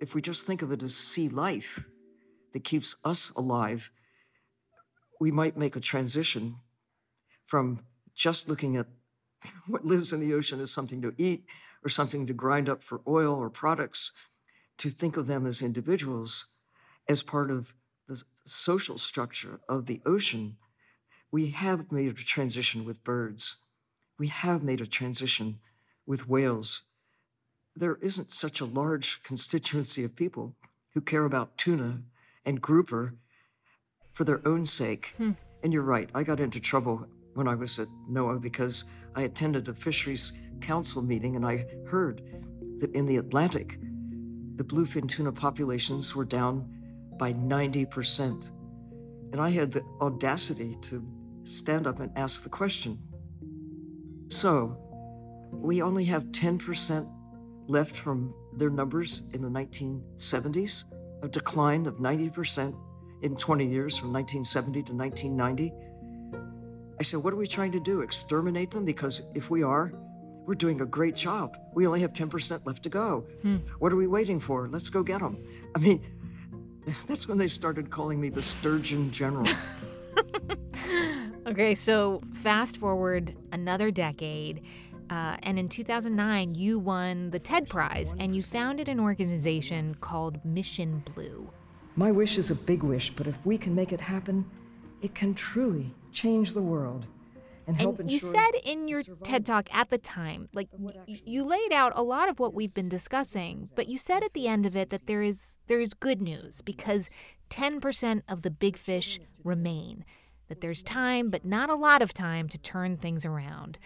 if 0.01 0.15
we 0.15 0.23
just 0.23 0.47
think 0.47 0.63
of 0.63 0.73
it 0.73 0.83
as 0.83 0.95
sea 0.95 1.29
life 1.29 1.89
that 2.53 2.65
keeps 2.65 2.97
us 3.05 3.31
alive, 3.31 3.91
we 5.21 5.31
might 5.31 5.57
make 5.57 5.77
a 5.77 5.81
transition 5.81 6.57
from 7.47 7.81
just 8.15 8.49
looking 8.49 8.77
at 8.77 8.87
what 9.67 9.85
lives 9.85 10.13
in 10.13 10.21
the 10.21 10.35
ocean 10.35 10.61
as 10.61 10.71
something 10.71 11.03
to 11.03 11.15
eat 11.19 11.45
or 11.85 11.89
something 11.89 12.27
to 12.27 12.33
grind 12.33 12.69
up 12.69 12.83
for 12.83 13.01
oil 13.07 13.35
or 13.35 13.51
products, 13.51 14.13
to 14.77 14.91
think 14.91 15.17
of 15.17 15.27
them 15.27 15.47
as 15.47 15.63
individuals, 15.63 16.47
as 17.09 17.23
part 17.23 17.51
of 17.51 17.75
the 18.09 18.23
social 18.45 18.99
structure 18.99 19.61
of 19.69 19.87
the 19.87 20.01
ocean, 20.05 20.57
we 21.31 21.51
have 21.51 21.93
made 21.93 22.09
a 22.09 22.15
transition 22.15 22.85
with 22.85 23.05
birds. 23.05 23.59
We 24.19 24.29
have 24.29 24.63
made 24.63 24.81
a 24.81 24.87
transition 24.87 25.59
with 26.07 26.29
whales. 26.29 26.85
There 27.79 27.99
isn't 28.03 28.33
such 28.33 28.61
a 28.61 28.65
large 28.65 29.23
constituency 29.23 30.03
of 30.03 30.17
people 30.17 30.57
who 30.95 31.01
care 31.01 31.25
about 31.25 31.57
tuna 31.57 32.03
and 32.45 32.61
grouper 32.61 33.15
for 34.11 34.25
their 34.25 34.41
own 34.45 34.67
sake. 34.67 35.15
Hmm. 35.17 35.33
And 35.63 35.73
you're 35.73 35.83
right, 35.83 36.11
I 36.13 36.25
got 36.25 36.41
into 36.41 36.59
trouble 36.59 37.07
when 37.35 37.47
I 37.47 37.55
was 37.55 37.79
at 37.79 37.87
NOAA 38.11 38.41
because 38.41 38.85
I 39.15 39.23
attended 39.23 39.69
a 39.69 39.75
fisheries 39.75 40.33
council 40.61 41.03
meeting 41.03 41.37
and 41.37 41.47
I 41.47 41.67
heard 41.87 42.21
that 42.81 42.93
in 42.97 43.07
the 43.07 43.19
Atlantic, 43.19 43.79
the 44.57 44.65
bluefin 44.65 45.09
tuna 45.09 45.31
populations 45.31 46.17
were 46.17 46.25
down 46.25 46.69
by 47.17 47.33
90%. 47.33 48.51
And 49.31 49.41
I 49.41 49.51
had 49.51 49.71
the 49.71 49.85
audacity 50.01 50.75
to 50.83 51.07
stand 51.45 51.87
up 51.87 52.01
and 52.01 52.11
ask 52.17 52.43
the 52.43 52.49
question 52.49 52.99
So, 54.31 54.77
we 55.53 55.81
only 55.81 56.07
have 56.07 56.25
10% 56.33 57.09
left 57.69 57.95
from 57.95 58.35
their 58.55 58.71
numbers 58.71 59.23
in 59.33 59.43
the 59.43 59.49
1970s, 59.49 60.85
a 61.23 61.29
decline 61.29 61.87
of 61.87 61.99
90% 61.99 62.75
in 63.23 63.37
20 63.37 63.67
years 63.67 63.97
from 63.97 64.13
1970 64.13 64.83
to 64.83 64.93
1990. 64.93 65.73
I 66.99 67.03
said, 67.03 67.23
What 67.23 67.33
are 67.33 67.37
we 67.37 67.47
trying 67.47 67.73
to 67.73 67.81
do? 67.81 68.01
Exterminate 68.01 68.71
them? 68.71 68.85
Because 68.85 69.23
if 69.35 69.51
we 69.51 69.63
are, 69.63 69.93
we're 70.47 70.55
doing 70.55 70.81
a 70.81 70.87
great 70.87 71.15
job. 71.15 71.57
We 71.75 71.87
only 71.87 72.01
have 72.01 72.13
10% 72.13 72.67
left 72.67 72.83
to 72.85 72.89
go. 72.89 73.27
Hmm. 73.43 73.57
What 73.79 73.93
are 73.93 73.97
we 73.97 74.07
waiting 74.07 74.41
for? 74.41 74.69
Let's 74.69 74.89
go 74.89 75.03
get 75.03 75.21
them. 75.21 75.45
I 75.77 75.79
mean, 75.79 76.05
that's 77.07 77.29
when 77.29 77.39
they 77.39 77.49
started 77.49 77.91
calling 77.91 78.21
me 78.21 78.31
the 78.31 78.43
Sturgeon 78.43 79.13
General. 79.13 79.47
Okay, 81.49 81.75
so 81.75 82.21
fast 82.35 82.77
forward 82.77 83.35
another 83.53 83.91
decade. 83.91 84.65
Uh, 85.11 85.37
and 85.43 85.59
in 85.59 85.69
2009, 85.69 86.55
you 86.55 86.79
won 86.79 87.31
the 87.31 87.39
TED 87.39 87.69
Prize 87.69 88.15
and 88.19 88.35
you 88.35 88.43
founded 88.43 88.89
an 88.89 89.01
organization 89.01 89.95
called 90.01 90.45
Mission 90.45 91.03
Blue. 91.15 91.51
My 91.97 92.13
wish 92.13 92.39
is 92.39 92.51
a 92.51 92.55
big 92.55 92.83
wish, 92.83 93.11
but 93.11 93.27
if 93.27 93.35
we 93.45 93.59
can 93.59 93.75
make 93.75 93.93
it 93.93 94.01
happen, 94.01 94.45
it 95.03 95.15
can 95.15 95.35
truly 95.35 95.95
change 96.13 96.53
the 96.53 96.63
world 96.63 97.07
and 97.69 97.77
help 97.77 98.01
And 98.01 98.11
you 98.11 98.19
said 98.19 98.53
in 98.65 98.89
your 98.89 99.03
TED 99.23 99.45
Talk 99.45 99.69
at 99.75 99.91
the 99.91 99.99
time, 99.99 100.49
like 100.55 100.69
you 101.07 101.45
laid 101.45 101.73
out 101.73 101.93
a 101.95 102.03
lot 102.03 102.29
of 102.29 102.41
what 102.41 102.55
we've 102.55 102.75
been 102.75 102.89
discussing, 102.89 103.71
but 103.75 103.89
you 103.89 103.99
said 103.99 104.23
at 104.23 104.33
the 104.33 104.49
end 104.49 104.65
of 104.65 104.75
it 104.75 104.91
that 104.91 105.07
there 105.07 105.23
is 105.23 105.59
there 105.67 105.81
is 105.81 105.93
good 105.93 106.21
news 106.23 106.63
because 106.63 107.11
10% 107.51 108.23
of 108.29 108.43
the 108.43 108.51
big 108.51 108.77
fish 108.77 109.21
remain. 109.45 110.05
That 110.49 110.63
there's 110.63 110.83
time, 110.83 111.29
but 111.29 111.45
not 111.45 111.69
a 111.69 111.75
lot 111.75 112.01
of 112.01 112.15
time 112.15 112.49
to 112.49 112.57
turn 112.57 112.97
things 112.97 113.27
around. 113.27 113.79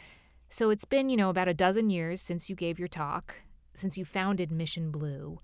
So 0.53 0.69
it's 0.69 0.85
been, 0.85 1.09
you 1.09 1.17
know, 1.17 1.31
about 1.31 1.49
a 1.49 1.55
dozen 1.55 1.89
years 1.89 2.21
since 2.21 2.51
you 2.51 2.55
gave 2.55 2.79
your 2.79 2.87
talk, 2.87 3.37
since 3.73 3.97
you 3.97 4.05
founded 4.05 4.53
Mission 4.53 4.91
Blue. 4.91 5.41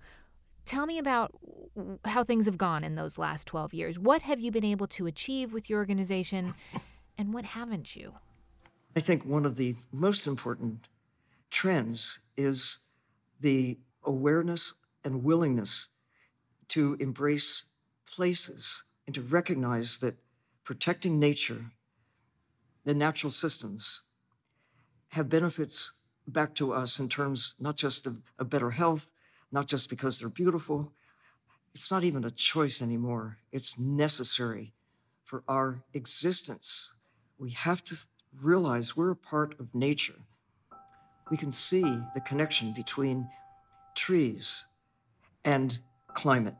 Tell 0.65 0.85
me 0.85 0.99
about 0.99 1.33
how 2.05 2.23
things 2.23 2.45
have 2.45 2.59
gone 2.59 2.83
in 2.83 2.93
those 2.93 3.17
last 3.17 3.47
12 3.47 3.73
years. 3.73 3.97
What 3.97 4.21
have 4.21 4.39
you 4.39 4.51
been 4.51 4.63
able 4.63 4.85
to 4.89 5.07
achieve 5.07 5.51
with 5.51 5.67
your 5.67 5.79
organization, 5.79 6.53
and 7.17 7.33
what 7.33 7.43
haven't 7.43 7.95
you? 7.95 8.13
I 8.95 8.99
think 8.99 9.25
one 9.25 9.47
of 9.47 9.55
the 9.55 9.73
most 9.91 10.27
important 10.27 10.87
trends 11.49 12.19
is 12.37 12.77
the 13.39 13.79
awareness 14.03 14.75
and 15.03 15.23
willingness 15.23 15.89
to 16.67 16.95
embrace 16.99 17.65
places 18.05 18.83
and 19.07 19.15
to 19.15 19.23
recognize 19.23 19.97
that 19.99 20.17
protecting 20.63 21.17
nature, 21.17 21.71
the 22.83 22.93
natural 22.93 23.31
systems, 23.31 24.03
have 25.11 25.29
benefits 25.29 25.91
back 26.27 26.53
to 26.55 26.71
us 26.71 26.99
in 26.99 27.09
terms 27.09 27.55
not 27.59 27.75
just 27.75 28.05
of, 28.05 28.21
better 28.49 28.71
health, 28.71 29.11
not 29.51 29.67
just 29.67 29.89
because 29.89 30.19
they're 30.19 30.29
beautiful. 30.29 30.91
It's 31.73 31.91
not 31.91 32.03
even 32.03 32.23
a 32.23 32.31
choice 32.31 32.81
anymore. 32.81 33.37
It's 33.51 33.79
necessary 33.79 34.73
for 35.23 35.43
our 35.47 35.83
existence. 35.93 36.93
We 37.37 37.51
have 37.51 37.83
to 37.85 37.97
realize 38.41 38.95
we're 38.95 39.11
a 39.11 39.15
part 39.15 39.59
of 39.59 39.73
nature. 39.73 40.19
We 41.31 41.37
can 41.37 41.51
see 41.51 41.83
the 42.13 42.21
connection 42.21 42.73
between 42.73 43.29
trees 43.95 44.65
and 45.43 45.79
climate. 46.13 46.55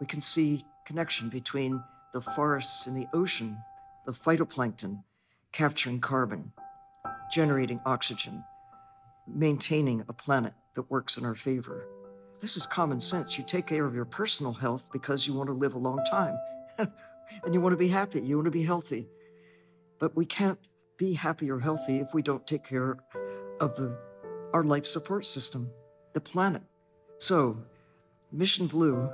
We 0.00 0.06
can 0.06 0.20
see 0.20 0.64
connection 0.86 1.28
between 1.28 1.82
the 2.12 2.20
forests 2.20 2.86
and 2.86 2.96
the 2.96 3.06
ocean, 3.14 3.58
the 4.06 4.12
phytoplankton 4.12 5.02
capturing 5.52 6.00
carbon, 6.00 6.52
generating 7.32 7.80
oxygen, 7.86 8.44
maintaining 9.26 10.04
a 10.08 10.12
planet 10.12 10.52
that 10.74 10.90
works 10.90 11.16
in 11.16 11.24
our 11.24 11.34
favor. 11.34 11.86
This 12.40 12.56
is 12.56 12.66
common 12.66 13.00
sense. 13.00 13.38
You 13.38 13.44
take 13.44 13.66
care 13.66 13.86
of 13.86 13.94
your 13.94 14.04
personal 14.04 14.52
health 14.52 14.90
because 14.92 15.26
you 15.26 15.32
want 15.32 15.48
to 15.48 15.54
live 15.54 15.74
a 15.74 15.78
long 15.78 16.04
time 16.10 16.36
and 16.78 17.54
you 17.54 17.60
want 17.60 17.72
to 17.72 17.78
be 17.78 17.88
happy, 17.88 18.20
you 18.20 18.36
want 18.36 18.46
to 18.46 18.50
be 18.50 18.64
healthy. 18.64 19.08
But 19.98 20.14
we 20.14 20.26
can't 20.26 20.58
be 20.98 21.14
happy 21.14 21.50
or 21.50 21.60
healthy 21.60 21.98
if 21.98 22.12
we 22.12 22.22
don't 22.22 22.46
take 22.46 22.64
care 22.64 22.98
of 23.60 23.74
the 23.76 23.98
our 24.52 24.64
life 24.64 24.84
support 24.84 25.24
system, 25.24 25.70
the 26.12 26.20
planet. 26.20 26.62
So, 27.18 27.56
Mission 28.30 28.66
Blue 28.66 29.10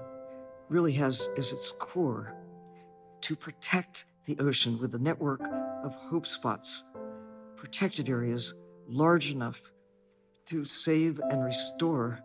really 0.69 0.93
has 0.93 1.31
as 1.39 1.53
its 1.53 1.71
core 1.79 2.35
to 3.21 3.37
protect 3.37 4.05
the 4.25 4.37
ocean 4.41 4.79
with 4.81 4.95
a 4.95 4.99
network 4.99 5.43
of 5.85 5.95
hope 5.95 6.27
spots, 6.27 6.85
protected 7.59 8.09
areas 8.09 8.55
large 8.89 9.31
enough 9.31 9.61
to 10.47 10.65
save 10.65 11.21
and 11.31 11.45
restore 11.45 12.21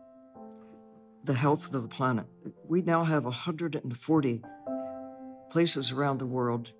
the 1.23 1.33
health 1.33 1.73
of 1.73 1.81
the 1.81 1.87
planet. 1.87 2.25
We 2.67 2.81
now 2.81 3.03
have 3.03 3.25
140 3.25 4.43
places 5.49 5.91
around 5.91 6.19
the 6.19 6.25
world 6.25 6.71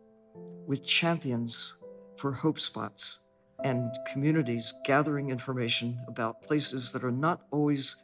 with 0.68 0.86
champions 0.86 1.76
for 2.18 2.32
hope 2.32 2.60
spots 2.60 3.20
and 3.64 3.92
communities 4.12 4.74
gathering 4.86 5.30
information 5.30 6.00
about 6.08 6.44
places 6.44 6.92
that 6.92 7.04
are 7.04 7.12
not 7.12 7.42
always 7.52 7.98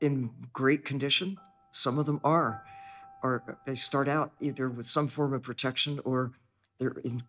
in 0.00 0.30
great 0.52 0.84
condition. 0.84 1.36
Some 1.70 1.98
of 1.98 2.06
them 2.06 2.20
are, 2.24 2.64
or 3.22 3.58
they 3.66 3.74
start 3.74 4.08
out 4.08 4.32
either 4.40 4.68
with 4.68 4.86
some 4.86 5.08
form 5.08 5.32
of 5.32 5.42
protection 5.42 6.00
or 6.04 6.32
they're 6.78 6.96
in 7.04 7.22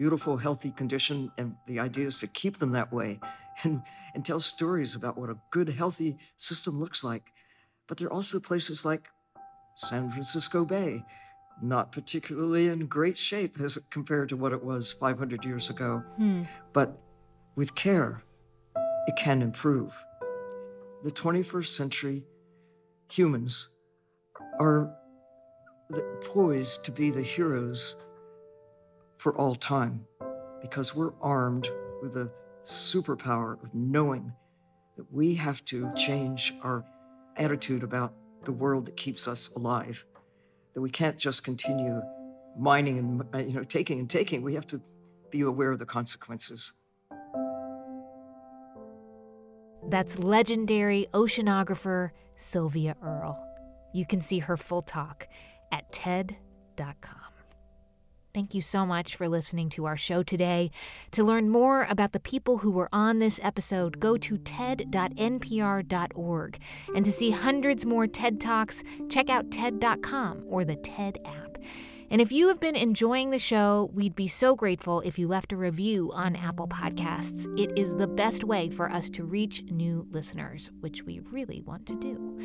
beautiful, 0.00 0.38
healthy 0.38 0.70
condition. 0.70 1.30
And 1.36 1.54
the 1.66 1.78
idea 1.78 2.06
is 2.06 2.18
to 2.20 2.26
keep 2.26 2.56
them 2.56 2.72
that 2.72 2.90
way 2.90 3.20
and, 3.62 3.82
and 4.14 4.24
tell 4.24 4.40
stories 4.40 4.94
about 4.94 5.18
what 5.18 5.28
a 5.28 5.36
good, 5.50 5.68
healthy 5.68 6.16
system 6.38 6.80
looks 6.80 7.04
like. 7.04 7.32
But 7.86 7.98
there 7.98 8.08
are 8.08 8.12
also 8.12 8.40
places 8.40 8.84
like 8.86 9.08
San 9.76 10.10
Francisco 10.10 10.64
Bay, 10.64 11.04
not 11.62 11.92
particularly 11.92 12.68
in 12.68 12.86
great 12.86 13.18
shape 13.18 13.60
as 13.60 13.76
compared 13.90 14.30
to 14.30 14.36
what 14.36 14.52
it 14.52 14.64
was 14.64 14.90
500 14.90 15.44
years 15.44 15.68
ago. 15.68 16.02
Hmm. 16.16 16.44
But 16.72 16.98
with 17.54 17.74
care, 17.74 18.22
it 19.06 19.16
can 19.16 19.42
improve. 19.42 19.92
The 21.04 21.10
21st 21.10 21.66
century 21.66 22.24
humans 23.10 23.68
are 24.58 24.90
poised 26.22 26.86
to 26.86 26.90
be 26.90 27.10
the 27.10 27.22
heroes 27.22 27.96
for 29.20 29.36
all 29.36 29.54
time 29.54 30.06
because 30.62 30.94
we're 30.96 31.12
armed 31.20 31.70
with 32.02 32.16
a 32.16 32.30
superpower 32.64 33.62
of 33.62 33.74
knowing 33.74 34.32
that 34.96 35.12
we 35.12 35.34
have 35.34 35.62
to 35.66 35.90
change 35.94 36.54
our 36.62 36.84
attitude 37.36 37.82
about 37.82 38.14
the 38.44 38.52
world 38.52 38.86
that 38.86 38.96
keeps 38.96 39.28
us 39.28 39.50
alive 39.56 40.06
that 40.74 40.80
we 40.80 40.88
can't 40.88 41.18
just 41.18 41.44
continue 41.44 42.00
mining 42.58 42.98
and 42.98 43.22
uh, 43.34 43.38
you 43.38 43.52
know 43.52 43.62
taking 43.62 43.98
and 43.98 44.08
taking 44.08 44.40
we 44.42 44.54
have 44.54 44.66
to 44.66 44.80
be 45.30 45.42
aware 45.42 45.70
of 45.70 45.78
the 45.78 45.86
consequences 45.86 46.72
That's 49.90 50.18
legendary 50.18 51.08
oceanographer 51.12 52.10
Sylvia 52.36 52.96
Earle. 53.02 53.44
You 53.92 54.06
can 54.06 54.20
see 54.20 54.38
her 54.38 54.56
full 54.56 54.82
talk 54.82 55.26
at 55.72 55.90
TED.com. 55.90 57.29
Thank 58.32 58.54
you 58.54 58.62
so 58.62 58.86
much 58.86 59.16
for 59.16 59.28
listening 59.28 59.70
to 59.70 59.86
our 59.86 59.96
show 59.96 60.22
today. 60.22 60.70
To 61.12 61.24
learn 61.24 61.48
more 61.48 61.86
about 61.90 62.12
the 62.12 62.20
people 62.20 62.58
who 62.58 62.70
were 62.70 62.88
on 62.92 63.18
this 63.18 63.40
episode, 63.42 63.98
go 63.98 64.16
to 64.18 64.38
TED.npr.org. 64.38 64.98
And 66.94 67.04
to 67.04 67.10
see 67.10 67.32
hundreds 67.32 67.84
more 67.84 68.06
TED 68.06 68.40
Talks, 68.40 68.84
check 69.08 69.30
out 69.30 69.50
TED.com 69.50 70.44
or 70.48 70.64
the 70.64 70.76
TED 70.76 71.18
app. 71.24 71.58
And 72.12 72.20
if 72.20 72.32
you 72.32 72.48
have 72.48 72.58
been 72.58 72.74
enjoying 72.74 73.30
the 73.30 73.38
show, 73.38 73.88
we'd 73.94 74.16
be 74.16 74.26
so 74.26 74.56
grateful 74.56 75.00
if 75.02 75.16
you 75.16 75.28
left 75.28 75.52
a 75.52 75.56
review 75.56 76.10
on 76.12 76.34
Apple 76.34 76.66
Podcasts. 76.66 77.46
It 77.56 77.78
is 77.78 77.94
the 77.94 78.08
best 78.08 78.42
way 78.42 78.68
for 78.68 78.90
us 78.90 79.08
to 79.10 79.22
reach 79.22 79.62
new 79.70 80.08
listeners, 80.10 80.72
which 80.80 81.04
we 81.04 81.20
really 81.30 81.62
want 81.62 81.86
to 81.86 81.94
do. 81.94 82.40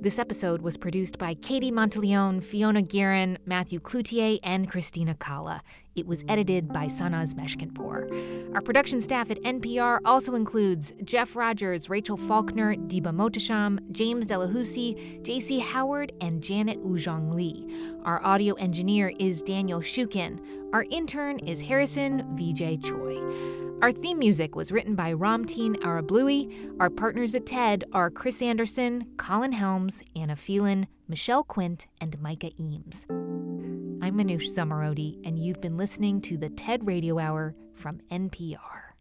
This 0.00 0.18
episode 0.18 0.60
was 0.60 0.76
produced 0.76 1.18
by 1.18 1.34
Katie 1.34 1.70
Monteleone, 1.70 2.42
Fiona 2.42 2.82
Guerin, 2.82 3.38
Matthew 3.46 3.78
Cloutier, 3.78 4.40
and 4.42 4.68
Christina 4.68 5.14
Kalla. 5.14 5.62
It 5.96 6.06
was 6.06 6.22
edited 6.28 6.68
by 6.68 6.86
Sanaz 6.86 7.34
Meshkinpour. 7.34 8.08
Our 8.54 8.60
production 8.60 9.00
staff 9.00 9.30
at 9.30 9.42
NPR 9.42 10.00
also 10.04 10.34
includes 10.34 10.92
Jeff 11.02 11.34
Rogers, 11.34 11.88
Rachel 11.88 12.18
Faulkner, 12.18 12.76
Diba 12.76 13.14
Mohtasham, 13.14 13.80
James 13.90 14.28
Delahoussaye, 14.28 15.22
JC 15.22 15.60
Howard, 15.60 16.12
and 16.20 16.42
Janet 16.42 16.84
Woojeong 16.84 17.34
Lee. 17.34 17.66
Our 18.04 18.22
audio 18.22 18.54
engineer 18.54 19.14
is 19.18 19.40
Daniel 19.40 19.80
Shukin. 19.80 20.38
Our 20.74 20.84
intern 20.90 21.38
is 21.38 21.62
Harrison 21.62 22.24
VJ 22.36 22.84
Choi. 22.84 23.16
Our 23.80 23.92
theme 23.92 24.18
music 24.18 24.54
was 24.54 24.72
written 24.72 24.94
by 24.94 25.14
Ramteen 25.14 25.76
Arablouei. 25.76 26.74
Our 26.78 26.90
partners 26.90 27.34
at 27.34 27.46
TED 27.46 27.84
are 27.92 28.10
Chris 28.10 28.42
Anderson, 28.42 29.06
Colin 29.16 29.52
Helms, 29.52 30.02
Anna 30.14 30.36
Phelan, 30.36 30.86
Michelle 31.08 31.44
Quint, 31.44 31.86
and 32.00 32.20
Micah 32.20 32.50
Eames. 32.58 33.06
I'm 34.06 34.18
Manoush 34.18 34.56
Zomorodi, 34.56 35.20
and 35.26 35.36
you've 35.36 35.60
been 35.60 35.76
listening 35.76 36.20
to 36.20 36.36
the 36.36 36.48
TED 36.48 36.86
Radio 36.86 37.18
Hour 37.18 37.56
from 37.74 37.98
NPR. 38.08 38.92